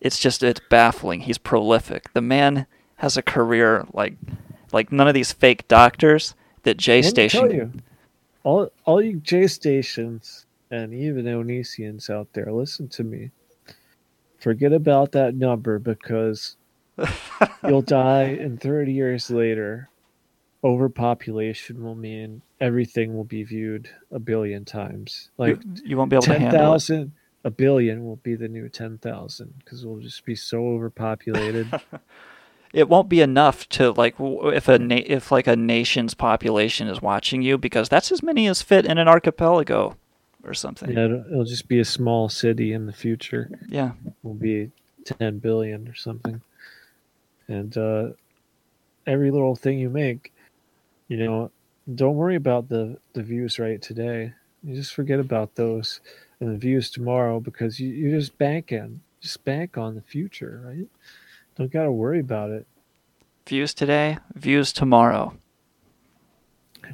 it's 0.00 0.18
just 0.18 0.42
it's 0.42 0.60
baffling. 0.70 1.22
He's 1.22 1.38
prolific. 1.38 2.12
The 2.12 2.20
man 2.20 2.66
has 2.96 3.16
a 3.16 3.22
career 3.22 3.86
like 3.92 4.14
like 4.72 4.92
none 4.92 5.08
of 5.08 5.14
these 5.14 5.32
fake 5.32 5.66
doctors 5.68 6.34
that 6.62 6.76
J 6.76 6.96
Let 6.96 6.96
me 6.96 7.02
tell 7.02 7.10
Station. 7.10 7.50
you, 7.50 7.72
all 8.44 8.70
all 8.84 9.02
you 9.02 9.16
J 9.16 9.46
stations 9.46 10.46
and 10.70 10.94
even 10.94 11.24
Onisions 11.24 12.08
out 12.08 12.28
there, 12.32 12.52
listen 12.52 12.88
to 12.90 13.04
me. 13.04 13.30
Forget 14.38 14.72
about 14.72 15.12
that 15.12 15.34
number 15.34 15.78
because 15.78 16.56
you'll 17.66 17.82
die, 17.82 18.22
and 18.22 18.60
30 18.60 18.92
years 18.92 19.30
later, 19.30 19.90
overpopulation 20.62 21.82
will 21.82 21.94
mean 21.94 22.42
everything 22.60 23.16
will 23.16 23.24
be 23.24 23.42
viewed 23.42 23.88
a 24.10 24.18
billion 24.18 24.64
times. 24.64 25.30
Like 25.38 25.60
you 25.84 25.96
won't 25.96 26.10
be 26.10 26.16
able 26.16 26.22
to 26.26 26.38
handle 26.38 26.74
it. 26.74 26.80
10,000, 26.86 27.12
a 27.44 27.50
billion 27.50 28.04
will 28.04 28.16
be 28.16 28.34
the 28.34 28.48
new 28.48 28.68
10,000 28.68 29.54
because 29.58 29.84
we'll 29.84 30.00
just 30.00 30.24
be 30.24 30.34
so 30.34 30.66
overpopulated. 30.66 31.68
It 32.72 32.88
won't 32.88 33.08
be 33.08 33.20
enough 33.20 33.68
to 33.70 33.90
like 33.90 34.14
if 34.20 34.68
a 34.68 34.78
na- 34.78 35.02
if 35.04 35.32
like 35.32 35.48
a 35.48 35.56
nation's 35.56 36.14
population 36.14 36.86
is 36.86 37.02
watching 37.02 37.42
you 37.42 37.58
because 37.58 37.88
that's 37.88 38.12
as 38.12 38.22
many 38.22 38.46
as 38.46 38.62
fit 38.62 38.86
in 38.86 38.96
an 38.96 39.08
archipelago 39.08 39.96
or 40.44 40.54
something. 40.54 40.92
Yeah, 40.92 41.06
it'll, 41.06 41.24
it'll 41.32 41.44
just 41.44 41.66
be 41.66 41.80
a 41.80 41.84
small 41.84 42.28
city 42.28 42.72
in 42.72 42.86
the 42.86 42.92
future. 42.92 43.50
Yeah. 43.68 43.94
will 44.22 44.34
be 44.34 44.70
ten 45.04 45.40
billion 45.40 45.88
or 45.88 45.96
something. 45.96 46.42
And 47.48 47.76
uh, 47.76 48.10
every 49.04 49.32
little 49.32 49.56
thing 49.56 49.80
you 49.80 49.90
make, 49.90 50.32
you 51.08 51.16
know, 51.16 51.50
don't 51.94 52.16
worry 52.16 52.36
about 52.36 52.68
the 52.68 52.98
the 53.12 53.22
views 53.22 53.58
right 53.58 53.80
today. 53.80 54.32
You 54.62 54.74
just 54.74 54.94
forget 54.94 55.20
about 55.20 55.54
those 55.54 56.00
and 56.40 56.50
the 56.52 56.58
views 56.58 56.90
tomorrow 56.90 57.40
because 57.40 57.80
you 57.80 57.88
you 57.88 58.10
just 58.10 58.36
banking, 58.38 59.00
just 59.20 59.44
bank 59.44 59.78
on 59.78 59.94
the 59.94 60.02
future, 60.02 60.62
right? 60.64 60.88
Don't 61.56 61.72
got 61.72 61.84
to 61.84 61.92
worry 61.92 62.20
about 62.20 62.50
it. 62.50 62.66
Views 63.46 63.74
today, 63.74 64.18
views 64.34 64.72
tomorrow. 64.72 65.34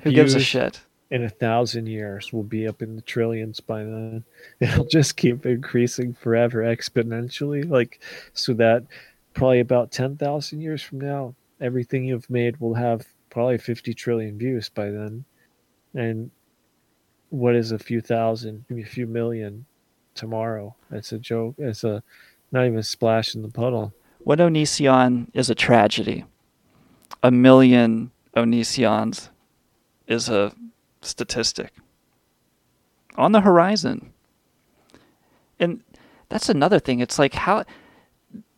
Who 0.02 0.12
gives 0.12 0.34
a 0.34 0.40
shit? 0.40 0.80
In 1.10 1.22
a 1.22 1.28
thousand 1.28 1.86
years, 1.86 2.32
we'll 2.32 2.42
be 2.42 2.66
up 2.66 2.82
in 2.82 2.96
the 2.96 3.02
trillions 3.02 3.60
by 3.60 3.84
then. 3.84 4.24
It'll 4.60 4.86
just 4.86 5.16
keep 5.16 5.46
increasing 5.46 6.14
forever 6.14 6.62
exponentially. 6.62 7.68
Like, 7.68 8.00
so 8.32 8.54
that 8.54 8.84
probably 9.34 9.60
about 9.60 9.92
10,000 9.92 10.60
years 10.60 10.82
from 10.82 11.00
now, 11.00 11.34
everything 11.60 12.04
you've 12.04 12.28
made 12.28 12.58
will 12.58 12.74
have 12.74 13.06
probably 13.36 13.58
50 13.58 13.92
trillion 13.92 14.38
views 14.38 14.70
by 14.70 14.88
then. 14.88 15.22
And 15.92 16.30
what 17.28 17.54
is 17.54 17.70
a 17.70 17.78
few 17.78 18.00
thousand, 18.00 18.64
maybe 18.70 18.80
a 18.80 18.86
few 18.86 19.06
million 19.06 19.66
tomorrow? 20.14 20.74
It's 20.90 21.12
a 21.12 21.18
joke. 21.18 21.54
It's 21.58 21.84
a 21.84 22.02
not 22.50 22.64
even 22.64 22.78
a 22.78 22.82
splash 22.82 23.34
in 23.34 23.42
the 23.42 23.50
puddle. 23.50 23.92
What 24.20 24.38
Onision 24.38 25.26
is 25.34 25.50
a 25.50 25.54
tragedy. 25.54 26.24
A 27.22 27.30
million 27.30 28.10
Onisions 28.34 29.28
is 30.06 30.30
a 30.30 30.54
statistic 31.02 31.74
on 33.16 33.32
the 33.32 33.42
horizon. 33.42 34.14
And 35.60 35.82
that's 36.30 36.48
another 36.48 36.78
thing. 36.78 37.00
It's 37.00 37.18
like 37.18 37.34
how 37.34 37.66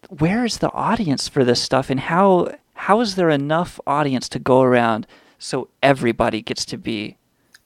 where 0.09 0.45
is 0.45 0.59
the 0.59 0.71
audience 0.71 1.27
for 1.27 1.45
this 1.45 1.61
stuff 1.61 1.91
and 1.91 1.99
how 1.99 2.53
how 2.79 3.01
is 3.01 3.17
there 3.17 3.29
enough 3.29 3.81
audience 3.87 4.29
to 4.31 4.39
go 4.39 4.63
around 4.63 5.07
so 5.39 5.69
everybody 5.83 6.41
gets 6.41 6.65
to 6.65 6.79
be 6.79 7.17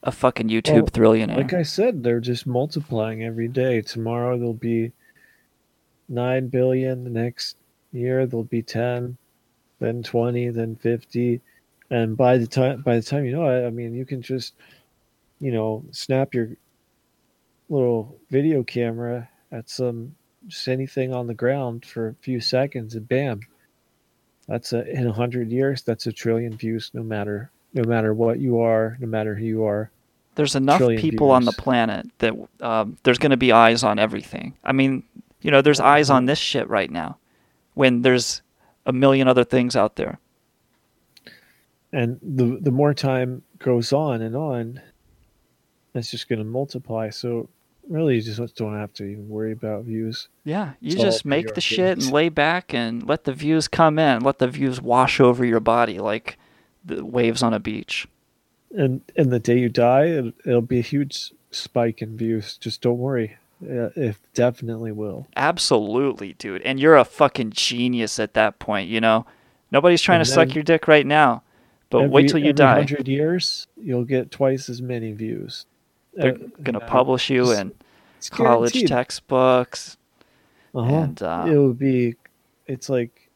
a 0.03 0.11
fucking 0.11 0.49
YouTube 0.49 0.97
Well, 0.97 1.15
trillionaire? 1.15 1.37
Like 1.37 1.53
I 1.53 1.63
said, 1.63 2.03
they're 2.03 2.19
just 2.19 2.47
multiplying 2.47 3.23
every 3.23 3.47
day. 3.47 3.83
Tomorrow 3.83 4.39
there'll 4.39 4.55
be 4.55 4.93
nine 6.09 6.49
billion. 6.49 7.05
The 7.05 7.11
next 7.11 7.57
year 7.93 8.27
there'll 8.27 8.45
be 8.45 8.63
ten, 8.63 9.19
then 9.81 10.03
twenty, 10.03 10.49
then 10.49 10.77
fifty, 10.77 11.43
and 11.91 12.17
by 12.17 12.39
the 12.39 12.47
time 12.47 12.81
by 12.81 12.97
the 12.97 13.03
time 13.03 13.27
you 13.27 13.33
know 13.33 13.49
it, 13.49 13.67
I 13.67 13.71
mean 13.71 13.95
you 13.95 14.07
can 14.07 14.23
just, 14.23 14.55
you 15.41 15.53
know, 15.53 15.85
snap 15.91 16.35
your 16.35 16.57
little 17.69 18.17
video 18.31 18.63
camera 18.63 19.29
at 19.53 19.69
some 19.69 20.15
just 20.49 20.69
anything 20.69 21.15
on 21.15 21.27
the 21.27 21.35
ground 21.35 21.85
for 21.85 22.09
a 22.09 22.15
few 22.23 22.41
seconds, 22.41 22.95
and 22.95 23.07
bam, 23.07 23.41
that's 24.49 24.73
a 24.73 24.89
in 24.89 25.07
a 25.07 25.13
hundred 25.13 25.51
years 25.51 25.83
that's 25.83 26.07
a 26.07 26.13
trillion 26.13 26.57
views. 26.57 26.91
No 26.95 27.03
matter 27.03 27.51
no 27.75 27.85
matter 27.85 28.13
what 28.13 28.39
you 28.39 28.61
are, 28.61 28.97
no 29.01 29.07
matter 29.07 29.35
who 29.35 29.45
you 29.45 29.65
are. 29.65 29.91
there's 30.35 30.55
enough 30.55 30.81
people 30.99 31.31
on 31.31 31.45
the 31.45 31.53
planet 31.53 32.07
that 32.19 32.35
um, 32.61 32.99
there's 33.03 33.19
going 33.19 33.31
to 33.31 33.37
be 33.37 33.53
eyes 33.53 33.83
on 33.83 33.99
everything. 33.99 34.55
I 34.65 34.73
mean, 34.73 35.05
you 35.41 35.51
know, 35.51 35.63
there's 35.63 35.81
eyes 35.81 36.11
on 36.11 36.27
this 36.27 36.39
shit 36.39 36.69
right 36.69 36.91
now 36.91 37.19
when 37.75 38.03
there's 38.03 38.43
a 38.85 38.93
million 38.93 39.29
other 39.29 39.45
things 39.45 39.77
out 39.77 39.97
there. 39.97 40.19
and 41.93 42.19
the 42.23 42.59
the 42.61 42.71
more 42.71 42.95
time 42.95 43.43
goes 43.59 43.93
on 43.93 44.23
and 44.23 44.35
on 44.37 44.81
it's 45.95 46.11
just 46.11 46.29
going 46.29 46.39
to 46.39 46.45
multiply. 46.45 47.11
So 47.11 47.49
really, 47.93 48.17
you 48.17 48.23
just 48.23 48.57
don't 48.57 48.75
have 48.77 48.93
to 48.95 49.05
even 49.05 49.29
worry 49.29 49.53
about 49.53 49.85
views. 49.85 50.29
Yeah, 50.45 50.73
you 50.81 50.93
It's 50.93 51.01
just 51.03 51.25
make 51.25 51.55
the 51.55 51.61
shit 51.61 51.99
and 51.99 52.11
lay 52.13 52.29
back 52.29 52.73
and 52.75 53.07
let 53.07 53.25
the 53.25 53.33
views 53.33 53.69
come 53.69 53.99
in. 53.99 54.23
Let 54.23 54.39
the 54.39 54.49
views 54.49 54.81
wash 54.81 55.21
over 55.21 55.45
your 55.45 55.61
body 55.61 55.99
like 55.99 56.39
the 56.85 57.05
waves 57.05 57.43
on 57.43 57.55
a 57.55 57.61
beach. 57.61 58.09
And 58.77 59.03
and 59.17 59.31
the 59.31 59.39
day 59.39 59.59
you 59.59 59.69
die, 59.69 60.05
it, 60.07 60.35
it'll 60.47 60.63
be 60.63 60.79
a 60.79 60.83
huge 60.83 61.33
spike 61.51 62.01
in 62.03 62.17
views. 62.17 62.57
Just 62.57 62.81
don't 62.81 62.99
worry. 62.99 63.37
Uh, 63.63 63.91
It 63.95 64.17
definitely 64.35 64.91
will. 64.93 65.29
Absolutely, 65.37 66.33
dude. 66.33 66.63
And 66.63 66.81
you're 66.81 66.97
a 66.97 67.05
fucking 67.05 67.51
genius 67.51 68.19
at 68.19 68.35
that 68.35 68.59
point, 68.59 68.89
you 68.89 69.01
know? 69.01 69.25
Nobody's 69.71 70.03
trying 70.03 70.21
And 70.21 70.27
to 70.27 70.33
suck 70.33 70.55
your 70.55 70.65
dick 70.65 70.89
right 70.89 71.07
now. 71.07 71.43
But 71.91 72.09
wait 72.11 72.23
Every- 72.25 72.29
till 72.31 72.39
you 72.41 72.45
every 72.47 72.53
die. 72.55 72.75
Hundred 72.77 73.07
years, 73.07 73.67
you'll 73.77 74.05
get 74.05 74.31
twice 74.31 74.69
as 74.69 74.81
many 74.83 75.13
views. 75.13 75.67
They're 76.15 76.35
Uh, 76.35 76.49
going 76.63 76.75
to 76.75 76.81
publish 76.81 77.31
you 77.31 77.53
in 77.53 77.73
it's 78.19 78.29
college 78.29 78.73
guaranteed. 78.73 78.89
textbooks. 78.89 79.97
Uh-huh. 80.75 80.95
And 80.95 81.23
uh, 81.23 81.45
it 81.49 81.57
will 81.57 81.75
be. 81.75 82.17
It's 82.67 82.89
like 82.89 83.29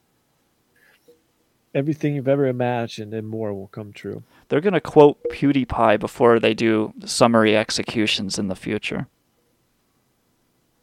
everything 1.75 2.15
you've 2.15 2.29
ever 2.29 2.47
imagined 2.47 3.13
and 3.13 3.29
more 3.29 3.53
will 3.53 3.67
come 3.69 3.93
true. 3.93 4.23
they're 4.49 4.61
going 4.63 4.73
to 4.73 4.81
quote 4.81 5.19
PewDiePie 5.31 5.99
before 6.01 6.39
they 6.41 6.55
do 6.55 6.95
summary 7.05 7.57
executions 7.57 8.39
in 8.39 8.49
the 8.49 8.55
future. 8.55 9.09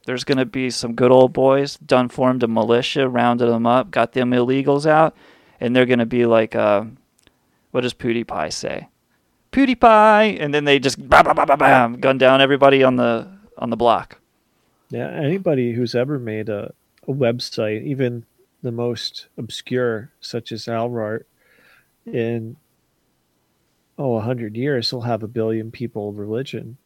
There's 0.06 0.24
going 0.26 0.38
to 0.38 0.46
be 0.46 0.70
some 0.70 0.94
good 0.96 1.12
old 1.12 1.32
boys 1.34 1.78
done 1.78 2.10
formed 2.10 2.44
a 2.44 2.48
militia, 2.48 3.08
rounded 3.08 3.48
them 3.48 3.66
up, 3.66 3.90
got 3.90 4.12
them 4.12 4.32
illegals 4.32 4.86
out, 4.86 5.16
and 5.62 5.74
they're 5.76 5.86
going 5.86 6.00
to 6.00 6.06
be 6.06 6.26
like, 6.26 6.56
uh, 6.56 6.84
what 7.72 7.82
does 7.82 7.94
PewDiePie 7.94 8.52
say? 8.52 8.90
PewDiePie, 9.54 10.38
and 10.40 10.54
then 10.54 10.66
they 10.66 10.80
just 10.80 10.98
bam, 11.08 11.24
bam, 11.26 11.36
bam, 11.36 11.48
bam, 11.48 11.58
bam, 11.58 11.94
gun 12.00 12.18
down 12.18 12.42
everybody 12.42 12.84
on 12.84 12.96
the 12.98 13.28
on 13.58 13.70
the 13.70 13.78
block. 13.78 14.20
Yeah, 14.90 15.10
anybody 15.10 15.74
who's 15.74 15.96
ever 15.96 16.20
made 16.20 16.50
a, 16.50 16.74
a 17.08 17.12
website, 17.14 17.84
even 17.86 18.26
the 18.62 18.72
most 18.72 19.28
obscure, 19.38 20.12
such 20.22 20.52
as 20.52 20.66
Alrart, 20.66 21.24
in 22.06 22.58
oh, 23.98 24.16
a 24.16 24.22
hundred 24.22 24.56
years, 24.56 24.92
will 24.94 25.02
have 25.02 25.24
a 25.24 25.28
billion 25.28 25.72
people 25.72 26.10
of 26.10 26.18
religion. 26.18 26.78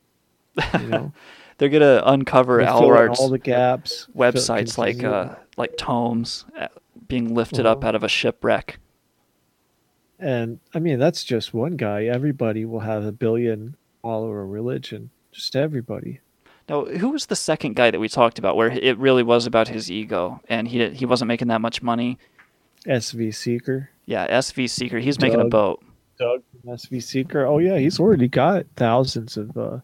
You 0.79 0.87
know, 0.87 1.13
They're 1.57 1.69
going 1.69 1.81
to 1.81 2.07
uncover 2.07 2.59
Alrart's 2.61 3.19
all 3.19 3.29
the 3.29 3.39
gaps, 3.39 4.07
websites 4.15 4.77
like 4.77 5.03
uh, 5.03 5.35
like 5.57 5.75
tomes 5.77 6.45
uh, 6.59 6.67
being 7.07 7.33
lifted 7.33 7.65
up 7.65 7.79
Uh-huh. 7.79 7.87
out 7.89 7.95
of 7.95 8.03
a 8.03 8.07
shipwreck. 8.07 8.79
And 10.19 10.59
I 10.73 10.79
mean 10.79 10.99
that's 10.99 11.23
just 11.23 11.53
one 11.53 11.77
guy. 11.77 12.05
Everybody 12.05 12.65
will 12.65 12.79
have 12.79 13.03
a 13.03 13.11
billion 13.11 13.75
follower 14.01 14.45
religion. 14.45 15.09
Just 15.31 15.55
everybody. 15.55 16.21
Now, 16.69 16.83
who 16.85 17.09
was 17.09 17.27
the 17.27 17.35
second 17.35 17.75
guy 17.75 17.91
that 17.91 17.99
we 17.99 18.09
talked 18.09 18.39
about 18.39 18.57
where 18.57 18.69
it 18.69 18.97
really 18.97 19.23
was 19.23 19.45
about 19.45 19.69
his 19.69 19.89
ego 19.89 20.41
and 20.49 20.67
he 20.67 20.89
he 20.89 21.05
wasn't 21.05 21.27
making 21.27 21.47
that 21.49 21.61
much 21.61 21.81
money? 21.81 22.17
SV 22.85 23.33
Seeker. 23.33 23.89
Yeah, 24.05 24.27
SV 24.27 24.69
Seeker. 24.69 24.99
He's 24.99 25.19
making 25.19 25.41
a 25.41 25.45
boat. 25.45 25.83
Doug 26.19 26.41
from 26.51 26.75
SV 26.75 27.03
Seeker. 27.03 27.45
Oh 27.45 27.59
yeah, 27.59 27.77
he's 27.77 27.99
already 27.99 28.27
got 28.27 28.65
thousands 28.75 29.37
of 29.37 29.55
uh, 29.57 29.79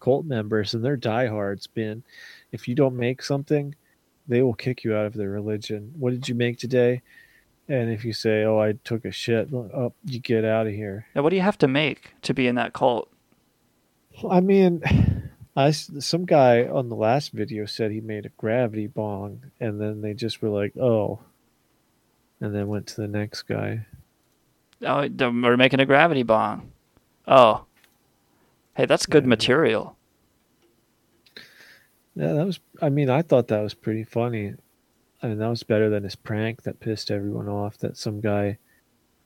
cult 0.00 0.24
members, 0.24 0.74
and 0.74 0.84
they're 0.84 0.96
diehards. 0.96 1.66
Ben, 1.66 2.02
if 2.50 2.68
you 2.68 2.74
don't 2.74 2.96
make 2.96 3.22
something, 3.22 3.74
they 4.28 4.42
will 4.42 4.54
kick 4.54 4.84
you 4.84 4.94
out 4.94 5.06
of 5.06 5.14
their 5.14 5.30
religion. 5.30 5.92
What 5.98 6.10
did 6.10 6.28
you 6.28 6.34
make 6.34 6.58
today? 6.58 7.02
And 7.72 7.90
if 7.90 8.04
you 8.04 8.12
say, 8.12 8.44
"Oh, 8.44 8.58
I 8.58 8.72
took 8.84 9.06
a 9.06 9.10
shit," 9.10 9.48
oh, 9.50 9.94
you 10.04 10.20
get 10.20 10.44
out 10.44 10.66
of 10.66 10.74
here. 10.74 11.06
Now, 11.14 11.22
what 11.22 11.30
do 11.30 11.36
you 11.36 11.42
have 11.42 11.56
to 11.56 11.66
make 11.66 12.12
to 12.20 12.34
be 12.34 12.46
in 12.46 12.56
that 12.56 12.74
cult? 12.74 13.10
I 14.28 14.40
mean, 14.40 14.82
I 15.56 15.70
some 15.70 16.26
guy 16.26 16.64
on 16.66 16.90
the 16.90 16.94
last 16.94 17.32
video 17.32 17.64
said 17.64 17.90
he 17.90 18.02
made 18.02 18.26
a 18.26 18.28
gravity 18.36 18.88
bong, 18.88 19.44
and 19.58 19.80
then 19.80 20.02
they 20.02 20.12
just 20.12 20.42
were 20.42 20.50
like, 20.50 20.76
"Oh," 20.76 21.20
and 22.42 22.54
then 22.54 22.68
went 22.68 22.88
to 22.88 23.00
the 23.00 23.08
next 23.08 23.44
guy. 23.44 23.86
Oh, 24.82 25.08
we're 25.08 25.56
making 25.56 25.80
a 25.80 25.86
gravity 25.86 26.24
bong. 26.24 26.72
Oh, 27.26 27.64
hey, 28.74 28.84
that's 28.84 29.06
good 29.06 29.24
material. 29.24 29.96
Yeah, 32.14 32.34
that 32.34 32.44
was. 32.44 32.60
I 32.82 32.90
mean, 32.90 33.08
I 33.08 33.22
thought 33.22 33.48
that 33.48 33.62
was 33.62 33.72
pretty 33.72 34.04
funny. 34.04 34.56
I 35.22 35.28
mean, 35.28 35.38
that 35.38 35.48
was 35.48 35.62
better 35.62 35.88
than 35.88 36.02
his 36.02 36.16
prank 36.16 36.62
that 36.62 36.80
pissed 36.80 37.10
everyone 37.10 37.48
off. 37.48 37.78
That 37.78 37.96
some 37.96 38.20
guy 38.20 38.58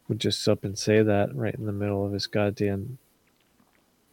would 0.08 0.20
just 0.20 0.46
up 0.46 0.64
and 0.64 0.78
say 0.78 1.02
that 1.02 1.34
right 1.34 1.54
in 1.54 1.66
the 1.66 1.72
middle 1.72 2.04
of 2.04 2.12
his 2.12 2.26
goddamn 2.26 2.98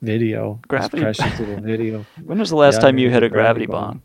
video. 0.01 0.55
his 0.55 0.67
Gravity- 0.67 1.01
precious 1.01 1.39
little 1.39 1.59
video. 1.61 2.05
When 2.23 2.39
was 2.39 2.49
the 2.49 2.55
last 2.55 2.75
Yeah, 2.75 2.81
time 2.81 2.97
you 2.97 3.09
hit 3.09 3.23
a 3.23 3.29
gravity 3.29 3.65
bong? 3.65 4.01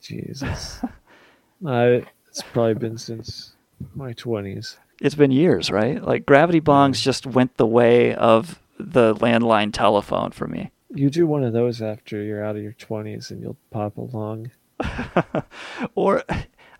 Jesus, 0.00 0.80
I, 1.66 2.04
it's 2.28 2.42
probably 2.52 2.74
been 2.74 2.98
since 2.98 3.54
my 3.94 4.12
twenties. 4.12 4.78
It's 5.00 5.14
been 5.14 5.30
years, 5.32 5.70
right? 5.70 6.02
Like 6.02 6.24
gravity 6.26 6.60
bongs 6.60 7.00
just 7.02 7.26
went 7.26 7.56
the 7.56 7.66
way 7.66 8.14
of 8.14 8.60
the 8.78 9.14
landline 9.16 9.72
telephone 9.72 10.30
for 10.30 10.46
me. 10.46 10.70
You 10.94 11.10
do 11.10 11.26
one 11.26 11.44
of 11.44 11.52
those 11.52 11.82
after 11.82 12.22
you're 12.22 12.44
out 12.44 12.56
of 12.56 12.62
your 12.62 12.72
twenties, 12.72 13.30
and 13.30 13.40
you'll 13.42 13.56
pop 13.70 13.96
along. 13.98 14.50
or 15.96 16.22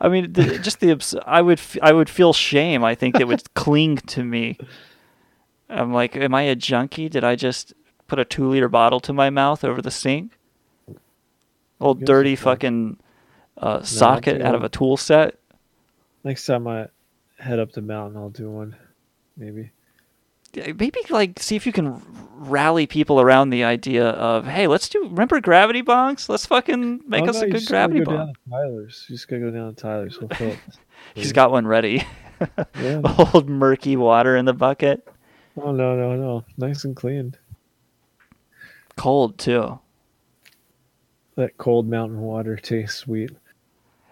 I 0.01 0.09
mean, 0.09 0.33
the, 0.33 0.59
just 0.59 0.81
the 0.81 0.93
abs- 0.93 1.17
I 1.27 1.43
would 1.43 1.59
f- 1.59 1.77
I 1.83 1.93
would 1.93 2.09
feel 2.09 2.33
shame. 2.33 2.85
I 2.85 2.95
think 2.95 3.17
that 3.17 3.27
would 3.27 3.43
cling 3.55 3.97
to 3.97 4.23
me. 4.23 4.57
I'm 5.69 5.93
like, 5.93 6.17
am 6.17 6.35
I 6.35 6.43
a 6.43 6.55
junkie? 6.55 7.09
Did 7.09 7.25
I 7.25 7.35
just 7.37 7.75
put 8.07 8.19
a 8.19 8.25
two 8.25 8.49
liter 8.49 8.69
bottle 8.69 9.01
to 9.01 9.13
my 9.13 9.29
mouth 9.31 9.65
over 9.65 9.83
the 9.83 9.91
sink? 9.91 10.39
Old 11.81 12.05
dirty 12.05 12.35
fucking 12.37 12.97
uh, 13.59 13.83
socket 13.83 14.41
out 14.43 14.55
of 14.55 14.65
a 14.65 14.69
tool 14.69 14.97
set. 14.97 15.37
Next 16.25 16.47
time 16.47 16.67
I 16.67 16.89
head 17.39 17.59
up 17.59 17.73
the 17.73 17.83
mountain, 17.83 18.17
I'll 18.17 18.31
do 18.31 18.51
one. 18.51 18.77
Maybe. 19.37 19.71
Yeah, 20.55 20.73
Maybe 20.79 21.01
like 21.11 21.39
see 21.41 21.57
if 21.57 21.67
you 21.67 21.73
can 21.73 22.03
rally 22.35 22.87
people 22.87 23.21
around 23.21 23.51
the 23.51 23.65
idea 23.65 24.09
of 24.11 24.47
hey, 24.47 24.67
let's 24.67 24.89
do 24.89 25.03
remember 25.03 25.41
gravity 25.41 25.83
bongs? 25.83 26.29
Let's 26.29 26.47
fucking 26.47 27.03
make 27.07 27.25
Oh, 27.25 27.29
us 27.29 27.41
no, 27.41 27.43
a 27.43 27.51
good 27.51 27.67
gravity 27.67 28.01
go 28.01 28.17
bong. 28.17 28.35
Tyler's. 28.49 29.05
You 29.09 29.17
just 29.17 29.29
gotta 29.29 29.43
go 29.43 29.51
down 29.51 29.75
to 29.75 29.81
Tyler's. 29.81 30.19
We'll. 30.21 30.57
He's 31.15 31.33
got 31.33 31.51
one 31.51 31.67
ready. 31.67 32.07
Yeah. 32.81 33.03
Old 33.35 33.49
murky 33.49 33.97
water 33.97 34.37
in 34.37 34.45
the 34.45 34.53
bucket. 34.53 35.07
Oh 35.61 35.73
no 35.73 35.97
no 35.97 36.17
no! 36.17 36.45
Nice 36.57 36.85
and 36.85 36.97
clean. 36.97 37.35
Cold 38.97 39.39
too. 39.39 39.79
That 41.35 41.57
cold 41.59 41.89
mountain 41.89 42.21
water 42.21 42.57
tastes 42.57 42.97
sweet. 42.99 43.31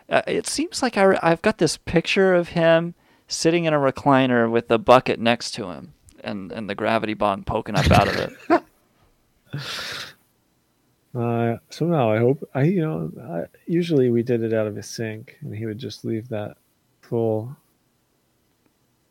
Uh, 0.09 0.23
it 0.27 0.47
seems 0.47 0.83
like 0.83 0.97
I, 0.97 1.19
I've 1.23 1.43
got 1.43 1.59
this 1.59 1.77
picture 1.77 2.35
of 2.35 2.51
him 2.51 2.95
sitting 3.27 3.65
in 3.65 3.75
a 3.75 3.79
recliner 3.79 4.49
with 4.49 4.71
a 4.71 4.79
bucket 4.79 5.19
next 5.19 5.51
to 5.53 5.71
him 5.71 5.93
and, 6.27 6.53
and 6.53 6.69
the 6.69 6.75
gravity 6.75 7.15
bong 7.15 7.45
poking 7.45 7.77
up 7.77 7.91
out 7.91 8.09
of 8.09 8.17
it. 8.17 8.63
Uh, 11.15 11.57
somehow 11.71 12.13
I 12.13 12.19
hope 12.19 12.47
I 12.55 12.65
you 12.65 12.83
know 12.83 13.11
I, 13.23 13.45
usually 13.67 14.11
we 14.11 14.23
did 14.23 14.43
it 14.43 14.53
out 14.53 14.67
of 14.67 14.77
a 14.77 14.83
sink, 14.83 15.39
and 15.41 15.57
he 15.57 15.65
would 15.65 15.79
just 15.79 16.05
leave 16.05 16.29
that 16.29 16.59
full. 17.01 17.57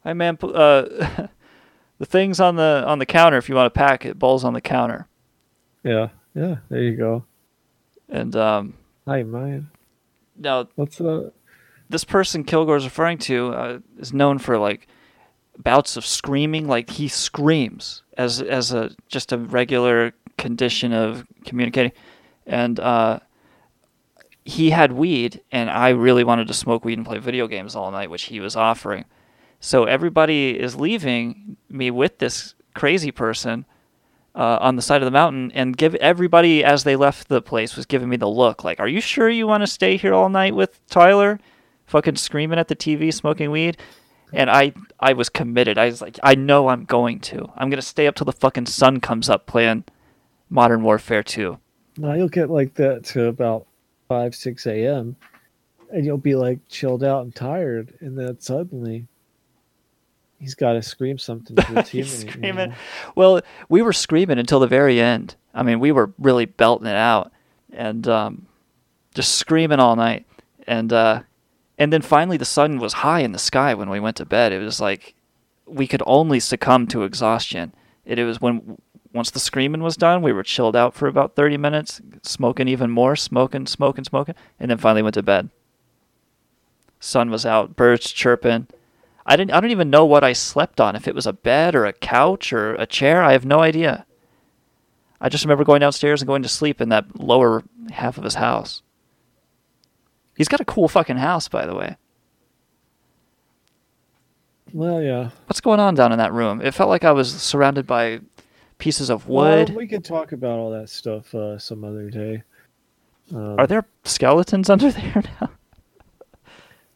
hey 0.04 0.14
man, 0.14 0.38
uh, 0.44 0.84
the 1.98 2.06
things 2.06 2.40
on 2.40 2.58
the 2.58 2.84
on 2.86 3.00
the 3.00 3.08
counter 3.08 3.38
if 3.40 3.50
you 3.50 3.56
want 3.56 3.74
to 3.74 3.76
pack 3.76 4.06
it, 4.06 4.20
bowls 4.20 4.44
on 4.44 4.54
the 4.54 4.62
counter. 4.62 5.08
Yeah 5.84 6.10
yeah. 6.36 6.58
There 6.70 6.84
you 6.84 6.96
go. 6.96 7.26
And 8.10 8.36
um, 8.36 8.76
Hi 9.08 9.24
mine. 9.24 9.70
now 10.38 10.68
What's 10.76 11.02
uh? 11.02 11.32
this 11.90 12.04
person 12.04 12.44
Kilgoar's 12.44 12.84
referring 12.84 13.18
to 13.20 13.54
uh, 13.54 13.80
is 13.98 14.14
known 14.14 14.38
for 14.38 14.60
like 14.60 14.88
bouts 15.58 15.98
of 15.98 16.06
screaming. 16.06 16.68
Like 16.68 16.90
he 16.90 17.08
screams 17.08 18.04
as 18.18 18.42
as 18.42 18.74
a 18.74 18.92
just 19.08 19.32
a 19.32 19.38
regular 19.38 20.14
condition 20.38 20.94
of 20.94 21.26
communicating, 21.46 21.92
and 22.46 22.80
uh, 22.80 23.20
he 24.44 24.70
had 24.70 24.92
weed, 24.92 25.42
and 25.52 25.70
I 25.70 25.90
really 25.90 26.24
wanted 26.24 26.48
to 26.48 26.54
smoke 26.54 26.86
weed 26.86 26.98
and 26.98 27.06
play 27.06 27.18
video 27.18 27.48
games 27.48 27.76
all 27.76 27.92
night, 27.92 28.10
which 28.10 28.24
he 28.24 28.40
was 28.40 28.56
offering. 28.56 29.06
So 29.60 29.86
everybody 29.86 30.60
is 30.60 30.76
leaving 30.76 31.58
me 31.70 31.90
with 31.90 32.20
this 32.20 32.54
crazy 32.76 33.12
person 33.12 33.66
uh, 34.36 34.60
on 34.62 34.76
the 34.76 34.82
side 34.82 35.02
of 35.02 35.06
the 35.06 35.12
mountain, 35.12 35.52
and 35.56 35.76
give 35.76 35.96
everybody 35.96 36.64
as 36.64 36.84
they 36.84 36.96
left 36.96 37.28
the 37.28 37.42
place 37.42 37.76
was 37.76 37.86
giving 37.86 38.10
me 38.10 38.18
the 38.18 38.30
look, 38.30 38.64
like, 38.64 38.80
"Are 38.80 38.88
you 38.88 39.02
sure 39.02 39.30
you 39.30 39.48
want 39.48 39.62
to 39.62 39.68
stay 39.68 39.98
here 39.98 40.14
all 40.14 40.30
night 40.30 40.56
with 40.56 40.86
Tyler?" 40.88 41.40
Fucking 41.88 42.16
screaming 42.16 42.58
at 42.58 42.68
the 42.68 42.76
TV, 42.76 43.14
smoking 43.14 43.52
weed, 43.52 43.78
and 44.34 44.50
I 44.50 44.74
I 45.00 45.14
was 45.14 45.30
committed. 45.30 45.78
I 45.78 45.86
was 45.86 46.02
like, 46.02 46.20
I 46.24 46.36
know 46.36 46.70
I'm 46.70 46.86
going 46.86 47.20
to. 47.22 47.50
I'm 47.56 47.70
gonna 47.70 47.82
stay 47.82 48.08
up 48.08 48.16
till 48.16 48.26
the 48.26 48.32
fucking 48.32 48.66
sun 48.68 49.00
comes 49.00 49.30
up 49.30 49.46
playing 49.46 49.86
Modern 50.50 50.84
Warfare 50.84 51.24
2. 51.24 51.58
No, 51.98 52.14
you'll 52.14 52.30
get 52.30 52.50
like 52.50 52.76
that 52.76 53.04
to 53.06 53.26
about 53.28 53.66
five 54.08 54.36
six 54.36 54.66
a.m. 54.68 55.16
and 55.92 56.06
you'll 56.06 56.18
be 56.18 56.36
like 56.36 56.60
chilled 56.70 57.04
out 57.04 57.24
and 57.24 57.34
tired, 57.34 57.94
and 58.02 58.18
then 58.18 58.40
suddenly 58.40 59.08
he's 60.40 60.56
got 60.56 60.74
to 60.74 60.82
scream 60.82 61.18
something 61.18 61.56
to 61.56 61.62
the 61.74 61.82
teammate. 61.82 61.88
He's 61.88 62.24
you 62.24 62.30
screaming. 62.32 62.70
know? 62.70 62.76
Well, 63.16 63.42
we 63.70 63.82
were 63.82 63.94
screaming 63.94 64.38
until 64.38 64.60
the 64.60 64.68
very 64.68 65.00
end. 65.00 65.36
I 65.54 65.64
mean, 65.64 65.80
we 65.80 65.92
were 65.92 66.12
really 66.20 66.46
belting 66.46 66.88
it 66.88 66.96
out 66.96 67.32
and 67.72 68.06
um, 68.08 68.48
just 69.14 69.36
screaming 69.36 69.80
all 69.80 69.96
night. 69.96 70.26
And 70.68 70.92
uh, 70.92 71.22
and 71.78 71.92
then 71.92 72.02
finally, 72.02 72.38
the 72.38 72.46
sun 72.46 72.80
was 72.80 72.94
high 72.94 73.20
in 73.20 73.32
the 73.32 73.40
sky 73.40 73.74
when 73.74 73.90
we 73.90 74.00
went 74.00 74.18
to 74.18 74.26
bed. 74.26 74.52
It 74.52 74.60
was 74.60 74.80
like 74.80 75.14
we 75.66 75.88
could 75.88 76.04
only 76.06 76.40
succumb 76.40 76.88
to 76.88 77.04
exhaustion. 77.04 77.74
It, 78.06 78.20
it 78.20 78.26
was 78.26 78.40
when 78.40 78.78
once 79.14 79.32
the 79.32 79.40
screaming 79.40 79.82
was 79.82 79.98
done, 79.98 80.22
we 80.22 80.34
were 80.34 80.44
chilled 80.44 80.76
out 80.76 80.94
for 80.94 81.08
about 81.08 81.36
thirty 81.36 81.58
minutes, 81.58 82.02
smoking 82.24 82.68
even 82.68 82.92
more, 82.92 83.16
smoking, 83.16 83.66
smoking, 83.66 84.04
smoking, 84.04 84.36
and 84.60 84.70
then 84.70 84.78
finally 84.78 85.02
went 85.02 85.16
to 85.16 85.24
bed. 85.24 85.50
Sun 87.00 87.30
was 87.30 87.46
out, 87.46 87.76
birds 87.76 88.12
chirping. 88.12 88.68
I 89.26 89.36
didn't. 89.36 89.52
I 89.52 89.60
don't 89.60 89.72
even 89.72 89.90
know 89.90 90.06
what 90.06 90.24
I 90.24 90.34
slept 90.34 90.80
on. 90.80 90.96
If 90.96 91.08
it 91.08 91.16
was 91.16 91.26
a 91.26 91.34
bed 91.34 91.76
or 91.76 91.86
a 91.86 91.94
couch 91.94 92.54
or 92.54 92.76
a 92.76 92.86
chair, 92.86 93.24
I 93.24 93.34
have 93.34 93.46
no 93.46 93.60
idea. 93.60 94.06
I 95.20 95.30
just 95.30 95.44
remember 95.44 95.64
going 95.64 95.80
downstairs 95.80 96.22
and 96.22 96.28
going 96.28 96.44
to 96.44 96.50
sleep 96.50 96.80
in 96.80 96.90
that 96.90 97.20
lower 97.20 97.64
half 97.92 98.18
of 98.18 98.24
his 98.24 98.36
house. 98.36 98.82
He's 100.36 100.48
got 100.48 100.60
a 100.60 100.66
cool 100.66 100.88
fucking 100.88 101.18
house, 101.18 101.48
by 101.48 101.66
the 101.66 101.76
way. 101.76 101.98
Well, 104.74 105.02
yeah. 105.02 105.30
What's 105.48 105.62
going 105.62 105.80
on 105.80 105.96
down 105.96 106.12
in 106.12 106.18
that 106.18 106.34
room? 106.34 106.62
It 106.62 106.74
felt 106.74 106.90
like 106.90 107.06
I 107.06 107.12
was 107.12 107.34
surrounded 107.34 107.88
by 107.88 108.20
pieces 108.78 109.10
of 109.10 109.28
wood. 109.28 109.70
Well, 109.70 109.78
we 109.78 109.88
can 109.88 110.02
talk 110.02 110.34
about 110.34 110.60
all 110.60 110.72
that 110.72 110.90
stuff 110.90 111.34
uh, 111.34 111.58
some 111.58 111.84
other 111.86 112.10
day. 112.10 112.44
Um, 113.34 113.58
Are 113.58 113.68
there 113.68 113.86
skeletons 114.04 114.70
under 114.70 114.92
there 114.92 115.24
now? 115.42 115.50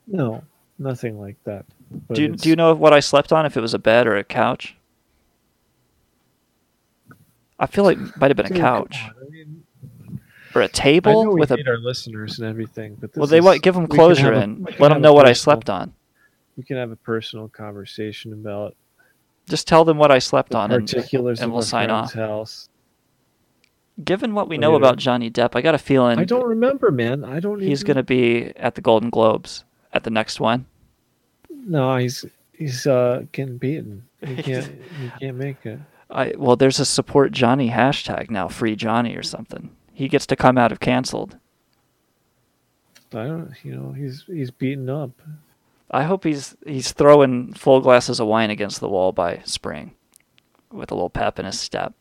No, 0.07 0.43
nothing 0.77 1.19
like 1.19 1.37
that. 1.45 1.65
Do 2.11 2.21
you, 2.21 2.29
do 2.29 2.49
you 2.49 2.55
know 2.55 2.73
what 2.73 2.93
I 2.93 2.99
slept 2.99 3.31
on? 3.31 3.45
If 3.45 3.55
it 3.55 3.61
was 3.61 3.73
a 3.73 3.79
bed 3.79 4.07
or 4.07 4.17
a 4.17 4.23
couch? 4.23 4.75
I 7.59 7.65
feel 7.67 7.83
like 7.83 7.97
it 7.97 8.17
might 8.17 8.29
have 8.29 8.37
been 8.37 8.45
a 8.45 8.57
couch 8.59 8.97
on, 9.03 9.09
I 9.09 9.13
mean, 9.18 9.18
or 10.55 10.61
a 10.61 10.67
table 10.67 11.23
know 11.25 11.31
we 11.31 11.39
with 11.39 11.51
a. 11.51 11.63
our 11.67 11.77
listeners 11.77 12.39
and 12.39 12.47
everything, 12.47 12.97
but 12.99 13.15
Well, 13.15 13.27
they 13.27 13.39
is- 13.39 13.45
want 13.45 13.61
give 13.61 13.75
them 13.75 13.87
closure 13.87 14.33
a- 14.33 14.39
and 14.39 14.65
let 14.79 14.89
them 14.89 15.01
know 15.01 15.13
what 15.13 15.27
I 15.27 15.33
slept 15.33 15.69
on. 15.69 15.93
We 16.57 16.63
can 16.63 16.77
have 16.77 16.91
a 16.91 16.95
personal 16.97 17.47
conversation 17.47 18.33
about 18.33 18.75
Just 19.47 19.67
tell 19.67 19.85
them 19.85 19.97
what 19.97 20.11
I 20.11 20.19
slept 20.19 20.53
on, 20.55 20.71
and, 20.71 20.93
and 20.93 21.53
we'll 21.53 21.61
sign 21.61 21.89
off. 21.89 22.13
house. 22.13 22.69
Given 24.03 24.33
what 24.33 24.47
we 24.47 24.57
know 24.57 24.75
about 24.75 24.97
Johnny 24.97 25.29
Depp, 25.29 25.55
I 25.55 25.61
got 25.61 25.75
a 25.75 25.79
feeling 25.79 26.19
I 26.19 26.23
don't 26.23 26.47
remember, 26.47 26.89
man. 26.89 27.25
I 27.25 27.39
don't. 27.39 27.59
he's 27.59 27.81
even... 27.81 27.87
going 27.87 27.97
to 27.97 28.03
be 28.03 28.53
at 28.55 28.75
the 28.75 28.81
Golden 28.81 29.09
Globes 29.09 29.65
at 29.91 30.03
the 30.03 30.09
next 30.09 30.39
one. 30.39 30.65
No, 31.49 31.97
he's 31.97 32.23
he's 32.53 32.87
uh 32.87 33.23
getting 33.33 33.57
beaten. 33.57 34.05
He 34.25 34.35
can't. 34.43 34.65
he 35.01 35.11
can't 35.19 35.37
make 35.37 35.65
it. 35.65 35.79
I 36.09 36.33
well, 36.37 36.55
there's 36.55 36.79
a 36.79 36.85
support 36.85 37.31
Johnny 37.31 37.69
hashtag 37.69 38.29
now, 38.29 38.47
free 38.47 38.75
Johnny 38.75 39.15
or 39.15 39.23
something. 39.23 39.69
He 39.99 40.07
gets 40.07 40.25
to 40.27 40.37
come 40.37 40.57
out 40.57 40.71
of 40.71 40.79
canceled. 40.79 41.35
I 43.13 43.25
don't. 43.25 43.53
You 43.63 43.75
know, 43.75 43.91
he's 43.91 44.23
he's 44.27 44.49
beaten 44.49 44.89
up. 44.89 45.11
I 45.91 46.03
hope 46.03 46.23
he's 46.23 46.55
he's 46.65 46.93
throwing 46.93 47.51
full 47.51 47.81
glasses 47.81 48.21
of 48.21 48.27
wine 48.27 48.49
against 48.49 48.79
the 48.79 48.87
wall 48.87 49.11
by 49.11 49.41
spring, 49.43 49.91
with 50.71 50.89
a 50.91 50.95
little 50.95 51.09
pep 51.09 51.37
in 51.37 51.45
his 51.45 51.59
step. 51.59 51.95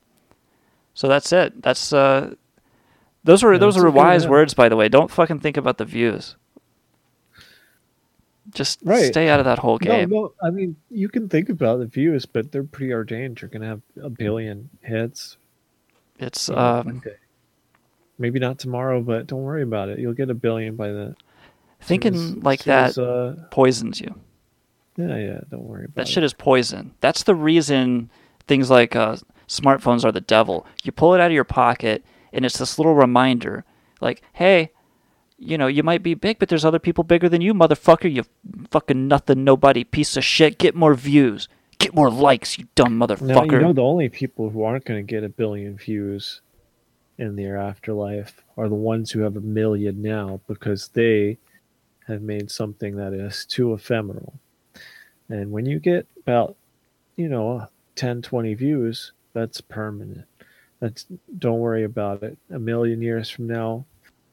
So 0.94 1.08
that's 1.08 1.32
it. 1.32 1.60
That's 1.60 1.92
uh, 1.92 2.34
those 3.24 3.42
were 3.42 3.54
Yeah, 3.54 3.58
those 3.58 3.76
were 3.76 3.88
a 3.88 3.90
good 3.90 3.96
wise 3.96 4.28
words, 4.28 4.54
by 4.54 4.68
the 4.68 4.76
way. 4.76 4.88
Don't 4.88 5.10
fucking 5.10 5.40
think 5.40 5.56
about 5.56 5.78
the 5.78 5.84
views. 5.84 6.36
Just 8.54 8.78
Right. 8.84 9.06
stay 9.06 9.28
out 9.28 9.40
of 9.40 9.44
that 9.44 9.58
whole 9.58 9.78
game. 9.78 10.08
No, 10.10 10.20
no. 10.20 10.32
I 10.40 10.50
mean, 10.50 10.76
you 10.88 11.08
can 11.08 11.28
think 11.28 11.48
about 11.48 11.80
the 11.80 11.86
views, 11.86 12.26
but 12.26 12.52
they're 12.52 12.62
pretty 12.62 12.92
ordained. 12.92 13.42
You're 13.42 13.48
gonna 13.48 13.66
have 13.66 13.82
a 14.00 14.08
billion 14.08 14.70
hits. 14.82 15.36
It's 16.20 16.48
um, 16.48 16.86
one 16.86 16.98
day. 17.00 17.16
Maybe 18.18 18.38
not 18.38 18.58
tomorrow, 18.58 19.00
but 19.00 19.26
don't 19.26 19.42
worry 19.42 19.62
about 19.62 19.88
it. 19.88 19.98
You'll 19.98 20.12
get 20.14 20.30
a 20.30 20.34
billion 20.34 20.76
by 20.76 20.88
the. 20.88 21.14
thinking 21.80 22.40
like 22.40 22.64
that 22.64 22.98
uh, 22.98 23.34
poisons 23.50 24.00
you. 24.00 24.14
Yeah, 24.96 25.16
yeah. 25.16 25.40
Don't 25.50 25.62
worry 25.64 25.84
about 25.84 25.94
That 25.94 26.08
it. 26.08 26.12
shit 26.12 26.24
is 26.24 26.32
poison. 26.34 26.92
That's 27.00 27.22
the 27.22 27.34
reason 27.34 28.10
things 28.48 28.68
like 28.70 28.96
uh, 28.96 29.16
smartphones 29.46 30.04
are 30.04 30.12
the 30.12 30.20
devil. 30.20 30.66
You 30.82 30.90
pull 30.92 31.14
it 31.14 31.20
out 31.20 31.26
of 31.30 31.34
your 31.34 31.44
pocket, 31.44 32.04
and 32.32 32.44
it's 32.44 32.58
this 32.58 32.78
little 32.78 32.94
reminder, 32.94 33.64
like, 34.00 34.22
hey, 34.32 34.70
you 35.38 35.56
know, 35.56 35.68
you 35.68 35.84
might 35.84 36.02
be 36.02 36.14
big, 36.14 36.40
but 36.40 36.48
there's 36.48 36.64
other 36.64 36.80
people 36.80 37.04
bigger 37.04 37.28
than 37.28 37.40
you, 37.40 37.54
motherfucker. 37.54 38.12
You 38.12 38.24
fucking 38.72 39.06
nothing, 39.06 39.44
nobody, 39.44 39.84
piece 39.84 40.16
of 40.16 40.24
shit. 40.24 40.58
Get 40.58 40.74
more 40.74 40.94
views. 40.94 41.48
Get 41.78 41.94
more 41.94 42.10
likes, 42.10 42.58
you 42.58 42.66
dumb 42.74 42.98
Now 42.98 43.06
motherfucker. 43.06 43.52
you 43.52 43.60
know 43.60 43.72
the 43.72 43.82
only 43.84 44.08
people 44.08 44.50
who 44.50 44.64
aren't 44.64 44.84
going 44.84 44.98
to 44.98 45.08
get 45.08 45.22
a 45.22 45.28
billion 45.28 45.76
views 45.76 46.40
in 47.18 47.36
their 47.36 47.56
afterlife 47.56 48.42
are 48.56 48.68
the 48.68 48.74
ones 48.74 49.10
who 49.10 49.20
have 49.20 49.36
a 49.36 49.40
million 49.40 50.00
now 50.00 50.40
because 50.46 50.88
they 50.88 51.38
have 52.06 52.22
made 52.22 52.50
something 52.50 52.96
that 52.96 53.12
is 53.12 53.44
too 53.44 53.74
ephemeral. 53.74 54.34
And 55.28 55.50
when 55.50 55.66
you 55.66 55.78
get 55.78 56.06
about, 56.16 56.56
you 57.16 57.28
know, 57.28 57.66
10, 57.96 58.22
20 58.22 58.54
views, 58.54 59.12
that's 59.34 59.60
permanent. 59.60 60.24
That's 60.80 61.06
don't 61.38 61.58
worry 61.58 61.84
about 61.84 62.22
it. 62.22 62.38
A 62.50 62.58
million 62.58 63.02
years 63.02 63.28
from 63.28 63.46
now, 63.46 63.84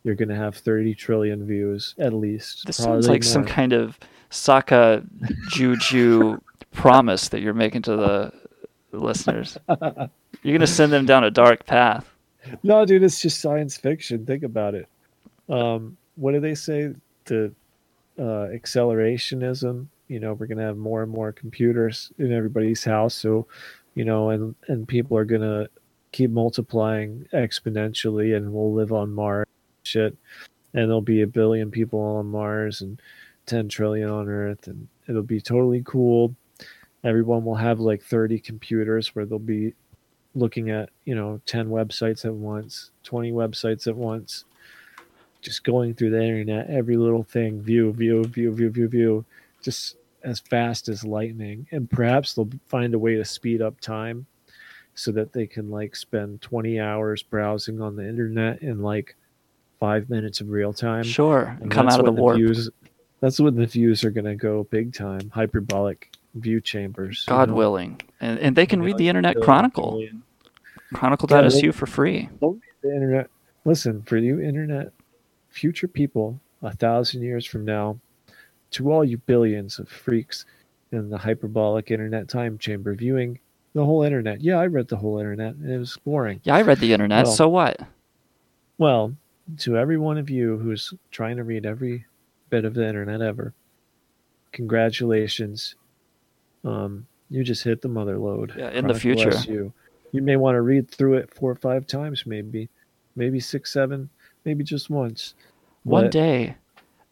you're 0.04 0.16
going 0.16 0.30
to 0.30 0.36
have 0.36 0.56
30 0.56 0.94
trillion 0.94 1.46
views 1.46 1.96
at 1.98 2.14
least. 2.14 2.66
this 2.68 2.78
sounds 2.78 3.10
like 3.10 3.24
some 3.24 3.44
kind 3.44 3.74
of 3.74 4.00
Saka 4.30 5.04
Juju 5.50 6.40
promise 6.72 7.30
that 7.30 7.42
you're 7.42 7.54
making 7.54 7.82
to 7.84 7.96
the 7.96 8.32
listeners. 8.92 9.58
You're 9.68 10.54
going 10.54 10.60
to 10.62 10.68
send 10.68 10.92
them 10.92 11.06
down 11.06 11.24
a 11.24 11.32
dark 11.32 11.66
path. 11.66 12.15
No, 12.64 12.86
dude, 12.86 13.04
it's 13.04 13.22
just 13.22 13.42
science 13.42 13.78
fiction. 13.78 14.26
Think 14.26 14.44
about 14.44 14.76
it. 14.76 14.88
Um, 15.50 15.98
what 16.16 16.34
do 16.34 16.40
they 16.40 16.56
say? 16.56 16.94
The 17.26 17.52
uh, 18.18 18.48
accelerationism. 18.54 19.88
You 20.08 20.20
know, 20.20 20.34
we're 20.34 20.48
gonna 20.48 20.62
have 20.62 20.78
more 20.78 21.04
and 21.04 21.12
more 21.12 21.32
computers 21.32 22.12
in 22.20 22.32
everybody's 22.32 22.84
house. 22.84 23.16
So, 23.16 23.48
you 23.96 24.06
know, 24.06 24.30
and 24.30 24.56
and 24.68 24.88
people 24.88 25.18
are 25.18 25.26
gonna 25.26 25.68
keep 26.12 26.30
multiplying 26.32 27.28
exponentially, 27.34 28.38
and 28.38 28.54
we'll 28.54 28.74
live 28.74 28.94
on 28.94 29.12
Mars. 29.12 29.48
Shit, 29.84 30.16
and 30.74 30.84
there'll 30.84 31.02
be 31.02 31.22
a 31.22 31.28
billion 31.28 31.72
people 31.72 32.00
on 32.00 32.28
Mars 32.28 32.82
and 32.82 33.02
ten 33.46 33.68
trillion 33.68 34.10
on 34.10 34.30
Earth, 34.30 34.68
and 34.68 34.88
it'll 35.08 35.24
be 35.24 35.42
totally 35.42 35.84
cool. 35.86 36.36
Everyone 37.04 37.44
will 37.46 37.56
have 37.56 37.80
like 37.80 38.02
thirty 38.02 38.40
computers 38.40 39.16
where 39.16 39.26
they'll 39.26 39.40
be 39.40 39.74
looking 40.36 40.70
at 40.70 40.90
you 41.06 41.16
know 41.16 41.42
10 41.46 41.70
websites 41.70 42.26
at 42.26 42.34
once 42.34 42.92
20 43.04 43.32
websites 43.32 43.88
at 43.88 43.96
once 43.96 44.46
just 45.42 45.64
going 45.64 45.94
through 45.94 46.10
the 46.10 46.22
internet 46.22 46.70
every 46.70 46.98
little 46.98 47.24
thing 47.24 47.62
view 47.62 47.92
view 47.94 48.24
view 48.26 48.52
view 48.52 48.70
view 48.70 48.88
view 48.88 49.26
just 49.62 49.96
as 50.26 50.40
fast 50.40 50.90
as 50.90 51.06
lightning. 51.06 51.68
And 51.72 51.90
perhaps 51.90 52.34
they'll 52.34 52.50
find 52.68 52.94
a 52.94 53.00
way 53.00 53.16
to 53.16 53.24
speed 53.24 53.62
up 53.62 53.80
time 53.80 54.26
so 54.96 55.12
that 55.12 55.32
they 55.32 55.46
can 55.46 55.70
like 55.70 55.96
spend 55.96 56.42
20 56.42 56.80
hours 56.80 57.22
browsing 57.24 57.82
on 57.82 57.96
the 57.96 58.08
internet 58.08 58.62
in 58.62 58.82
like 58.82 59.16
five 59.80 60.10
minutes 60.10 60.42
of 60.42 60.50
real 60.50 60.74
time. 60.74 61.04
Sure, 61.04 61.58
and 61.62 61.72
come 61.72 61.88
out 61.88 62.00
of 62.00 62.06
the 62.06 62.12
warp. 62.12 62.38
views 62.38 62.70
that's 63.22 63.40
when 63.40 63.56
the 63.56 63.66
views 63.66 64.04
are 64.04 64.12
going 64.12 64.26
to 64.26 64.36
go 64.36 64.66
big 64.66 64.94
time 64.94 65.30
hyperbolic 65.30 66.12
view 66.36 66.62
chambers 66.62 67.26
you 67.28 67.32
God 67.32 67.50
know? 67.50 67.56
willing. 67.56 68.02
And, 68.20 68.40
and 68.40 68.56
they 68.56 68.66
can 68.66 68.82
read 68.82 68.98
the 68.98 69.10
Internet 69.10 69.42
Chronicle. 69.42 70.06
Chronicle.su 70.94 71.72
for 71.72 71.86
free. 71.86 72.30
The 72.40 72.60
internet. 72.84 73.30
Listen, 73.66 74.04
for 74.04 74.18
you 74.18 74.40
internet 74.40 74.92
future 75.50 75.88
people, 75.88 76.40
a 76.62 76.76
thousand 76.76 77.24
years 77.24 77.46
from 77.46 77.66
now, 77.66 77.98
to 78.72 78.92
all 78.92 79.04
you 79.04 79.18
billions 79.18 79.80
of 79.80 79.90
freaks 79.90 80.46
in 80.92 81.10
the 81.10 81.18
hyperbolic 81.18 81.90
internet 81.90 82.28
time 82.28 82.58
chamber 82.58 82.94
viewing 82.94 83.40
the 83.74 83.84
whole 83.84 84.04
internet. 84.04 84.42
Yeah, 84.42 84.58
I 84.58 84.68
read 84.68 84.88
the 84.88 84.98
whole 84.98 85.18
internet 85.18 85.56
and 85.56 85.70
it 85.70 85.78
was 85.78 85.98
boring. 86.06 86.42
Yeah, 86.44 86.56
I 86.56 86.62
read 86.62 86.80
the 86.80 86.94
internet, 86.94 87.26
Well- 87.26 87.34
so 87.34 87.50
what? 87.50 87.80
Well, 88.78 89.16
to 89.60 89.78
every 89.78 89.98
one 89.98 90.18
of 90.18 90.30
you 90.30 90.58
who's 90.58 90.94
trying 91.12 91.38
to 91.38 91.44
read 91.44 91.66
every 91.66 92.06
bit 92.50 92.66
of 92.66 92.74
the 92.74 92.86
internet 92.88 93.22
ever, 93.22 93.54
congratulations. 94.52 95.76
Um, 96.66 97.08
you 97.30 97.44
just 97.44 97.64
hit 97.64 97.82
the 97.82 97.88
mother 97.88 98.18
load. 98.18 98.54
Yeah, 98.58 98.72
in 98.72 98.88
the 98.88 98.94
future. 98.94 99.32
SU. 99.32 99.72
You 100.12 100.22
may 100.22 100.36
want 100.36 100.56
to 100.56 100.62
read 100.62 100.90
through 100.90 101.16
it 101.16 101.34
four 101.34 101.52
or 101.52 101.56
five 101.56 101.88
times, 101.88 102.26
maybe, 102.26 102.70
maybe 103.16 103.40
six, 103.40 103.72
seven, 103.72 104.10
maybe 104.46 104.64
just 104.64 104.90
once. 104.90 105.34
One 105.84 106.06
But- 106.06 106.12
day, 106.12 106.56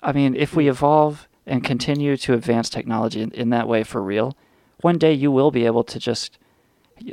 I 0.01 0.11
mean, 0.11 0.35
if 0.35 0.55
we 0.55 0.67
evolve 0.67 1.27
and 1.45 1.63
continue 1.63 2.17
to 2.17 2.33
advance 2.33 2.69
technology 2.69 3.21
in, 3.21 3.31
in 3.31 3.49
that 3.49 3.67
way 3.67 3.83
for 3.83 4.01
real, 4.01 4.37
one 4.81 4.97
day 4.97 5.13
you 5.13 5.31
will 5.31 5.51
be 5.51 5.65
able 5.65 5.83
to 5.85 5.99
just 5.99 6.37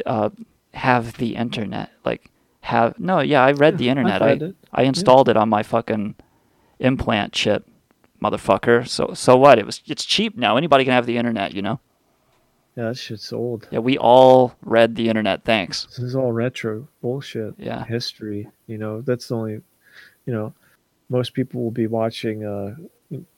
uh, 0.06 0.30
have 0.74 1.14
the 1.18 1.36
internet. 1.36 1.90
Like, 2.04 2.30
have. 2.62 2.98
No, 2.98 3.20
yeah, 3.20 3.42
I 3.44 3.52
read 3.52 3.78
the 3.78 3.88
internet. 3.88 4.16
I've 4.16 4.22
I, 4.22 4.26
read 4.26 4.42
it. 4.42 4.56
Yeah. 4.76 4.82
installed 4.82 5.28
it 5.28 5.36
on 5.36 5.48
my 5.48 5.62
fucking 5.62 6.14
implant 6.78 7.32
chip, 7.32 7.68
motherfucker. 8.22 8.86
So, 8.86 9.14
so 9.14 9.36
what? 9.36 9.58
It 9.58 9.66
was. 9.66 9.82
It's 9.86 10.04
cheap 10.04 10.36
now. 10.36 10.56
Anybody 10.56 10.84
can 10.84 10.92
have 10.92 11.06
the 11.06 11.16
internet, 11.16 11.54
you 11.54 11.62
know? 11.62 11.80
Yeah, 12.76 12.88
that 12.88 12.96
shit's 12.96 13.32
old. 13.32 13.68
Yeah, 13.70 13.80
we 13.80 13.98
all 13.98 14.54
read 14.62 14.94
the 14.94 15.08
internet. 15.08 15.44
Thanks. 15.44 15.86
This 15.86 15.98
is 15.98 16.14
all 16.14 16.32
retro 16.32 16.86
bullshit. 17.02 17.54
Yeah. 17.58 17.84
History. 17.84 18.48
You 18.66 18.78
know, 18.78 19.00
that's 19.00 19.28
the 19.28 19.36
only, 19.36 19.52
you 20.26 20.32
know, 20.32 20.54
most 21.08 21.34
people 21.34 21.62
will 21.62 21.72
be 21.72 21.88
watching 21.88 22.44
uh, 22.44 22.76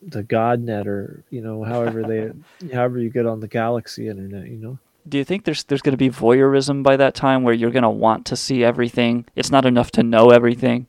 the 0.02 0.22
GodNet 0.22 0.86
or, 0.86 1.24
you 1.30 1.40
know, 1.40 1.64
however 1.64 2.02
they, 2.02 2.30
however 2.74 2.98
you 2.98 3.08
get 3.08 3.26
on 3.26 3.40
the 3.40 3.48
Galaxy 3.48 4.08
internet, 4.08 4.48
you 4.48 4.58
know? 4.58 4.78
Do 5.08 5.18
you 5.18 5.24
think 5.24 5.44
there's 5.44 5.64
there's 5.64 5.82
going 5.82 5.94
to 5.94 5.96
be 5.96 6.10
voyeurism 6.10 6.84
by 6.84 6.96
that 6.96 7.14
time 7.14 7.42
where 7.42 7.54
you're 7.54 7.72
going 7.72 7.82
to 7.82 7.90
want 7.90 8.26
to 8.26 8.36
see 8.36 8.62
everything? 8.62 9.24
It's 9.34 9.50
not 9.50 9.66
enough 9.66 9.90
to 9.92 10.04
know 10.04 10.30
everything. 10.30 10.86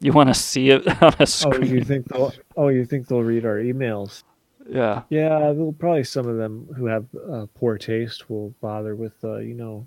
You 0.00 0.12
want 0.12 0.28
to 0.28 0.34
see 0.34 0.68
it 0.70 0.86
on 1.02 1.14
a 1.18 1.26
screen. 1.26 1.62
Oh, 1.62 1.74
you 1.74 1.84
think 1.84 2.08
they'll, 2.08 2.32
oh, 2.56 2.68
you 2.68 2.84
think 2.84 3.08
they'll 3.08 3.22
read 3.22 3.46
our 3.46 3.56
emails? 3.56 4.22
Yeah. 4.68 5.02
Yeah, 5.08 5.54
probably 5.78 6.04
some 6.04 6.26
of 6.26 6.36
them 6.36 6.68
who 6.76 6.86
have 6.86 7.06
uh, 7.30 7.46
poor 7.54 7.78
taste 7.78 8.28
will 8.28 8.50
bother 8.60 8.94
with, 8.94 9.12
uh, 9.24 9.38
you 9.38 9.54
know, 9.54 9.86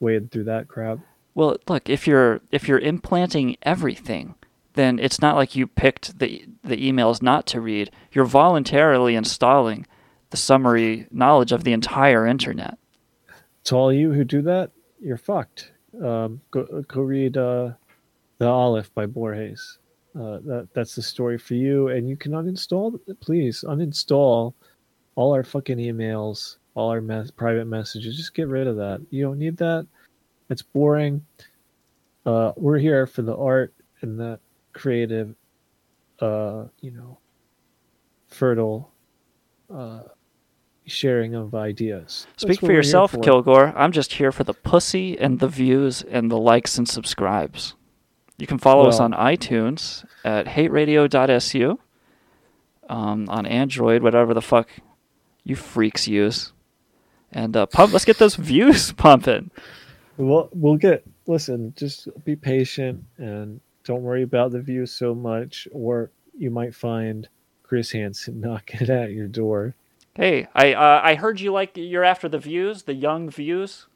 wading 0.00 0.28
through 0.28 0.44
that 0.44 0.68
crap. 0.68 0.98
Well, 1.34 1.56
look, 1.68 1.88
if 1.88 2.06
you're 2.06 2.40
if 2.50 2.68
you're 2.68 2.78
implanting 2.78 3.56
everything, 3.62 4.34
then 4.74 4.98
it's 4.98 5.20
not 5.20 5.36
like 5.36 5.56
you 5.56 5.66
picked 5.66 6.18
the 6.18 6.46
the 6.62 6.76
emails 6.76 7.22
not 7.22 7.46
to 7.48 7.60
read. 7.60 7.90
You're 8.12 8.26
voluntarily 8.26 9.14
installing 9.14 9.86
the 10.30 10.36
summary 10.36 11.06
knowledge 11.10 11.52
of 11.52 11.64
the 11.64 11.72
entire 11.72 12.26
internet. 12.26 12.78
To 13.64 13.76
all 13.76 13.92
you 13.92 14.12
who 14.12 14.24
do 14.24 14.42
that, 14.42 14.72
you're 15.00 15.16
fucked. 15.16 15.72
Um, 16.02 16.40
go 16.50 16.84
go 16.86 17.00
read 17.00 17.36
uh, 17.36 17.72
the 18.38 18.48
Aleph 18.48 18.92
by 18.94 19.06
Borges. 19.06 19.78
Uh, 20.14 20.38
that 20.44 20.68
that's 20.74 20.94
the 20.94 21.02
story 21.02 21.38
for 21.38 21.54
you, 21.54 21.88
and 21.88 22.08
you 22.08 22.16
can 22.16 22.32
uninstall. 22.32 22.98
Please 23.20 23.64
uninstall 23.66 24.52
all 25.14 25.32
our 25.32 25.42
fucking 25.42 25.78
emails, 25.78 26.56
all 26.74 26.90
our 26.90 27.00
mes- 27.00 27.30
private 27.30 27.66
messages. 27.66 28.16
Just 28.16 28.34
get 28.34 28.48
rid 28.48 28.66
of 28.66 28.76
that. 28.76 29.00
You 29.10 29.24
don't 29.24 29.38
need 29.38 29.56
that. 29.58 29.86
It's 30.50 30.62
boring. 30.62 31.24
Uh, 32.26 32.52
we're 32.56 32.78
here 32.78 33.06
for 33.06 33.22
the 33.22 33.36
art 33.36 33.74
and 34.02 34.18
the 34.18 34.38
creative, 34.74 35.34
uh, 36.20 36.64
you 36.80 36.90
know, 36.90 37.18
fertile 38.28 38.92
uh, 39.74 40.02
sharing 40.86 41.34
of 41.34 41.54
ideas. 41.54 42.26
Speak 42.36 42.60
for 42.60 42.72
yourself, 42.72 43.12
for. 43.12 43.18
Kilgoar. 43.18 43.72
I'm 43.74 43.92
just 43.92 44.12
here 44.12 44.30
for 44.30 44.44
the 44.44 44.54
pussy 44.54 45.18
and 45.18 45.38
the 45.38 45.48
views 45.48 46.02
and 46.02 46.30
the 46.30 46.38
likes 46.38 46.76
and 46.76 46.88
subscribes. 46.88 47.74
You 48.38 48.46
can 48.46 48.58
follow 48.58 48.88
us 48.88 48.98
on 48.98 49.12
iTunes 49.12 50.04
at 50.24 50.46
hateradio.su, 50.46 51.78
um, 52.88 53.28
on 53.28 53.46
Android, 53.46 54.02
whatever 54.02 54.34
the 54.34 54.42
fuck 54.42 54.68
you 55.44 55.54
freaks 55.54 56.08
use. 56.08 56.52
And 57.30 57.56
uh, 57.56 57.66
pump, 57.66 57.92
let's 57.92 58.04
get 58.04 58.18
those 58.18 58.34
views 58.50 58.92
pumping. 58.92 59.50
We'll 60.16 60.48
we'll 60.52 60.76
get. 60.76 61.04
Listen, 61.26 61.72
just 61.76 62.08
be 62.24 62.36
patient 62.36 63.04
and 63.16 63.60
don't 63.84 64.02
worry 64.02 64.22
about 64.22 64.52
the 64.52 64.60
views 64.60 64.92
so 64.92 65.14
much, 65.14 65.68
or 65.72 66.10
you 66.36 66.50
might 66.50 66.74
find 66.74 67.28
Chris 67.62 67.92
Hansen 67.92 68.40
knocking 68.42 68.90
at 68.90 69.12
your 69.12 69.28
door. 69.28 69.74
Hey, 70.14 70.46
I 70.54 70.74
uh, 70.74 71.00
I 71.02 71.14
heard 71.14 71.40
you 71.40 71.52
like 71.52 71.76
you're 71.76 72.04
after 72.04 72.28
the 72.28 72.38
views, 72.38 72.82
the 72.82 72.94
young 72.94 73.30
views. 73.30 73.86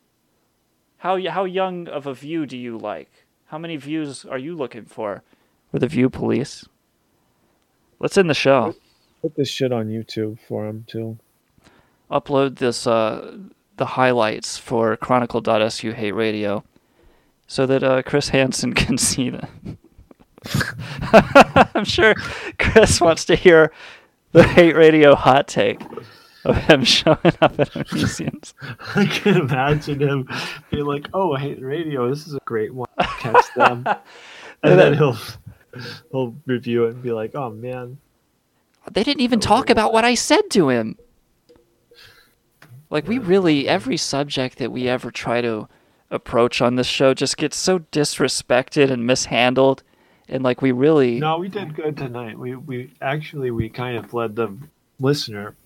How 0.98 1.20
how 1.28 1.44
young 1.44 1.88
of 1.88 2.06
a 2.06 2.14
view 2.14 2.46
do 2.46 2.56
you 2.56 2.78
like? 2.78 3.25
How 3.46 3.58
many 3.58 3.76
views 3.76 4.24
are 4.24 4.38
you 4.38 4.56
looking 4.56 4.84
for? 4.84 5.22
We're 5.70 5.78
the 5.78 5.86
View 5.86 6.10
Police. 6.10 6.66
Let's 8.00 8.18
end 8.18 8.28
the 8.28 8.34
show. 8.34 8.74
Put 9.22 9.36
this 9.36 9.48
shit 9.48 9.72
on 9.72 9.86
YouTube 9.86 10.38
for 10.48 10.66
him 10.66 10.84
too. 10.88 11.18
Upload 12.10 12.56
this 12.56 12.86
uh 12.86 13.38
the 13.76 13.86
highlights 13.86 14.58
for 14.58 14.96
Chronicle.su 14.96 15.92
Hate 15.92 16.14
Radio, 16.14 16.64
so 17.46 17.66
that 17.66 17.84
uh, 17.84 18.02
Chris 18.02 18.30
Hansen 18.30 18.72
can 18.74 18.98
see 18.98 19.30
them. 19.30 19.78
I'm 21.74 21.84
sure 21.84 22.14
Chris 22.58 23.00
wants 23.00 23.24
to 23.26 23.36
hear 23.36 23.72
the 24.32 24.44
Hate 24.44 24.74
Radio 24.74 25.14
hot 25.14 25.46
take 25.46 25.80
of 26.46 26.56
him 26.56 26.84
showing 26.96 27.18
up 27.40 27.58
at 27.58 27.74
museums. 27.92 28.54
I 28.94 29.06
can 29.06 29.36
imagine 29.36 30.00
him 30.00 30.28
being 30.70 30.86
like, 30.86 31.08
"Oh, 31.12 31.32
I 31.34 31.40
hate 31.40 31.60
radio. 31.60 32.08
This 32.08 32.26
is 32.26 32.34
a 32.34 32.40
great 32.44 32.72
one. 32.72 32.88
Catch 33.18 33.44
them," 33.54 33.84
and 34.62 34.78
then 34.78 34.94
he'll 34.94 35.18
he'll 36.10 36.34
review 36.46 36.84
it 36.86 36.94
and 36.94 37.02
be 37.02 37.12
like, 37.12 37.34
"Oh 37.34 37.50
man, 37.50 37.98
They 38.90 39.04
didn't 39.04 39.22
even 39.22 39.40
talk 39.40 39.68
about 39.68 39.92
what 39.92 40.04
I 40.04 40.14
said 40.14 40.50
to 40.50 40.68
him. 40.70 40.96
Like 42.88 43.08
we 43.08 43.18
really 43.18 43.68
every 43.68 43.96
subject 43.96 44.58
that 44.58 44.70
we 44.70 44.88
ever 44.88 45.10
try 45.10 45.40
to 45.40 45.68
approach 46.08 46.62
on 46.62 46.76
this 46.76 46.86
show 46.86 47.12
just 47.14 47.36
gets 47.36 47.56
so 47.56 47.80
disrespected 47.80 48.92
and 48.92 49.04
mishandled 49.04 49.82
and 50.28 50.44
like 50.44 50.62
we 50.62 50.70
really 50.70 51.18
no, 51.18 51.38
we 51.38 51.48
did 51.48 51.74
good 51.74 51.96
tonight. 51.96 52.38
We 52.38 52.54
we 52.54 52.92
actually 53.00 53.50
we 53.50 53.68
kind 53.68 53.96
of 53.98 54.14
led 54.14 54.36
the 54.36 54.56
listener 55.00 55.56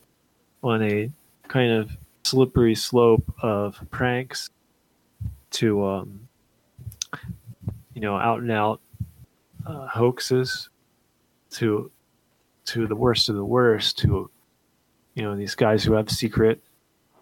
on 0.63 0.83
a 0.83 1.11
kind 1.49 1.73
of 1.73 1.91
slippery 2.25 2.75
slope 2.75 3.35
of 3.43 3.81
pranks 3.91 4.51
to 5.51 5.85
um 5.85 6.29
you 7.95 8.01
know 8.01 8.17
out 8.17 8.41
and 8.41 8.53
out 8.53 8.81
uh, 9.67 9.87
hoaxes 9.87 10.69
to 11.51 11.91
to 12.65 12.87
the 12.87 12.95
worst 12.95 13.29
of 13.29 13.35
the 13.35 13.45
worst 13.45 13.99
to 13.99 14.31
you 15.15 15.23
know 15.23 15.37
these 15.37 15.55
guys 15.55 15.83
who 15.83 15.93
have 15.93 16.11
secret 16.11 16.61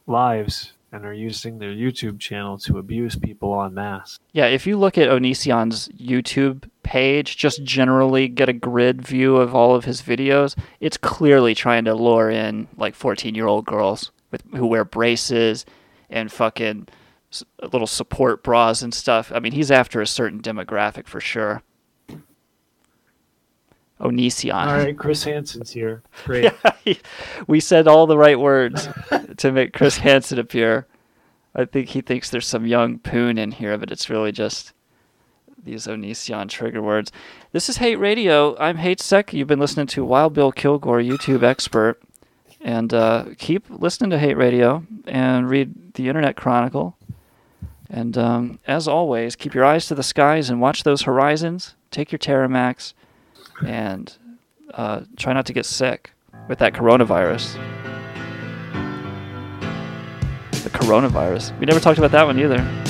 lives 0.06 0.72
and 0.92 1.04
are 1.04 1.12
using 1.12 1.58
their 1.58 1.72
YouTube 1.72 2.18
channel 2.18 2.58
to 2.58 2.78
abuse 2.78 3.16
people 3.16 3.62
en 3.62 3.74
masse. 3.74 4.18
Yeah, 4.32 4.46
if 4.46 4.66
you 4.66 4.78
look 4.78 4.96
at 4.96 5.08
Onision's 5.08 5.88
YouTube 5.88 6.68
page, 6.82 7.36
just 7.36 7.62
generally 7.62 8.28
get 8.28 8.48
a 8.48 8.54
grid 8.54 9.02
view 9.06 9.36
of 9.36 9.54
all 9.54 9.74
of 9.74 9.84
his 9.84 10.00
videos, 10.00 10.56
it's 10.80 10.96
clearly 10.96 11.54
trying 11.54 11.84
to 11.84 11.94
lure 11.94 12.30
in 12.30 12.68
like 12.76 12.94
14 12.94 13.34
year 13.34 13.46
old 13.46 13.66
girls 13.66 14.10
with 14.30 14.42
who 14.54 14.66
wear 14.66 14.84
braces 14.84 15.66
and 16.10 16.32
fucking 16.32 16.88
little 17.62 17.86
support 17.86 18.42
bras 18.42 18.82
and 18.82 18.94
stuff. 18.94 19.30
I 19.34 19.40
mean, 19.40 19.52
he's 19.52 19.70
after 19.70 20.00
a 20.00 20.06
certain 20.06 20.40
demographic 20.40 21.06
for 21.06 21.20
sure. 21.20 21.62
Onision. 24.00 24.54
All 24.54 24.76
right, 24.76 24.96
Chris 24.96 25.24
Hansen's 25.24 25.70
here. 25.70 26.02
Great. 26.24 26.52
Yeah, 26.84 26.94
we 27.46 27.60
said 27.60 27.86
all 27.86 28.06
the 28.06 28.16
right 28.16 28.38
words 28.38 28.88
to 29.38 29.52
make 29.52 29.74
Chris 29.74 29.98
Hansen 29.98 30.38
appear. 30.38 30.86
I 31.54 31.64
think 31.66 31.88
he 31.88 32.00
thinks 32.00 32.30
there's 32.30 32.46
some 32.46 32.66
young 32.66 32.98
poon 32.98 33.36
in 33.36 33.50
here, 33.50 33.76
but 33.76 33.90
it's 33.90 34.08
really 34.08 34.32
just 34.32 34.72
these 35.62 35.86
Onision 35.86 36.48
trigger 36.48 36.80
words. 36.80 37.12
This 37.52 37.68
is 37.68 37.76
Hate 37.78 37.96
Radio. 37.96 38.56
I'm 38.58 38.76
Hate 38.76 39.00
Sec. 39.00 39.32
You've 39.34 39.48
been 39.48 39.58
listening 39.58 39.86
to 39.88 40.04
Wild 40.04 40.32
Bill 40.32 40.52
Kilgoar, 40.52 41.06
YouTube 41.06 41.42
expert. 41.42 42.00
And 42.60 42.92
uh, 42.94 43.26
keep 43.38 43.68
listening 43.68 44.10
to 44.10 44.18
Hate 44.18 44.36
Radio 44.36 44.84
and 45.06 45.48
read 45.48 45.94
the 45.94 46.08
Internet 46.08 46.36
Chronicle. 46.36 46.96
And 47.90 48.16
um, 48.18 48.58
as 48.66 48.88
always, 48.88 49.36
keep 49.36 49.54
your 49.54 49.64
eyes 49.64 49.86
to 49.86 49.94
the 49.94 50.02
skies 50.02 50.50
and 50.50 50.60
watch 50.60 50.82
those 50.82 51.02
horizons. 51.02 51.74
Take 51.90 52.12
your 52.12 52.18
Terramax 52.18 52.94
and 53.66 54.16
uh, 54.74 55.00
try 55.16 55.32
not 55.32 55.46
to 55.46 55.52
get 55.52 55.66
sick 55.66 56.12
with 56.48 56.58
that 56.58 56.72
coronavirus. 56.72 57.54
The 60.62 60.70
coronavirus. 60.70 61.58
We 61.58 61.66
never 61.66 61.80
talked 61.80 61.98
about 61.98 62.10
that 62.12 62.26
one 62.26 62.38
either. 62.38 62.87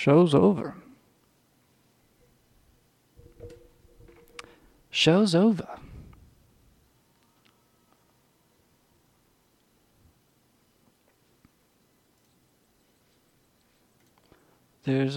Show's 0.00 0.34
over. 0.34 0.76
Show's 4.90 5.34
over. 5.34 5.68
There's 14.84 15.08